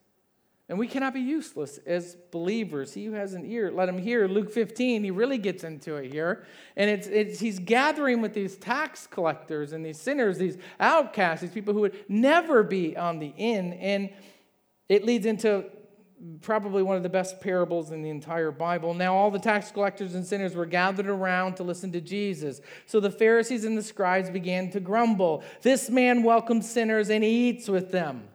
And 0.68 0.78
we 0.78 0.88
cannot 0.88 1.14
be 1.14 1.20
useless 1.20 1.78
as 1.86 2.16
believers. 2.30 2.92
He 2.92 3.06
who 3.06 3.12
has 3.12 3.34
an 3.34 3.46
ear, 3.46 3.70
let 3.70 3.88
him 3.88 3.96
hear. 3.96 4.28
Luke 4.28 4.50
15, 4.50 5.02
he 5.02 5.10
really 5.10 5.38
gets 5.38 5.64
into 5.64 5.94
it 5.94 6.12
here. 6.12 6.44
And 6.76 6.90
it's, 6.90 7.06
it's, 7.06 7.40
he's 7.40 7.58
gathering 7.58 8.20
with 8.20 8.34
these 8.34 8.56
tax 8.56 9.06
collectors 9.06 9.72
and 9.72 9.86
these 9.86 9.98
sinners, 9.98 10.36
these 10.36 10.58
outcasts, 10.78 11.40
these 11.40 11.52
people 11.52 11.72
who 11.72 11.80
would 11.80 12.04
never 12.08 12.62
be 12.62 12.96
on 12.96 13.18
the 13.18 13.32
in. 13.36 13.72
And 13.74 14.10
it 14.90 15.06
leads 15.06 15.24
into 15.24 15.64
probably 16.40 16.82
one 16.82 16.96
of 16.96 17.02
the 17.02 17.08
best 17.08 17.40
parables 17.40 17.90
in 17.90 18.02
the 18.02 18.10
entire 18.10 18.50
Bible. 18.50 18.94
Now, 18.94 19.14
all 19.14 19.30
the 19.30 19.38
tax 19.38 19.70
collectors 19.70 20.14
and 20.14 20.26
sinners 20.26 20.54
were 20.54 20.66
gathered 20.66 21.06
around 21.06 21.56
to 21.56 21.62
listen 21.62 21.92
to 21.92 22.00
Jesus. 22.00 22.60
So 22.86 23.00
the 23.00 23.10
Pharisees 23.10 23.64
and 23.64 23.78
the 23.78 23.82
scribes 23.82 24.30
began 24.30 24.70
to 24.70 24.80
grumble. 24.80 25.42
This 25.62 25.88
man 25.90 26.22
welcomes 26.22 26.68
sinners 26.68 27.10
and 27.10 27.22
he 27.22 27.48
eats 27.48 27.68
with 27.68 27.92
them. 27.92 28.28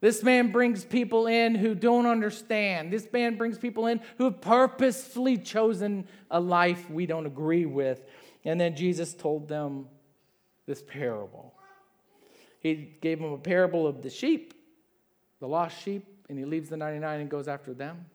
This 0.00 0.22
man 0.22 0.52
brings 0.52 0.84
people 0.84 1.26
in 1.26 1.54
who 1.54 1.74
don't 1.74 2.06
understand. 2.06 2.92
This 2.92 3.08
man 3.12 3.36
brings 3.36 3.58
people 3.58 3.86
in 3.86 4.00
who 4.18 4.24
have 4.24 4.40
purposefully 4.40 5.38
chosen 5.38 6.06
a 6.30 6.38
life 6.38 6.88
we 6.90 7.06
don't 7.06 7.26
agree 7.26 7.66
with. 7.66 8.02
And 8.44 8.60
then 8.60 8.76
Jesus 8.76 9.14
told 9.14 9.48
them 9.48 9.86
this 10.66 10.82
parable. 10.82 11.54
He 12.60 12.96
gave 13.00 13.20
them 13.20 13.32
a 13.32 13.38
parable 13.38 13.86
of 13.86 14.02
the 14.02 14.10
sheep, 14.10 14.54
the 15.40 15.48
lost 15.48 15.80
sheep, 15.82 16.04
and 16.28 16.38
he 16.38 16.44
leaves 16.44 16.68
the 16.68 16.76
99 16.76 17.20
and 17.20 17.30
goes 17.30 17.48
after 17.48 17.74
them. 17.74 18.06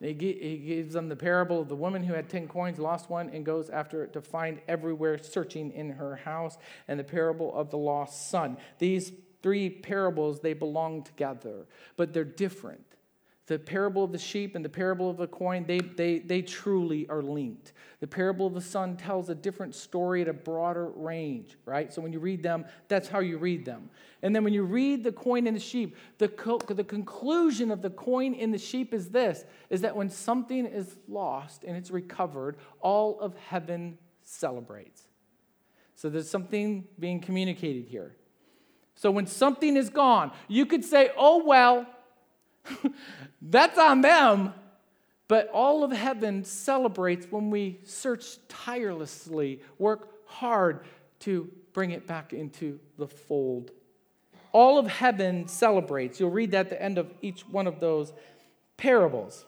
He, 0.00 0.14
he 0.14 0.56
gives 0.56 0.94
them 0.94 1.08
the 1.08 1.16
parable 1.16 1.60
of 1.60 1.68
the 1.68 1.76
woman 1.76 2.02
who 2.02 2.14
had 2.14 2.28
10 2.30 2.48
coins, 2.48 2.78
lost 2.78 3.10
one, 3.10 3.28
and 3.30 3.44
goes 3.44 3.68
after 3.68 4.02
it 4.02 4.14
to 4.14 4.22
find 4.22 4.60
everywhere, 4.66 5.18
searching 5.18 5.72
in 5.72 5.90
her 5.90 6.16
house, 6.16 6.56
and 6.88 6.98
the 6.98 7.04
parable 7.04 7.54
of 7.54 7.70
the 7.70 7.76
lost 7.76 8.30
son. 8.30 8.56
These 8.78 9.12
three 9.42 9.68
parables, 9.68 10.40
they 10.40 10.54
belong 10.54 11.02
together, 11.02 11.66
but 11.96 12.14
they're 12.14 12.24
different. 12.24 12.84
The 13.50 13.58
parable 13.58 14.04
of 14.04 14.12
the 14.12 14.18
sheep 14.18 14.54
and 14.54 14.64
the 14.64 14.68
parable 14.68 15.10
of 15.10 15.16
the 15.16 15.26
coin, 15.26 15.64
they, 15.66 15.80
they, 15.80 16.20
they 16.20 16.40
truly 16.40 17.08
are 17.08 17.20
linked. 17.20 17.72
The 17.98 18.06
parable 18.06 18.46
of 18.46 18.54
the 18.54 18.60
son 18.60 18.96
tells 18.96 19.28
a 19.28 19.34
different 19.34 19.74
story 19.74 20.22
at 20.22 20.28
a 20.28 20.32
broader 20.32 20.86
range, 20.94 21.56
right? 21.64 21.92
So 21.92 22.00
when 22.00 22.12
you 22.12 22.20
read 22.20 22.44
them, 22.44 22.64
that's 22.86 23.08
how 23.08 23.18
you 23.18 23.38
read 23.38 23.64
them. 23.64 23.90
And 24.22 24.36
then 24.36 24.44
when 24.44 24.52
you 24.52 24.62
read 24.62 25.02
the 25.02 25.10
coin 25.10 25.48
and 25.48 25.56
the 25.56 25.60
sheep, 25.60 25.96
the, 26.18 26.28
co- 26.28 26.58
the 26.58 26.84
conclusion 26.84 27.72
of 27.72 27.82
the 27.82 27.90
coin 27.90 28.34
and 28.34 28.54
the 28.54 28.58
sheep 28.58 28.94
is 28.94 29.08
this, 29.08 29.44
is 29.68 29.80
that 29.80 29.96
when 29.96 30.10
something 30.10 30.64
is 30.64 30.96
lost 31.08 31.64
and 31.64 31.76
it's 31.76 31.90
recovered, 31.90 32.56
all 32.78 33.18
of 33.18 33.34
heaven 33.48 33.98
celebrates. 34.22 35.08
So 35.96 36.08
there's 36.08 36.30
something 36.30 36.84
being 37.00 37.18
communicated 37.18 37.86
here. 37.86 38.14
So 38.94 39.10
when 39.10 39.26
something 39.26 39.76
is 39.76 39.90
gone, 39.90 40.30
you 40.46 40.66
could 40.66 40.84
say, 40.84 41.10
oh, 41.16 41.42
well, 41.44 41.88
That's 43.42 43.78
on 43.78 44.00
them. 44.00 44.54
But 45.28 45.48
all 45.52 45.84
of 45.84 45.92
heaven 45.92 46.44
celebrates 46.44 47.26
when 47.30 47.50
we 47.50 47.78
search 47.84 48.38
tirelessly, 48.48 49.60
work 49.78 50.08
hard 50.26 50.84
to 51.20 51.48
bring 51.72 51.92
it 51.92 52.06
back 52.06 52.32
into 52.32 52.80
the 52.98 53.06
fold. 53.06 53.70
All 54.52 54.78
of 54.78 54.88
heaven 54.88 55.46
celebrates. 55.46 56.18
You'll 56.18 56.30
read 56.30 56.50
that 56.50 56.66
at 56.66 56.70
the 56.70 56.82
end 56.82 56.98
of 56.98 57.12
each 57.22 57.42
one 57.42 57.68
of 57.68 57.78
those 57.78 58.12
parables. 58.76 59.44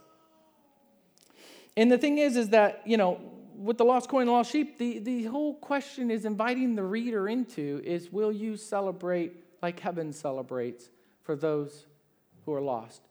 And 1.77 1.91
the 1.91 1.99
thing 1.99 2.19
is, 2.19 2.37
is 2.37 2.51
that, 2.51 2.83
you 2.85 2.97
know, 2.97 3.21
with 3.57 3.79
the 3.79 3.85
lost 3.85 4.09
coin 4.09 4.23
and 4.23 4.31
lost 4.31 4.53
sheep, 4.53 4.79
the, 4.79 4.99
the 4.99 5.25
whole 5.25 5.55
question 5.55 6.11
is 6.11 6.25
inviting 6.25 6.75
the 6.75 6.83
reader 6.83 7.29
into 7.29 7.81
is 7.85 8.13
will 8.13 8.33
you 8.33 8.57
celebrate 8.57 9.33
like 9.63 9.81
heaven 9.81 10.13
celebrates 10.13 10.91
for 11.23 11.37
those 11.37 11.87
who 12.45 12.53
are 12.53 12.61
lost. 12.61 13.03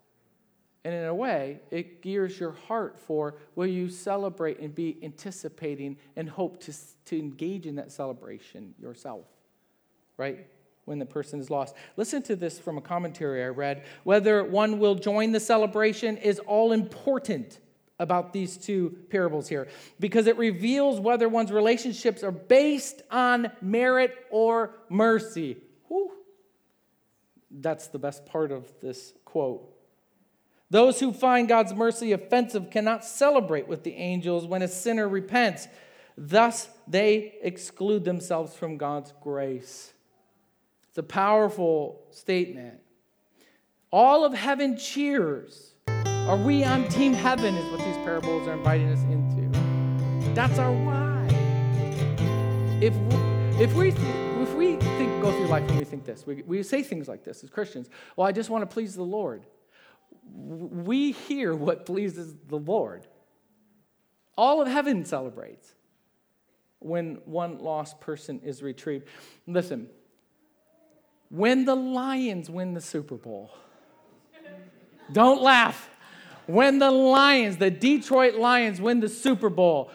And 0.83 0.95
in 0.95 1.05
a 1.05 1.13
way, 1.13 1.59
it 1.69 2.01
gears 2.01 2.39
your 2.39 2.53
heart 2.53 2.97
for 2.99 3.35
will 3.55 3.67
you 3.67 3.87
celebrate 3.89 4.59
and 4.59 4.73
be 4.73 4.97
anticipating 5.03 5.97
and 6.15 6.27
hope 6.27 6.59
to, 6.61 6.73
to 7.05 7.19
engage 7.19 7.67
in 7.67 7.75
that 7.75 7.91
celebration 7.91 8.73
yourself, 8.79 9.25
right? 10.17 10.47
When 10.85 10.97
the 10.97 11.05
person 11.05 11.39
is 11.39 11.51
lost. 11.51 11.75
Listen 11.97 12.23
to 12.23 12.35
this 12.35 12.57
from 12.57 12.79
a 12.79 12.81
commentary 12.81 13.43
I 13.43 13.49
read. 13.49 13.83
Whether 14.03 14.43
one 14.43 14.79
will 14.79 14.95
join 14.95 15.31
the 15.31 15.39
celebration 15.39 16.17
is 16.17 16.39
all 16.39 16.71
important 16.71 17.59
about 17.99 18.33
these 18.33 18.57
two 18.57 18.97
parables 19.11 19.47
here 19.47 19.67
because 19.99 20.25
it 20.25 20.35
reveals 20.35 20.99
whether 20.99 21.29
one's 21.29 21.51
relationships 21.51 22.23
are 22.23 22.31
based 22.31 23.03
on 23.11 23.51
merit 23.61 24.25
or 24.31 24.71
mercy. 24.89 25.57
That's 27.51 27.87
the 27.87 27.99
best 27.99 28.25
part 28.25 28.51
of 28.51 28.71
this 28.81 29.13
quote. 29.25 29.67
Those 30.69 31.01
who 31.01 31.11
find 31.11 31.49
God's 31.49 31.73
mercy 31.73 32.13
offensive 32.13 32.69
cannot 32.71 33.03
celebrate 33.03 33.67
with 33.67 33.83
the 33.83 33.93
angels 33.93 34.45
when 34.45 34.61
a 34.61 34.69
sinner 34.69 35.07
repents. 35.07 35.67
Thus, 36.17 36.69
they 36.87 37.35
exclude 37.41 38.05
themselves 38.05 38.55
from 38.55 38.77
God's 38.77 39.13
grace. 39.21 39.93
It's 40.87 40.97
a 40.97 41.03
powerful 41.03 42.01
statement. 42.11 42.79
All 43.91 44.23
of 44.23 44.33
heaven 44.33 44.77
cheers. 44.77 45.73
Are 45.87 46.37
we 46.37 46.63
on 46.63 46.87
Team 46.87 47.13
Heaven? 47.13 47.55
Is 47.55 47.71
what 47.71 47.79
these 47.79 47.97
parables 47.97 48.47
are 48.47 48.53
inviting 48.53 48.89
us 48.89 49.03
into. 49.03 49.49
That's 50.33 50.57
our 50.59 50.71
why. 50.71 51.27
If 52.79 52.93
if 53.59 53.73
we 53.73 53.91
go 55.21 55.31
through 55.31 55.47
life 55.47 55.67
and 55.69 55.77
we 55.77 55.85
think 55.85 56.03
this, 56.05 56.25
we, 56.25 56.43
we 56.43 56.63
say 56.63 56.83
things 56.83 57.07
like 57.07 57.23
this 57.23 57.43
as 57.43 57.49
Christians. 57.49 57.89
Well, 58.15 58.27
I 58.27 58.31
just 58.31 58.49
want 58.49 58.63
to 58.63 58.73
please 58.73 58.95
the 58.95 59.03
Lord 59.03 59.45
we 60.33 61.11
hear 61.11 61.55
what 61.55 61.85
pleases 61.85 62.35
the 62.47 62.57
Lord. 62.57 63.07
All 64.37 64.61
of 64.61 64.67
heaven 64.67 65.05
celebrates 65.05 65.73
when 66.79 67.19
one 67.25 67.59
lost 67.59 67.99
person 67.99 68.39
is 68.43 68.63
retrieved. 68.63 69.07
Listen, 69.45 69.87
when 71.29 71.65
the 71.65 71.75
Lions 71.75 72.49
win 72.49 72.73
the 72.73 72.81
Super 72.81 73.15
Bowl, 73.15 73.51
don't 75.11 75.41
laugh. 75.41 75.89
When 76.47 76.79
the 76.79 76.91
Lions, 76.91 77.57
the 77.57 77.69
Detroit 77.69 78.35
Lions, 78.35 78.81
win 78.81 78.99
the 78.99 79.09
Super 79.09 79.49
Bowl, 79.49 79.91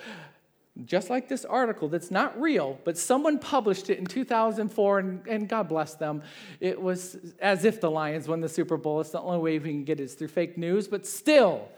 just 0.84 1.08
like 1.08 1.28
this 1.28 1.44
article 1.44 1.88
that's 1.88 2.10
not 2.10 2.38
real, 2.40 2.78
but 2.84 2.98
someone 2.98 3.38
published 3.38 3.88
it 3.88 3.98
in 3.98 4.04
2004, 4.04 4.98
and, 4.98 5.26
and, 5.26 5.48
God 5.48 5.68
bless 5.68 5.94
them. 5.94 6.22
It 6.60 6.80
was 6.80 7.16
as 7.40 7.64
if 7.64 7.80
the 7.80 7.90
Lions 7.90 8.28
won 8.28 8.40
the 8.40 8.48
Super 8.48 8.76
Bowl. 8.76 9.00
It's 9.00 9.10
the 9.10 9.20
only 9.20 9.38
way 9.38 9.58
we 9.58 9.70
can 9.70 9.84
get 9.84 10.00
it 10.00 10.04
is 10.04 10.14
through 10.14 10.28
fake 10.28 10.58
news, 10.58 10.86
but 10.86 11.06
still, 11.06 11.68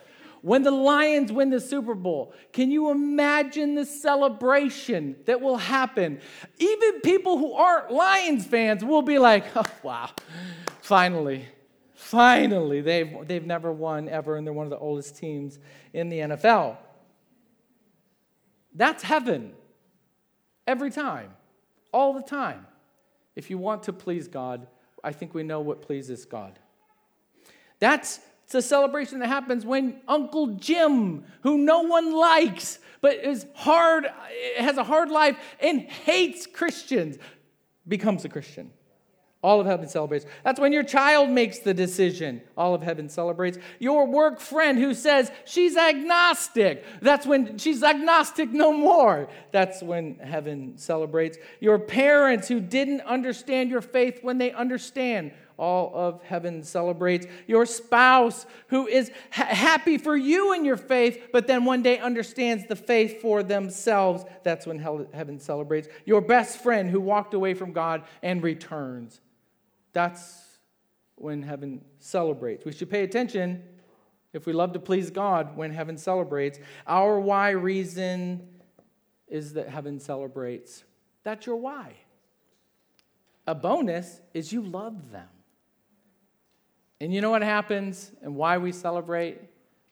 when 0.43 0.63
the 0.63 0.71
Lions 0.71 1.33
win 1.33 1.51
the 1.51 1.61
Super 1.61 1.95
Bowl, 1.95 2.33
can 2.53 2.71
you 2.71 2.91
imagine 2.91 3.75
the 3.75 3.85
celebration 3.85 5.17
that 5.27 5.41
will 5.41 5.57
happen? 5.57 6.21
Even 6.59 7.01
people 7.01 7.39
who 7.39 7.53
aren't 7.53 7.93
Lions 7.93 8.47
fans 8.47 8.85
will 8.85 9.03
be 9.03 9.19
like, 9.19 9.45
oh, 9.57 9.65
wow, 9.83 10.11
finally. 10.81 11.47
Finally, 11.95 12.81
they've, 12.81 13.27
they've 13.27 13.45
never 13.45 13.73
won 13.73 14.09
ever, 14.09 14.37
and 14.37 14.47
they're 14.47 14.55
one 14.55 14.65
of 14.65 14.71
the 14.71 14.79
oldest 14.79 15.17
teams 15.17 15.59
in 15.93 16.09
the 16.09 16.21
NFL. 16.21 16.79
That's 18.79 19.03
heaven. 19.03 19.53
Every 20.67 20.91
time. 20.91 21.33
All 21.93 22.15
the 22.15 22.23
time. 22.23 22.67
If 23.37 23.51
you 23.51 23.59
want 23.59 23.83
to 23.85 23.93
please 23.93 24.29
God, 24.29 24.67
I 25.05 25.13
think 25.13 25.35
we 25.35 25.43
know 25.43 25.61
what 25.61 25.83
pleases 25.83 26.25
God. 26.25 26.59
That's 27.81 28.21
it's 28.45 28.55
a 28.55 28.63
celebration 28.63 29.19
that 29.19 29.27
happens 29.27 29.67
when 29.67 30.01
Uncle 30.09 30.55
Jim, 30.55 31.25
who 31.43 31.59
no 31.59 31.83
one 31.83 32.15
likes, 32.15 32.79
but 33.03 33.17
is 33.17 33.45
hard, 33.55 34.07
has 34.57 34.79
a 34.79 34.85
hard 34.85 35.11
life 35.11 35.37
and 35.61 35.83
hates 35.83 36.47
Christians, 36.47 37.19
becomes 37.87 38.25
a 38.25 38.31
Christian. 38.31 38.71
All 39.41 39.61
of 39.61 39.69
heaven 39.69 39.89
celebrates. 39.89 40.27
That's 40.43 40.59
when 40.59 40.73
your 40.73 40.83
child 40.83 41.31
makes 41.31 41.61
the 41.61 41.73
decision. 41.73 42.43
All 42.57 42.75
of 42.75 42.83
heaven 42.83 43.09
celebrates. 43.09 43.57
Your 43.79 44.05
work 44.05 44.41
friend 44.41 44.77
who 44.77 44.95
says 44.95 45.31
she's 45.45 45.77
agnostic. 45.77 46.85
That's 47.01 47.25
when 47.25 47.57
she's 47.57 47.85
agnostic 47.85 48.51
no 48.51 48.73
more. 48.73 49.29
That's 49.53 49.81
when 49.81 50.17
heaven 50.17 50.77
celebrates. 50.77 51.39
Your 51.61 51.79
parents 51.79 52.49
who 52.49 52.59
didn't 52.59 53.03
understand 53.03 53.71
your 53.71 53.81
faith 53.81 54.19
when 54.23 54.39
they 54.39 54.51
understand. 54.51 55.31
All 55.57 55.93
of 55.95 56.21
heaven 56.23 56.65
celebrates. 56.65 57.27
Your 57.47 57.65
spouse 57.65 58.45
who 58.69 58.89
is 58.89 59.11
ha- 59.31 59.45
happy 59.45 59.99
for 59.99 60.17
you 60.17 60.53
and 60.53 60.67
your 60.67 60.77
faith, 60.77 61.29
but 61.33 61.47
then 61.47 61.65
one 61.65 61.83
day 61.83 61.99
understands 61.99 62.67
the 62.67 62.77
faith 62.77 63.21
for 63.21 63.45
themselves. 63.45 64.25
That's 64.43 64.67
when 64.67 64.81
hell- 64.81 65.07
heaven 65.13 65.39
celebrates. 65.39 65.89
Your 66.05 66.21
best 66.21 66.61
friend 66.61 66.91
who 66.91 67.01
walked 67.01 67.35
away 67.35 67.55
from 67.55 67.73
God 67.73 68.03
and 68.23 68.43
returns. 68.43 69.21
That's 69.99 70.61
when 71.17 71.43
heaven 71.43 71.85
celebrates. 71.99 72.65
We 72.65 72.71
should 72.71 72.89
pay 72.89 73.03
attention 73.03 73.65
if 74.33 74.47
we 74.47 74.53
love 74.53 74.73
to 74.75 74.79
please 74.79 75.11
God 75.11 75.57
when 75.57 75.73
heaven 75.73 75.99
celebrates. 75.99 76.61
Our 76.87 77.19
why 77.19 77.51
reason 77.51 78.47
is 79.27 79.55
that 79.55 79.69
heaven 79.69 79.99
celebrates. 79.99 80.85
That's 81.25 81.47
your 81.47 81.57
why. 81.57 81.95
A 83.49 83.57
bonus 83.57 84.21
is 84.35 84.53
you 84.53 84.63
love 84.63 85.11
them. 85.11 85.27
And 87.01 87.13
you 87.13 87.21
know 87.21 87.31
what 87.31 87.43
happens 87.43 88.13
and 88.23 88.37
why 88.37 88.59
we 88.59 88.71
celebrate? 88.71 89.41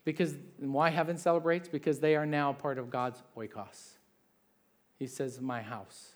Because 0.04 0.36
why 0.61 0.90
heaven 0.90 1.18
celebrates? 1.18 1.66
Because 1.66 1.98
they 1.98 2.14
are 2.14 2.26
now 2.26 2.52
part 2.52 2.78
of 2.78 2.90
God's 2.90 3.24
oikos. 3.36 3.96
He 5.00 5.09
says, 5.09 5.40
My 5.40 5.62
house, 5.62 6.12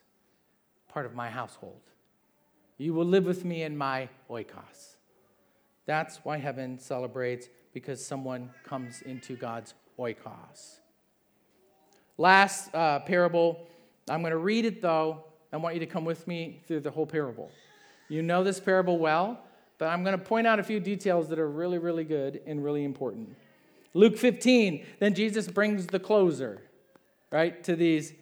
part 0.86 1.06
of 1.06 1.14
my 1.16 1.28
household. 1.28 1.80
You 2.80 2.94
will 2.94 3.04
live 3.04 3.26
with 3.26 3.44
me 3.44 3.62
in 3.62 3.76
my 3.76 4.08
oikos. 4.30 4.96
That's 5.84 6.16
why 6.22 6.38
heaven 6.38 6.78
celebrates, 6.78 7.50
because 7.74 8.02
someone 8.02 8.48
comes 8.64 9.02
into 9.02 9.36
God's 9.36 9.74
oikos. 9.98 10.78
Last 12.16 12.74
uh, 12.74 13.00
parable, 13.00 13.66
I'm 14.08 14.22
going 14.22 14.30
to 14.30 14.38
read 14.38 14.64
it 14.64 14.80
though. 14.80 15.24
I 15.52 15.58
want 15.58 15.74
you 15.74 15.80
to 15.80 15.86
come 15.86 16.06
with 16.06 16.26
me 16.26 16.62
through 16.66 16.80
the 16.80 16.90
whole 16.90 17.04
parable. 17.04 17.50
You 18.08 18.22
know 18.22 18.42
this 18.42 18.58
parable 18.58 18.96
well, 18.96 19.38
but 19.76 19.88
I'm 19.88 20.02
going 20.02 20.18
to 20.18 20.24
point 20.24 20.46
out 20.46 20.58
a 20.58 20.62
few 20.62 20.80
details 20.80 21.28
that 21.28 21.38
are 21.38 21.50
really, 21.50 21.76
really 21.76 22.04
good 22.04 22.40
and 22.46 22.64
really 22.64 22.84
important. 22.84 23.36
Luke 23.92 24.16
15, 24.16 24.86
then 25.00 25.12
Jesus 25.12 25.48
brings 25.48 25.86
the 25.86 26.00
closer, 26.00 26.62
right, 27.30 27.62
to 27.64 27.76
these 27.76 28.14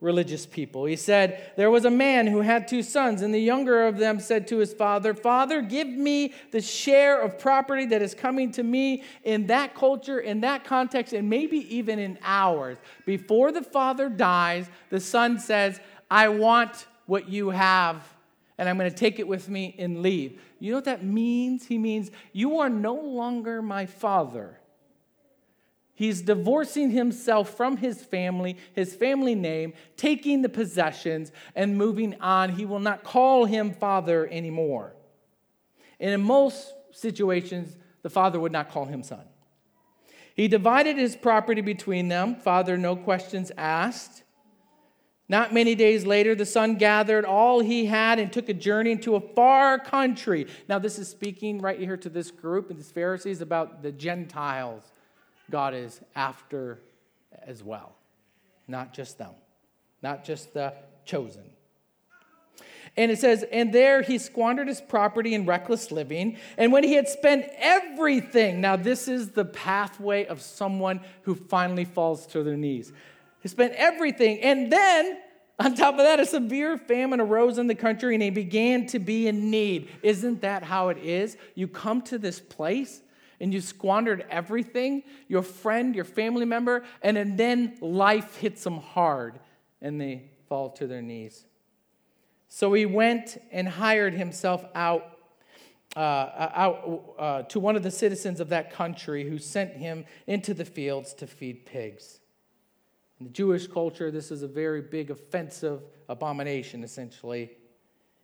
religious 0.00 0.46
people. 0.46 0.84
He 0.84 0.96
said, 0.96 1.52
There 1.56 1.70
was 1.70 1.84
a 1.84 1.90
man 1.90 2.26
who 2.26 2.40
had 2.40 2.68
two 2.68 2.82
sons, 2.82 3.22
and 3.22 3.32
the 3.32 3.40
younger 3.40 3.86
of 3.86 3.98
them 3.98 4.20
said 4.20 4.46
to 4.48 4.58
his 4.58 4.72
father, 4.72 5.14
Father, 5.14 5.62
give 5.62 5.88
me 5.88 6.34
the 6.50 6.60
share 6.60 7.20
of 7.20 7.38
property 7.38 7.86
that 7.86 8.02
is 8.02 8.14
coming 8.14 8.50
to 8.52 8.62
me 8.62 9.02
in 9.24 9.46
that 9.46 9.74
culture, 9.74 10.20
in 10.20 10.40
that 10.42 10.64
context, 10.64 11.12
and 11.12 11.28
maybe 11.30 11.74
even 11.74 11.98
in 11.98 12.18
ours. 12.22 12.76
Before 13.04 13.52
the 13.52 13.62
father 13.62 14.08
dies, 14.08 14.68
the 14.90 15.00
son 15.00 15.38
says, 15.38 15.80
I 16.10 16.28
want 16.28 16.86
what 17.06 17.28
you 17.28 17.50
have. 17.50 18.06
and 18.58 18.68
I'm 18.68 18.78
going 18.78 18.90
to 18.90 18.96
take 18.96 19.18
it 19.18 19.28
with 19.28 19.48
me 19.48 19.74
and 19.78 20.02
leave. 20.02 20.40
You 20.58 20.70
know 20.70 20.78
what 20.78 20.84
that 20.86 21.04
means? 21.04 21.66
He 21.66 21.78
means, 21.78 22.10
You 22.32 22.58
are 22.58 22.70
no 22.70 22.94
longer 22.94 23.62
my 23.62 23.86
father. 23.86 24.60
He's 25.96 26.20
divorcing 26.20 26.90
himself 26.90 27.56
from 27.56 27.78
his 27.78 28.04
family, 28.04 28.58
his 28.74 28.94
family 28.94 29.34
name, 29.34 29.72
taking 29.96 30.42
the 30.42 30.48
possessions, 30.50 31.32
and 31.54 31.78
moving 31.78 32.20
on. 32.20 32.50
He 32.50 32.66
will 32.66 32.80
not 32.80 33.02
call 33.02 33.46
him 33.46 33.72
father 33.72 34.28
anymore. 34.30 34.94
And 35.98 36.12
in 36.12 36.20
most 36.20 36.74
situations, 36.92 37.74
the 38.02 38.10
father 38.10 38.38
would 38.38 38.52
not 38.52 38.70
call 38.70 38.84
him 38.84 39.02
son. 39.02 39.24
He 40.34 40.48
divided 40.48 40.98
his 40.98 41.16
property 41.16 41.62
between 41.62 42.08
them, 42.08 42.36
father, 42.36 42.76
no 42.76 42.94
questions 42.94 43.50
asked. 43.56 44.22
Not 45.30 45.54
many 45.54 45.74
days 45.74 46.04
later, 46.04 46.34
the 46.34 46.44
son 46.44 46.76
gathered 46.76 47.24
all 47.24 47.60
he 47.60 47.86
had 47.86 48.18
and 48.18 48.30
took 48.30 48.50
a 48.50 48.54
journey 48.54 48.92
into 48.92 49.16
a 49.16 49.20
far 49.20 49.78
country. 49.78 50.46
Now, 50.68 50.78
this 50.78 50.98
is 50.98 51.08
speaking 51.08 51.62
right 51.62 51.80
here 51.80 51.96
to 51.96 52.10
this 52.10 52.30
group 52.30 52.68
and 52.68 52.78
these 52.78 52.90
Pharisees 52.90 53.40
about 53.40 53.82
the 53.82 53.92
Gentiles 53.92 54.84
God 55.50 55.74
is 55.74 56.00
after 56.14 56.80
as 57.44 57.62
well. 57.62 57.94
Not 58.68 58.92
just 58.92 59.18
them, 59.18 59.32
not 60.02 60.24
just 60.24 60.54
the 60.54 60.74
chosen. 61.04 61.44
And 62.96 63.10
it 63.10 63.18
says, 63.18 63.44
and 63.52 63.72
there 63.72 64.00
he 64.00 64.16
squandered 64.16 64.68
his 64.68 64.80
property 64.80 65.34
in 65.34 65.44
reckless 65.44 65.92
living. 65.92 66.38
And 66.56 66.72
when 66.72 66.82
he 66.82 66.94
had 66.94 67.08
spent 67.08 67.46
everything, 67.58 68.60
now 68.60 68.76
this 68.76 69.06
is 69.06 69.32
the 69.32 69.44
pathway 69.44 70.24
of 70.26 70.40
someone 70.40 71.00
who 71.22 71.34
finally 71.34 71.84
falls 71.84 72.26
to 72.28 72.42
their 72.42 72.56
knees. 72.56 72.92
He 73.40 73.48
spent 73.48 73.74
everything. 73.74 74.40
And 74.40 74.72
then, 74.72 75.18
on 75.60 75.74
top 75.74 75.94
of 75.94 76.00
that, 76.00 76.20
a 76.20 76.26
severe 76.26 76.78
famine 76.78 77.20
arose 77.20 77.58
in 77.58 77.66
the 77.66 77.74
country 77.74 78.14
and 78.14 78.22
he 78.22 78.30
began 78.30 78.86
to 78.86 78.98
be 78.98 79.28
in 79.28 79.50
need. 79.50 79.90
Isn't 80.02 80.40
that 80.40 80.62
how 80.62 80.88
it 80.88 80.98
is? 80.98 81.36
You 81.54 81.68
come 81.68 82.00
to 82.02 82.18
this 82.18 82.40
place 82.40 83.02
and 83.40 83.52
you 83.52 83.60
squandered 83.60 84.24
everything, 84.30 85.02
your 85.28 85.42
friend, 85.42 85.94
your 85.94 86.04
family 86.04 86.44
member, 86.44 86.84
and 87.02 87.38
then 87.38 87.76
life 87.80 88.36
hits 88.36 88.64
them 88.64 88.78
hard 88.78 89.38
and 89.80 90.00
they 90.00 90.30
fall 90.48 90.70
to 90.70 90.86
their 90.86 91.02
knees. 91.02 91.44
So 92.48 92.72
he 92.72 92.86
went 92.86 93.38
and 93.50 93.68
hired 93.68 94.14
himself 94.14 94.64
out, 94.74 95.18
uh, 95.94 96.00
out 96.00 97.14
uh, 97.18 97.42
to 97.42 97.60
one 97.60 97.76
of 97.76 97.82
the 97.82 97.90
citizens 97.90 98.40
of 98.40 98.48
that 98.50 98.72
country 98.72 99.28
who 99.28 99.38
sent 99.38 99.72
him 99.72 100.04
into 100.26 100.54
the 100.54 100.64
fields 100.64 101.12
to 101.14 101.26
feed 101.26 101.66
pigs. 101.66 102.20
In 103.18 103.26
the 103.26 103.32
Jewish 103.32 103.66
culture, 103.66 104.10
this 104.10 104.30
is 104.30 104.42
a 104.42 104.48
very 104.48 104.82
big 104.82 105.10
offensive 105.10 105.82
abomination, 106.08 106.84
essentially. 106.84 107.50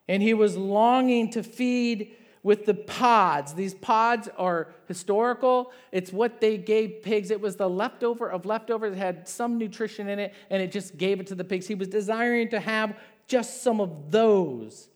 And 0.09 0.23
he 0.23 0.35
was 0.35 0.57
longing 0.57 1.31
to 1.31 1.43
feed 1.43 2.15
with 2.43 2.67
the 2.67 2.75
pods. 2.75 3.55
These 3.55 3.75
pods 3.75 4.29
are 4.37 4.69
historical. 4.89 5.73
It's 5.93 6.13
what 6.13 6.41
they 6.41 6.59
gave 6.59 7.03
pigs. 7.03 7.31
It 7.31 7.41
was 7.41 7.57
the 7.57 7.69
leftover 7.69 8.29
of 8.29 8.47
leftovers 8.47 8.95
that 8.95 8.99
had 8.99 9.29
some 9.29 9.59
nutrition 9.59 10.09
in 10.09 10.19
it, 10.19 10.35
and 10.51 10.63
it 10.63 10.73
just 10.73 10.97
gave 10.97 11.21
it 11.21 11.29
to 11.29 11.35
the 11.35 11.45
pigs. 11.45 11.67
He 11.67 11.75
was 11.75 11.89
desiring 11.89 12.49
to 12.51 12.61
have 12.61 12.99
just 13.29 13.63
some 13.63 13.81
of 13.81 14.11
those 14.11 14.89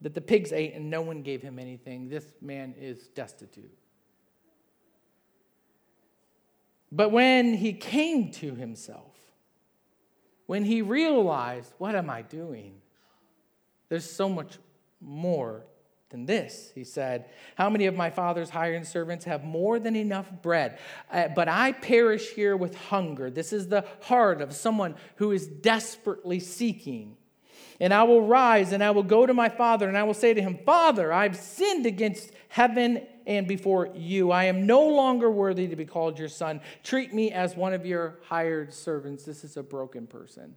that 0.00 0.14
the 0.14 0.20
pigs 0.20 0.52
ate, 0.52 0.74
and 0.74 0.90
no 0.90 1.02
one 1.02 1.22
gave 1.22 1.42
him 1.42 1.58
anything. 1.58 2.08
This 2.08 2.24
man 2.40 2.74
is 2.78 3.08
destitute. 3.08 3.72
But 6.92 7.10
when 7.10 7.54
he 7.54 7.72
came 7.72 8.30
to 8.32 8.54
himself, 8.54 9.12
when 10.46 10.64
he 10.64 10.80
realized, 10.80 11.72
what 11.78 11.94
am 11.94 12.08
I 12.08 12.22
doing? 12.22 12.80
There's 13.88 14.08
so 14.08 14.28
much 14.28 14.58
more 15.00 15.64
than 16.16 16.24
this. 16.24 16.72
He 16.74 16.82
said, 16.82 17.26
How 17.56 17.68
many 17.68 17.84
of 17.84 17.94
my 17.94 18.08
father's 18.08 18.48
hired 18.48 18.86
servants 18.86 19.26
have 19.26 19.44
more 19.44 19.78
than 19.78 19.94
enough 19.94 20.26
bread? 20.40 20.78
Uh, 21.12 21.28
but 21.28 21.46
I 21.46 21.72
perish 21.72 22.30
here 22.30 22.56
with 22.56 22.74
hunger. 22.74 23.30
This 23.30 23.52
is 23.52 23.68
the 23.68 23.84
heart 24.02 24.40
of 24.40 24.54
someone 24.54 24.94
who 25.16 25.32
is 25.32 25.46
desperately 25.46 26.40
seeking. 26.40 27.18
And 27.78 27.92
I 27.92 28.04
will 28.04 28.22
rise 28.22 28.72
and 28.72 28.82
I 28.82 28.92
will 28.92 29.02
go 29.02 29.26
to 29.26 29.34
my 29.34 29.50
father 29.50 29.86
and 29.86 29.98
I 29.98 30.04
will 30.04 30.14
say 30.14 30.32
to 30.32 30.40
him, 30.40 30.58
Father, 30.64 31.12
I've 31.12 31.36
sinned 31.36 31.84
against 31.84 32.30
heaven 32.48 33.06
and 33.26 33.46
before 33.46 33.90
you. 33.94 34.30
I 34.30 34.44
am 34.44 34.66
no 34.66 34.88
longer 34.88 35.30
worthy 35.30 35.68
to 35.68 35.76
be 35.76 35.84
called 35.84 36.18
your 36.18 36.30
son. 36.30 36.62
Treat 36.82 37.12
me 37.12 37.30
as 37.30 37.54
one 37.54 37.74
of 37.74 37.84
your 37.84 38.20
hired 38.22 38.72
servants. 38.72 39.24
This 39.24 39.44
is 39.44 39.58
a 39.58 39.62
broken 39.62 40.06
person 40.06 40.56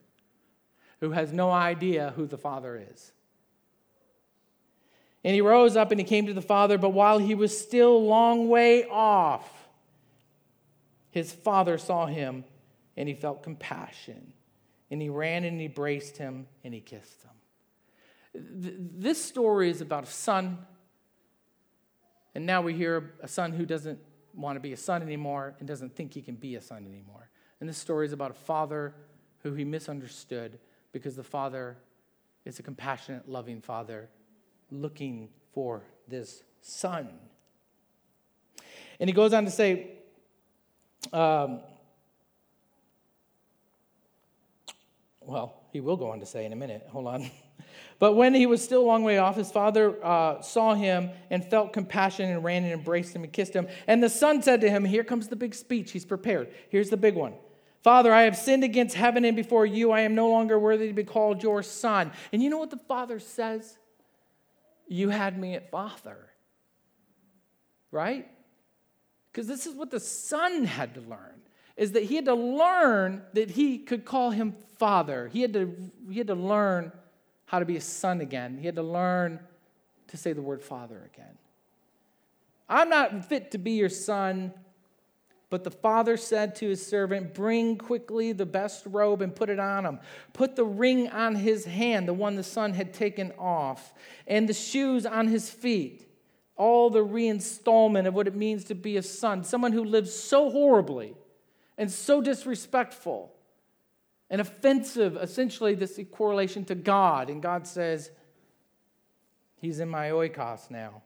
who 1.02 1.12
has 1.12 1.34
no 1.34 1.52
idea 1.52 2.14
who 2.16 2.26
the 2.26 2.38
father 2.38 2.82
is. 2.90 3.12
And 5.24 5.34
he 5.34 5.42
rose 5.42 5.76
up 5.76 5.92
and 5.92 6.00
he 6.00 6.06
came 6.06 6.28
to 6.28 6.34
the 6.34 6.42
father, 6.42 6.78
but 6.78 6.90
while 6.90 7.20
he 7.20 7.36
was 7.36 7.58
still 7.58 7.96
a 7.96 7.98
long 7.98 8.48
way 8.48 8.86
off, 8.86 9.68
his 11.12 11.32
father 11.32 11.78
saw 11.78 12.06
him 12.06 12.46
and 12.96 13.10
he 13.10 13.16
felt 13.16 13.44
compassion. 13.44 14.34
And 14.92 15.02
he 15.02 15.10
ran 15.10 15.44
and 15.44 15.62
embraced 15.62 16.18
him 16.18 16.48
and 16.64 16.74
he 16.74 16.80
kissed 16.80 17.24
him. 17.24 17.32
This 18.34 19.24
story 19.24 19.70
is 19.70 19.82
about 19.82 20.04
a 20.04 20.08
son. 20.08 20.60
And 22.34 22.46
now 22.46 22.62
we 22.62 22.74
hear 22.74 23.14
a 23.22 23.28
son 23.28 23.52
who 23.52 23.66
doesn't 23.66 24.00
want 24.34 24.56
to 24.56 24.60
be 24.60 24.72
a 24.72 24.78
son 24.78 25.02
anymore 25.02 25.56
and 25.60 25.68
doesn't 25.68 25.96
think 25.96 26.14
he 26.14 26.22
can 26.22 26.36
be 26.36 26.56
a 26.56 26.62
son 26.62 26.86
anymore. 26.86 27.30
And 27.60 27.68
this 27.68 27.78
story 27.78 28.06
is 28.06 28.14
about 28.14 28.32
a 28.32 28.36
father 28.36 28.94
who 29.44 29.54
he 29.54 29.66
misunderstood 29.66 30.60
because 30.92 31.16
the 31.16 31.24
father 31.24 31.78
is 32.46 32.60
a 32.60 32.64
compassionate, 32.64 33.28
loving 33.28 33.62
father 33.62 34.10
looking 34.72 35.30
for 35.54 35.84
this 36.08 36.44
son. 36.62 37.10
And 39.00 39.10
he 39.10 39.14
goes 39.14 39.34
on 39.34 39.46
to 39.46 39.52
say, 39.52 39.92
um, 41.14 41.62
well, 45.22 45.56
he 45.72 45.80
will 45.80 45.98
go 45.98 46.12
on 46.12 46.20
to 46.20 46.26
say 46.26 46.46
in 46.46 46.54
a 46.54 46.56
minute. 46.56 46.88
Hold 46.92 47.08
on. 47.08 47.32
But 48.00 48.14
when 48.14 48.34
he 48.34 48.46
was 48.46 48.64
still 48.64 48.82
a 48.82 48.88
long 48.88 49.04
way 49.04 49.18
off, 49.18 49.36
his 49.36 49.52
father 49.52 50.04
uh, 50.04 50.42
saw 50.42 50.74
him 50.74 51.10
and 51.30 51.44
felt 51.46 51.74
compassion 51.74 52.30
and 52.30 52.44
ran 52.44 52.64
and 52.64 52.72
embraced 52.72 53.14
him 53.14 53.26
and 53.26 53.34
kissed 53.34 53.54
him. 53.54 53.68
And 53.88 54.02
the 54.02 54.10
son 54.10 54.42
said 54.42 54.62
to 54.62 54.70
him, 54.70 54.86
Here 54.86 55.04
comes 55.04 55.28
the 55.28 55.36
big 55.36 55.54
speech. 55.54 55.92
He's 55.92 56.06
prepared. 56.06 56.50
Here's 56.70 56.90
the 56.90 56.98
big 56.98 57.16
one 57.16 57.34
Father, 57.84 58.14
I 58.14 58.24
have 58.24 58.38
sinned 58.38 58.64
against 58.64 58.96
heaven 58.96 59.26
and 59.26 59.36
before 59.36 59.66
you. 59.66 59.92
I 59.92 60.02
am 60.02 60.16
no 60.16 60.30
longer 60.30 60.58
worthy 60.58 60.88
to 60.88 60.94
be 60.94 61.04
called 61.04 61.44
your 61.44 61.64
son. 61.64 62.12
And 62.32 62.42
you 62.42 62.50
know 62.50 62.58
what 62.58 62.72
the 62.72 62.78
father 62.78 63.20
says? 63.20 63.78
You 64.90 65.10
had 65.10 65.40
me 65.40 65.54
at 65.54 65.72
father. 65.72 66.18
Right? 67.92 68.28
Because 69.32 69.48
this 69.48 69.66
is 69.66 69.76
what 69.76 69.92
the 69.92 70.00
son 70.00 70.66
had 70.66 70.96
to 70.96 71.02
learn 71.02 71.42
is 71.78 71.94
that 71.94 72.04
he 72.04 72.16
had 72.16 72.26
to 72.26 72.36
learn 72.36 73.24
that 73.32 73.52
he 73.52 73.78
could 73.78 74.04
call 74.04 74.32
him 74.32 74.54
father. 74.78 75.30
He 75.30 75.42
had 75.42 75.54
to, 75.54 75.74
he 76.10 76.18
had 76.18 76.28
to 76.28 76.36
learn 76.36 76.92
how 77.46 77.60
to 77.60 77.66
be 77.66 77.78
a 77.78 77.82
son 77.82 78.20
again. 78.20 78.58
He 78.58 78.66
had 78.66 78.76
to 78.76 78.84
learn 78.84 79.40
to 80.08 80.18
say 80.18 80.34
the 80.34 80.42
word 80.42 80.62
father 80.62 81.10
again. 81.14 81.38
I'm 82.68 82.90
not 82.90 83.26
fit 83.26 83.52
to 83.52 83.58
be 83.58 83.72
your 83.72 83.90
son, 83.90 84.54
but 85.50 85.64
the 85.64 85.72
father 85.72 86.16
said 86.16 86.56
to 86.56 86.70
his 86.70 86.86
servant, 86.86 87.34
Bring 87.34 87.78
quickly 87.78 88.32
the 88.32 88.46
best 88.46 88.86
robe 88.86 89.22
and 89.22 89.36
put 89.36 89.50
it 89.50 89.60
on 89.60 89.86
him. 89.86 90.00
Put 90.34 90.56
the 90.56 90.64
ring 90.64 91.10
on 91.10 91.36
his 91.36 91.66
hand, 91.66 92.08
the 92.08 92.14
one 92.14 92.36
the 92.36 92.44
son 92.44 92.74
had 92.74 92.94
taken 92.94 93.32
off, 93.40 93.94
and 94.28 94.48
the 94.48 94.54
shoes 94.54 95.06
on 95.06 95.28
his 95.28 95.50
feet. 95.50 96.06
All 96.56 96.90
the 96.90 97.04
reinstallment 97.04 98.06
of 98.06 98.14
what 98.14 98.28
it 98.28 98.36
means 98.36 98.66
to 98.66 98.76
be 98.76 98.98
a 98.98 99.02
son, 99.02 99.44
someone 99.44 99.72
who 99.72 99.84
lives 99.84 100.14
so 100.14 100.50
horribly 100.50 101.16
and 101.78 101.90
so 101.90 102.22
disrespectful 102.22 103.34
and 104.30 104.42
offensive, 104.42 105.16
essentially, 105.16 105.74
this 105.74 106.00
correlation 106.12 106.66
to 106.66 106.76
God. 106.76 107.30
And 107.30 107.42
God 107.42 107.66
says, 107.66 108.12
He's 109.58 109.80
in 109.80 109.90
my 109.90 110.10
oikos 110.10 110.70
now 110.70 111.02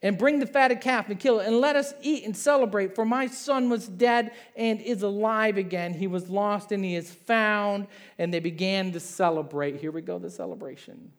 and 0.00 0.16
bring 0.16 0.38
the 0.38 0.46
fatted 0.46 0.80
calf 0.80 1.08
and 1.08 1.18
kill 1.18 1.40
it, 1.40 1.46
and 1.48 1.60
let 1.60 1.74
us 1.74 1.92
eat 2.02 2.24
and 2.24 2.36
celebrate. 2.36 2.94
For 2.94 3.04
my 3.04 3.26
son 3.26 3.68
was 3.68 3.88
dead 3.88 4.32
and 4.56 4.80
is 4.80 5.02
alive 5.02 5.58
again. 5.58 5.92
He 5.92 6.06
was 6.06 6.28
lost 6.28 6.70
and 6.70 6.84
he 6.84 6.94
is 6.94 7.10
found. 7.10 7.88
And 8.16 8.32
they 8.32 8.38
began 8.38 8.92
to 8.92 9.00
celebrate. 9.00 9.80
Here 9.80 9.90
we 9.90 10.02
go, 10.02 10.18
the 10.18 10.30
celebration. 10.30 11.12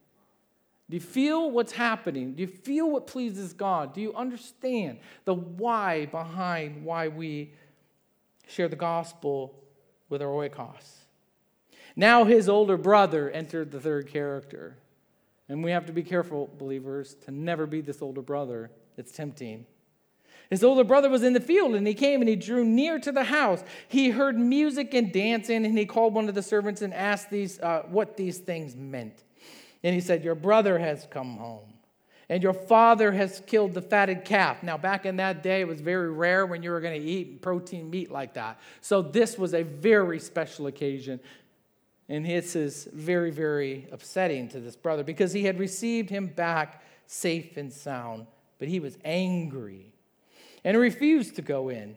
Do 0.90 0.96
you 0.96 1.02
feel 1.02 1.52
what's 1.52 1.74
happening? 1.74 2.34
Do 2.34 2.42
you 2.42 2.48
feel 2.48 2.90
what 2.90 3.06
pleases 3.06 3.54
God? 3.54 3.94
Do 3.94 4.02
you 4.02 4.16
understand 4.16 5.00
the 5.26 5.36
why 5.36 6.08
behind 6.08 6.84
why 6.84 7.10
we 7.10 7.54
share 8.48 8.68
the 8.68 8.76
gospel 8.76 9.54
with 10.10 10.22
our 10.22 10.30
oikos? 10.30 10.96
Now 11.96 12.24
his 12.24 12.50
older 12.50 12.78
brother 12.78 13.30
entered 13.30 13.72
the 13.72 13.80
third 13.80 14.08
character. 14.08 14.78
And 15.50 15.64
we 15.64 15.72
have 15.72 15.88
to 15.88 15.92
be 15.92 16.04
careful, 16.04 16.50
believers, 16.58 17.16
to 17.26 17.32
never 17.32 17.66
be 17.66 17.82
this 17.82 18.02
older 18.02 18.22
brother. 18.22 18.70
It's 18.98 19.12
tempting. 19.12 19.66
His 20.50 20.64
older 20.64 20.84
brother 20.84 21.10
was 21.10 21.22
in 21.22 21.34
the 21.34 21.40
field, 21.40 21.76
and 21.76 21.86
he 21.86 21.94
came 21.94 22.22
and 22.22 22.30
he 22.30 22.36
drew 22.36 22.64
near 22.64 23.00
to 23.00 23.12
the 23.12 23.26
house. 23.26 23.64
He 23.88 24.10
heard 24.10 24.38
music 24.38 24.94
and 24.94 25.12
dancing, 25.12 25.66
and 25.66 25.78
he 25.78 25.86
called 25.86 26.14
one 26.14 26.28
of 26.28 26.36
the 26.36 26.42
servants 26.42 26.82
and 26.82 26.94
asked 26.94 27.30
these, 27.30 27.60
uh, 27.60 27.84
what 27.90 28.18
these 28.18 28.40
things 28.40 28.76
meant. 28.76 29.24
And 29.84 29.94
he 29.94 30.02
said, 30.02 30.24
Your 30.24 30.36
brother 30.36 30.80
has 30.80 31.08
come 31.12 31.38
home, 31.38 31.74
and 32.30 32.42
your 32.42 32.54
father 32.54 33.12
has 33.12 33.44
killed 33.46 33.76
the 33.76 33.82
fatted 33.82 34.26
calf. 34.26 34.64
Now, 34.64 34.76
back 34.76 35.06
in 35.06 35.18
that 35.18 35.44
day, 35.44 35.62
it 35.62 35.68
was 35.68 35.82
very 35.82 36.12
rare 36.12 36.48
when 36.48 36.64
you 36.64 36.72
were 36.72 36.82
going 36.82 37.00
to 37.00 37.08
eat 37.08 37.44
protein 37.44 37.90
meat 37.90 38.10
like 38.10 38.34
that. 38.34 38.60
So, 38.82 39.04
this 39.04 39.38
was 39.38 39.54
a 39.54 39.62
very 39.62 40.20
special 40.20 40.66
occasion. 40.66 41.20
And 42.10 42.26
this 42.26 42.56
is 42.56 42.90
very, 42.92 43.30
very 43.30 43.88
upsetting 43.92 44.50
to 44.50 44.60
this 44.60 44.76
brother 44.76 45.04
because 45.04 45.32
he 45.32 45.44
had 45.44 45.60
received 45.60 46.10
him 46.10 46.26
back 46.26 46.84
safe 47.06 47.56
and 47.56 47.72
sound, 47.72 48.26
but 48.58 48.68
he 48.68 48.80
was 48.80 48.98
angry 49.06 49.94
and 50.64 50.76
refused 50.76 51.36
to 51.36 51.44
go 51.44 51.70
in. 51.70 51.96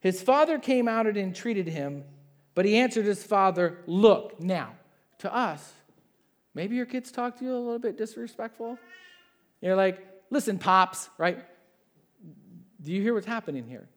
His 0.00 0.22
father 0.22 0.60
came 0.60 0.86
out 0.86 1.08
and 1.08 1.16
entreated 1.16 1.66
him, 1.66 2.04
but 2.54 2.64
he 2.64 2.76
answered 2.76 3.04
his 3.04 3.24
father, 3.24 3.78
Look, 3.86 4.40
now, 4.40 4.74
to 5.18 5.34
us, 5.34 5.72
maybe 6.54 6.76
your 6.76 6.86
kids 6.86 7.10
talk 7.10 7.36
to 7.38 7.44
you 7.44 7.52
a 7.52 7.58
little 7.58 7.80
bit 7.80 7.98
disrespectful. 7.98 8.78
You're 9.60 9.76
like, 9.76 10.06
Listen, 10.30 10.58
Pops, 10.58 11.10
right? 11.18 11.44
Do 12.80 12.92
you 12.92 13.02
hear 13.02 13.12
what's 13.12 13.26
happening 13.26 13.66
here? 13.66 13.88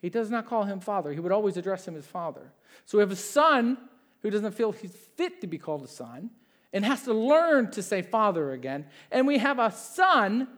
He 0.00 0.08
does 0.08 0.30
not 0.30 0.46
call 0.46 0.64
him 0.64 0.80
father. 0.80 1.12
He 1.12 1.20
would 1.20 1.32
always 1.32 1.58
address 1.58 1.86
him 1.86 1.96
as 1.96 2.06
father. 2.06 2.50
So 2.86 2.96
we 2.96 3.02
have 3.02 3.10
a 3.10 3.16
son 3.16 3.76
who 4.22 4.30
doesn't 4.30 4.52
feel 4.52 4.72
he's 4.72 4.96
fit 5.16 5.40
to 5.40 5.46
be 5.46 5.58
called 5.58 5.82
a 5.82 5.88
son 5.88 6.30
and 6.72 6.84
has 6.84 7.02
to 7.02 7.12
learn 7.12 7.70
to 7.72 7.82
say 7.82 8.02
father 8.02 8.52
again. 8.52 8.86
And 9.10 9.26
we 9.26 9.38
have 9.38 9.58
a 9.58 9.70
son 9.70 10.48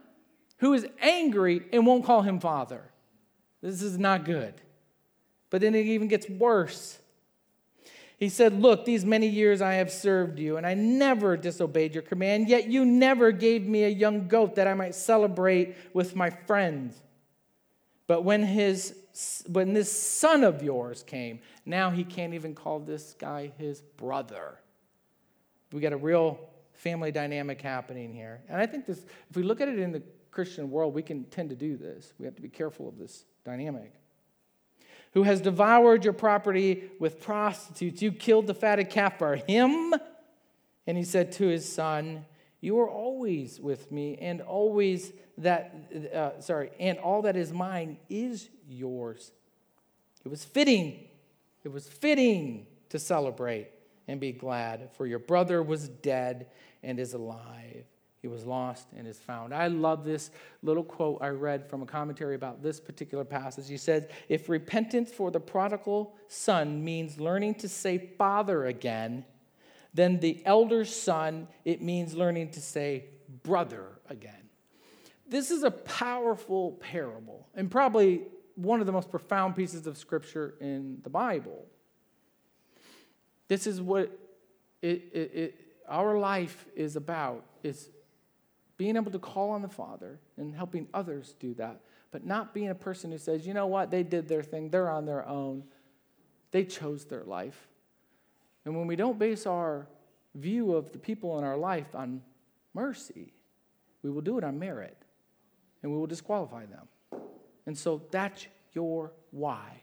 who 0.59 0.73
is 0.75 0.87
angry 1.01 1.63
and 1.73 1.87
won't 1.87 2.05
call 2.05 2.23
him 2.23 2.41
father. 2.41 2.83
This 3.61 3.83
is 3.83 3.99
not 3.99 4.25
good. 4.25 4.55
But 5.51 5.61
then 5.61 5.75
it 5.75 5.87
even 5.87 6.09
gets 6.09 6.29
worse. 6.29 6.99
He 8.19 8.29
said, 8.29 8.61
Look, 8.61 8.85
these 8.85 9.05
many 9.05 9.27
years 9.27 9.61
I 9.61 9.75
have 9.75 9.91
served 9.91 10.39
you, 10.39 10.57
and 10.57 10.67
I 10.67 10.75
never 10.75 11.37
disobeyed 11.37 11.95
your 11.95 12.03
command, 12.03 12.49
yet 12.49 12.69
you 12.69 12.85
never 12.85 13.33
gave 13.33 13.67
me 13.67 13.85
a 13.85 13.89
young 13.89 14.29
goat 14.29 14.55
that 14.55 14.69
I 14.69 14.75
might 14.75 14.95
celebrate 14.95 15.77
with 15.93 16.15
my 16.15 16.31
friends. 16.31 17.01
But 18.07 18.23
when 18.23 18.43
his 18.43 18.97
when 19.49 19.73
this 19.73 19.91
son 19.91 20.43
of 20.45 20.63
yours 20.63 21.03
came, 21.03 21.41
now 21.65 21.91
he 21.91 22.05
can't 22.05 22.35
even 22.35 22.55
call 22.55 22.81
this 22.81 23.15
guy 23.19 23.53
his 23.59 23.81
brother. 23.81 24.59
We 25.73 25.81
got 25.81 25.93
a 25.93 25.97
real 25.97 26.39
family 26.73 27.13
dynamic 27.13 27.61
happening 27.61 28.13
here. 28.13 28.43
And 28.49 28.61
I 28.61 28.67
think 28.67 28.87
this, 28.87 29.05
if 29.31 29.37
we 29.37 29.43
look 29.43 29.61
at 29.61 29.69
it 29.69 29.79
in 29.79 29.93
the 29.93 30.03
Christian 30.31 30.71
world, 30.71 30.95
we 30.95 31.03
can 31.03 31.25
tend 31.25 31.51
to 31.51 31.57
do 31.57 31.77
this. 31.77 32.13
We 32.19 32.27
have 32.27 32.35
to 32.35 32.43
be 32.43 32.49
careful 32.49 32.89
of 32.89 32.99
this 32.99 33.25
dynamic. 33.45 33.93
Who 35.13 35.23
has 35.23 35.41
devoured 35.41 36.03
your 36.03 36.13
property 36.13 36.91
with 36.99 37.21
prostitutes? 37.21 38.03
You 38.03 38.11
killed 38.11 38.49
the 38.49 38.55
fatted 38.55 38.91
calf 38.91 39.19
for 39.19 39.37
him? 39.37 39.95
And 40.89 40.99
he 40.99 41.05
said 41.05 41.31
to 41.33 41.47
his 41.47 41.73
son, 41.73 42.25
You 42.65 42.79
are 42.81 42.89
always 42.89 43.61
with 43.61 43.93
me, 43.93 44.17
and 44.23 44.41
always 44.41 45.13
that, 45.37 45.75
uh, 46.15 46.41
sorry, 46.41 46.71
and 46.81 46.97
all 46.97 47.21
that 47.21 47.37
is 47.37 47.53
mine 47.53 47.99
is 48.09 48.49
yours. 48.67 49.33
It 50.25 50.29
was 50.29 50.47
fitting, 50.47 51.07
it 51.63 51.71
was 51.71 51.87
fitting 51.87 52.67
to 52.89 52.99
celebrate 52.99 53.69
and 54.09 54.19
be 54.19 54.33
glad, 54.33 54.89
for 54.93 55.07
your 55.07 55.19
brother 55.19 55.63
was 55.63 55.91
dead 55.91 56.47
and 56.83 56.99
is 56.99 57.13
alive. 57.13 57.85
He 58.23 58.29
was 58.29 58.47
lost 58.47 58.89
and 58.97 59.07
is 59.07 59.19
found. 59.19 59.53
I 59.53 59.67
love 59.67 60.03
this 60.03 60.31
little 60.63 60.85
quote 60.85 61.19
I 61.21 61.29
read 61.29 61.69
from 61.69 61.83
a 61.83 61.87
commentary 61.87 62.35
about 62.35 62.63
this 62.63 62.81
particular 62.81 63.27
passage. 63.27 63.69
He 63.69 63.77
says, 63.77 64.07
If 64.31 64.49
repentance 64.49 65.13
for 65.13 65.31
the 65.31 65.39
prodigal 65.39 66.15
son 66.29 66.83
means 66.83 67.21
learning 67.21 67.57
to 67.57 67.69
say 67.69 68.13
father 68.17 68.65
again, 68.65 69.27
then 69.95 70.19
the 70.19 70.43
elder 70.45 70.85
son, 70.85 71.47
it 71.65 71.81
means 71.81 72.15
learning 72.15 72.51
to 72.51 72.61
say 72.61 73.07
brother 73.43 73.87
again. 74.09 74.51
This 75.27 75.51
is 75.51 75.63
a 75.63 75.71
powerful 75.71 76.73
parable 76.73 77.49
and 77.55 77.71
probably 77.71 78.23
one 78.57 78.81
of 78.81 78.87
the 78.87 78.93
most 78.93 79.11
profound 79.11 79.57
pieces 79.57 79.87
of 79.87 79.97
scripture 79.97 80.55
in 80.61 80.99
the 81.03 81.11
Bible. 81.11 81.65
This 83.49 83.67
is 83.67 83.81
what 83.81 84.19
it, 84.83 85.11
it, 85.13 85.31
it, 85.35 85.61
our 85.89 86.19
life 86.19 86.67
is 86.75 86.97
about 86.97 87.45
is 87.63 87.89
being 88.77 88.97
able 88.97 89.13
to 89.13 89.19
call 89.19 89.51
on 89.51 89.63
the 89.63 89.69
Father 89.69 90.19
and 90.37 90.55
helping 90.55 90.89
others 90.93 91.35
do 91.39 91.55
that, 91.55 91.81
but 92.11 92.27
not 92.27 92.53
being 92.53 92.69
a 92.69 92.75
person 92.75 93.13
who 93.13 93.19
says, 93.19 93.47
you 93.47 93.55
know 93.55 93.67
what, 93.67 93.91
they 93.91 94.03
did 94.03 94.29
their 94.29 94.43
thing, 94.43 94.71
they're 94.71 94.91
on 94.91 95.05
their 95.05 95.27
own, 95.27 95.65
they 96.51 96.65
chose 96.65 97.05
their 97.05 97.25
life. 97.25 97.69
And 98.65 98.77
when 98.77 98.87
we 98.87 98.97
don't 98.97 99.19
base 99.19 99.47
our 99.47 99.87
view 100.35 100.75
of 100.75 100.93
the 100.93 100.99
people 100.99 101.39
in 101.39 101.45
our 101.45 101.57
life 101.57 101.95
on 101.95 102.23
mercy, 102.73 103.33
we 104.03 104.11
will 104.11 104.21
do 104.21 104.39
it 104.39 104.45
on 104.45 104.59
merit 104.59 104.97
and 105.83 105.93
we 105.93 105.99
will 105.99 106.07
disqualify 106.07 106.67
them. 106.67 106.89
And 107.67 107.77
so 107.77 108.03
that's 108.11 108.47
your 108.73 109.13
why. 109.31 109.81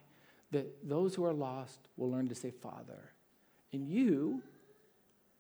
That 0.52 0.88
those 0.88 1.16
who 1.16 1.24
are 1.26 1.34
lost 1.34 1.80
will 1.96 2.12
learn 2.12 2.28
to 2.28 2.36
say 2.36 2.52
Father, 2.52 3.14
and 3.72 3.88
you 3.88 4.42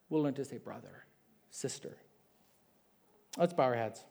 will 0.08 0.22
learn 0.22 0.36
to 0.36 0.46
say 0.46 0.58
brother, 0.58 1.06
sister. 1.50 1.98
Let's 3.38 3.52
bow 3.52 3.64
our 3.64 3.76
heads. 3.76 4.06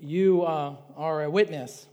You 0.00 0.42
uh, 0.42 0.76
are 0.96 1.24
a 1.24 1.30
witness. 1.30 1.86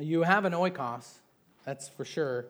You 0.00 0.22
have 0.22 0.44
an 0.44 0.52
oikos, 0.52 1.18
that's 1.64 1.88
for 1.88 2.04
sure. 2.04 2.46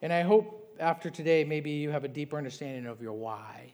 And 0.00 0.12
I 0.12 0.22
hope 0.22 0.76
after 0.78 1.10
today, 1.10 1.44
maybe 1.44 1.70
you 1.70 1.90
have 1.90 2.04
a 2.04 2.08
deeper 2.08 2.36
understanding 2.36 2.86
of 2.86 3.02
your 3.02 3.12
why. 3.12 3.72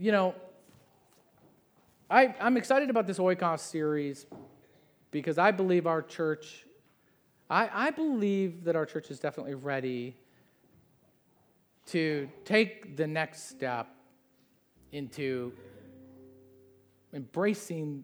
you 0.00 0.12
know, 0.12 0.34
I, 2.08 2.34
I'm 2.40 2.56
excited 2.56 2.88
about 2.88 3.06
this 3.06 3.18
Oikos 3.18 3.58
series 3.60 4.24
because 5.10 5.36
I 5.36 5.50
believe 5.50 5.86
our 5.86 6.00
church, 6.00 6.64
I, 7.50 7.68
I 7.70 7.90
believe 7.90 8.64
that 8.64 8.76
our 8.76 8.86
church 8.86 9.10
is 9.10 9.20
definitely 9.20 9.56
ready 9.56 10.16
to 11.88 12.30
take 12.46 12.96
the 12.96 13.06
next 13.06 13.50
step 13.50 13.88
into 14.90 15.52
embracing, 17.12 18.02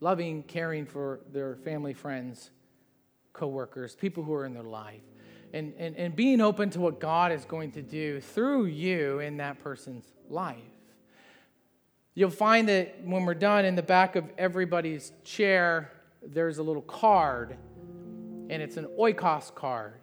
loving, 0.00 0.42
caring 0.44 0.86
for 0.86 1.20
their 1.32 1.56
family, 1.56 1.92
friends, 1.92 2.50
coworkers, 3.32 3.94
people 3.94 4.22
who 4.22 4.32
are 4.34 4.44
in 4.44 4.54
their 4.54 4.62
life, 4.62 5.02
and, 5.52 5.72
and, 5.78 5.96
and 5.96 6.14
being 6.14 6.40
open 6.40 6.70
to 6.70 6.80
what 6.80 7.00
God 7.00 7.32
is 7.32 7.44
going 7.44 7.72
to 7.72 7.82
do 7.82 8.20
through 8.20 8.66
you 8.66 9.20
in 9.20 9.38
that 9.38 9.62
person's 9.62 10.04
life. 10.28 10.56
You'll 12.14 12.30
find 12.30 12.68
that 12.68 13.04
when 13.04 13.24
we're 13.24 13.34
done, 13.34 13.64
in 13.64 13.76
the 13.76 13.82
back 13.82 14.16
of 14.16 14.24
everybody's 14.36 15.12
chair, 15.24 15.92
there's 16.22 16.58
a 16.58 16.62
little 16.62 16.82
card, 16.82 17.56
and 18.50 18.62
it's 18.62 18.76
an 18.76 18.86
oikos 18.98 19.54
card. 19.54 19.94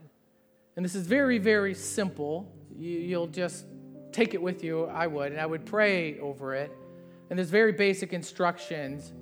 And 0.75 0.83
this 0.83 0.95
is 0.95 1.07
very, 1.07 1.37
very 1.37 1.73
simple. 1.73 2.51
You, 2.77 3.19
will 3.19 3.27
just 3.27 3.65
take 4.11 4.33
it 4.33 4.41
with 4.41 4.63
you, 4.63 4.85
I 4.85 5.07
would, 5.07 5.31
and 5.31 5.41
I 5.41 5.45
would 5.45 5.65
pray 5.65 6.19
over 6.19 6.55
it. 6.55 6.71
And 7.29 7.37
there's 7.37 7.49
very 7.49 7.73
basic 7.73 8.13
instructions 8.13 9.13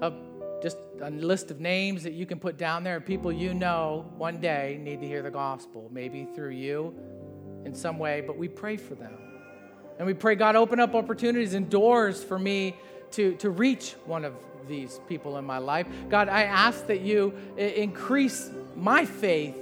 of 0.00 0.14
just 0.62 0.78
a 1.02 1.10
list 1.10 1.50
of 1.50 1.60
names 1.60 2.02
that 2.02 2.12
you 2.12 2.24
can 2.24 2.38
put 2.38 2.56
down 2.56 2.84
there 2.84 2.96
of 2.96 3.04
people 3.04 3.30
you 3.30 3.52
know 3.52 4.10
one 4.16 4.40
day 4.40 4.78
need 4.82 5.00
to 5.00 5.06
hear 5.06 5.22
the 5.22 5.30
gospel, 5.30 5.90
maybe 5.92 6.26
through 6.34 6.50
you 6.50 6.94
in 7.64 7.74
some 7.74 7.98
way, 7.98 8.22
but 8.26 8.36
we 8.36 8.48
pray 8.48 8.76
for 8.76 8.94
them. 8.94 9.12
And 9.98 10.06
we 10.06 10.14
pray, 10.14 10.34
God, 10.34 10.56
open 10.56 10.80
up 10.80 10.94
opportunities 10.94 11.54
and 11.54 11.68
doors 11.70 12.22
for 12.22 12.38
me 12.38 12.76
to, 13.12 13.34
to 13.36 13.50
reach 13.50 13.92
one 14.06 14.24
of 14.24 14.34
these 14.66 15.00
people 15.08 15.36
in 15.36 15.44
my 15.44 15.58
life. 15.58 15.86
God, 16.08 16.28
I 16.28 16.44
ask 16.44 16.86
that 16.86 17.00
you 17.00 17.34
increase 17.56 18.50
my 18.74 19.04
faith 19.04 19.56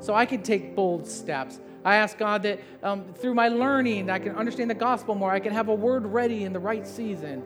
so 0.00 0.14
I 0.14 0.26
can 0.26 0.42
take 0.42 0.74
bold 0.74 1.06
steps. 1.06 1.60
I 1.84 1.96
ask 1.96 2.16
God 2.16 2.42
that 2.44 2.60
um, 2.82 3.12
through 3.14 3.34
my 3.34 3.48
learning, 3.48 4.08
I 4.08 4.18
can 4.18 4.36
understand 4.36 4.70
the 4.70 4.74
gospel 4.74 5.14
more. 5.14 5.30
I 5.30 5.40
can 5.40 5.52
have 5.52 5.68
a 5.68 5.74
word 5.74 6.06
ready 6.06 6.44
in 6.44 6.52
the 6.52 6.58
right 6.58 6.86
season. 6.86 7.44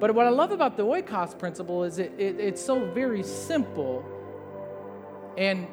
But 0.00 0.14
what 0.14 0.26
I 0.26 0.30
love 0.30 0.50
about 0.50 0.76
the 0.76 0.84
oikos 0.84 1.38
principle 1.38 1.84
is 1.84 1.98
it, 1.98 2.12
it, 2.18 2.40
it's 2.40 2.64
so 2.64 2.84
very 2.86 3.22
simple. 3.22 4.04
And 5.36 5.68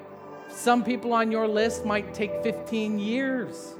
some 0.50 0.84
people 0.84 1.14
on 1.14 1.32
your 1.32 1.48
list 1.48 1.86
might 1.86 2.14
take 2.14 2.44
15 2.44 3.00
years 3.00 3.78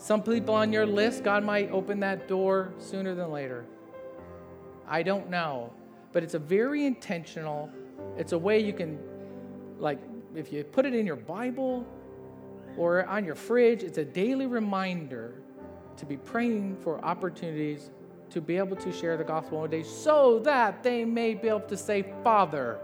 some 0.00 0.22
people 0.22 0.54
on 0.54 0.72
your 0.72 0.86
list, 0.86 1.24
God 1.24 1.44
might 1.44 1.70
open 1.70 2.00
that 2.00 2.26
door 2.26 2.72
sooner 2.78 3.14
than 3.14 3.30
later. 3.30 3.66
I 4.88 5.02
don't 5.02 5.28
know. 5.28 5.74
But 6.12 6.22
it's 6.22 6.32
a 6.32 6.38
very 6.38 6.86
intentional, 6.86 7.70
it's 8.16 8.32
a 8.32 8.38
way 8.38 8.60
you 8.60 8.72
can, 8.72 8.98
like, 9.78 9.98
if 10.34 10.54
you 10.54 10.64
put 10.64 10.86
it 10.86 10.94
in 10.94 11.06
your 11.06 11.16
Bible 11.16 11.86
or 12.78 13.04
on 13.04 13.26
your 13.26 13.34
fridge, 13.34 13.82
it's 13.82 13.98
a 13.98 14.04
daily 14.04 14.46
reminder 14.46 15.34
to 15.98 16.06
be 16.06 16.16
praying 16.16 16.78
for 16.80 17.04
opportunities 17.04 17.90
to 18.30 18.40
be 18.40 18.56
able 18.56 18.76
to 18.76 18.92
share 18.92 19.16
the 19.16 19.24
gospel 19.24 19.60
one 19.60 19.70
day 19.70 19.82
so 19.82 20.40
that 20.40 20.82
they 20.82 21.04
may 21.04 21.34
be 21.34 21.48
able 21.48 21.60
to 21.60 21.76
say, 21.76 22.04
Father, 22.22 22.78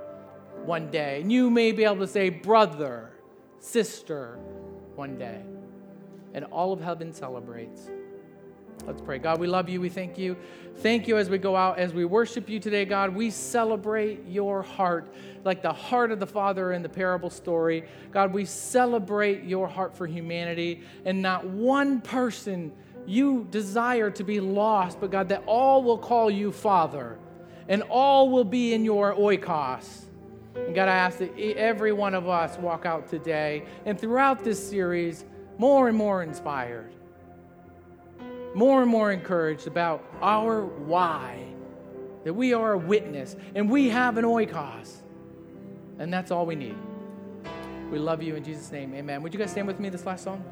one 0.64 0.90
day. 0.90 1.20
And 1.20 1.30
you 1.30 1.50
may 1.50 1.72
be 1.72 1.84
able 1.84 1.98
to 1.98 2.06
say 2.06 2.28
brother, 2.28 3.10
sister 3.60 4.38
one 4.94 5.18
day. 5.18 5.42
And 6.34 6.44
all 6.46 6.72
of 6.72 6.80
heaven 6.80 7.12
celebrates. 7.12 7.90
Let's 8.84 9.00
pray. 9.00 9.18
God, 9.18 9.40
we 9.40 9.46
love 9.46 9.68
you. 9.68 9.80
We 9.80 9.88
thank 9.88 10.18
you. 10.18 10.36
Thank 10.76 11.08
you 11.08 11.16
as 11.16 11.30
we 11.30 11.38
go 11.38 11.56
out, 11.56 11.78
as 11.78 11.94
we 11.94 12.04
worship 12.04 12.48
you 12.48 12.60
today, 12.60 12.84
God. 12.84 13.14
We 13.14 13.30
celebrate 13.30 14.26
your 14.28 14.62
heart, 14.62 15.12
like 15.44 15.62
the 15.62 15.72
heart 15.72 16.12
of 16.12 16.20
the 16.20 16.26
Father 16.26 16.72
in 16.72 16.82
the 16.82 16.88
parable 16.88 17.30
story. 17.30 17.84
God, 18.12 18.32
we 18.32 18.44
celebrate 18.44 19.44
your 19.44 19.66
heart 19.66 19.96
for 19.96 20.06
humanity, 20.06 20.82
and 21.04 21.22
not 21.22 21.46
one 21.46 22.00
person 22.00 22.72
you 23.06 23.46
desire 23.50 24.10
to 24.10 24.24
be 24.24 24.40
lost, 24.40 25.00
but 25.00 25.10
God, 25.10 25.28
that 25.28 25.42
all 25.46 25.82
will 25.82 25.98
call 25.98 26.30
you 26.30 26.52
Father, 26.52 27.18
and 27.68 27.82
all 27.82 28.30
will 28.30 28.44
be 28.44 28.74
in 28.74 28.84
your 28.84 29.14
oikos. 29.14 30.04
And 30.54 30.74
God, 30.74 30.88
I 30.88 30.96
ask 30.96 31.18
that 31.18 31.38
every 31.38 31.92
one 31.92 32.14
of 32.14 32.28
us 32.28 32.56
walk 32.58 32.86
out 32.86 33.08
today 33.08 33.64
and 33.84 34.00
throughout 34.00 34.42
this 34.42 34.68
series 34.68 35.24
more 35.58 35.88
and 35.88 35.96
more 35.96 36.22
inspired 36.22 36.92
more 38.56 38.80
and 38.80 38.90
more 38.90 39.12
encouraged 39.12 39.66
about 39.66 40.02
our 40.22 40.64
why, 40.64 41.44
that 42.24 42.32
we 42.32 42.54
are 42.54 42.72
a 42.72 42.78
witness 42.78 43.36
and 43.54 43.68
we 43.68 43.90
have 43.90 44.16
an 44.16 44.24
oikos. 44.24 45.02
And 45.98 46.10
that's 46.12 46.30
all 46.30 46.46
we 46.46 46.54
need. 46.54 46.76
We 47.90 47.98
love 47.98 48.22
you 48.22 48.34
in 48.34 48.42
Jesus' 48.42 48.72
name. 48.72 48.94
Amen. 48.94 49.22
Would 49.22 49.34
you 49.34 49.38
guys 49.38 49.50
stand 49.50 49.66
with 49.66 49.78
me 49.78 49.90
this 49.90 50.06
last 50.06 50.24
song? 50.24 50.42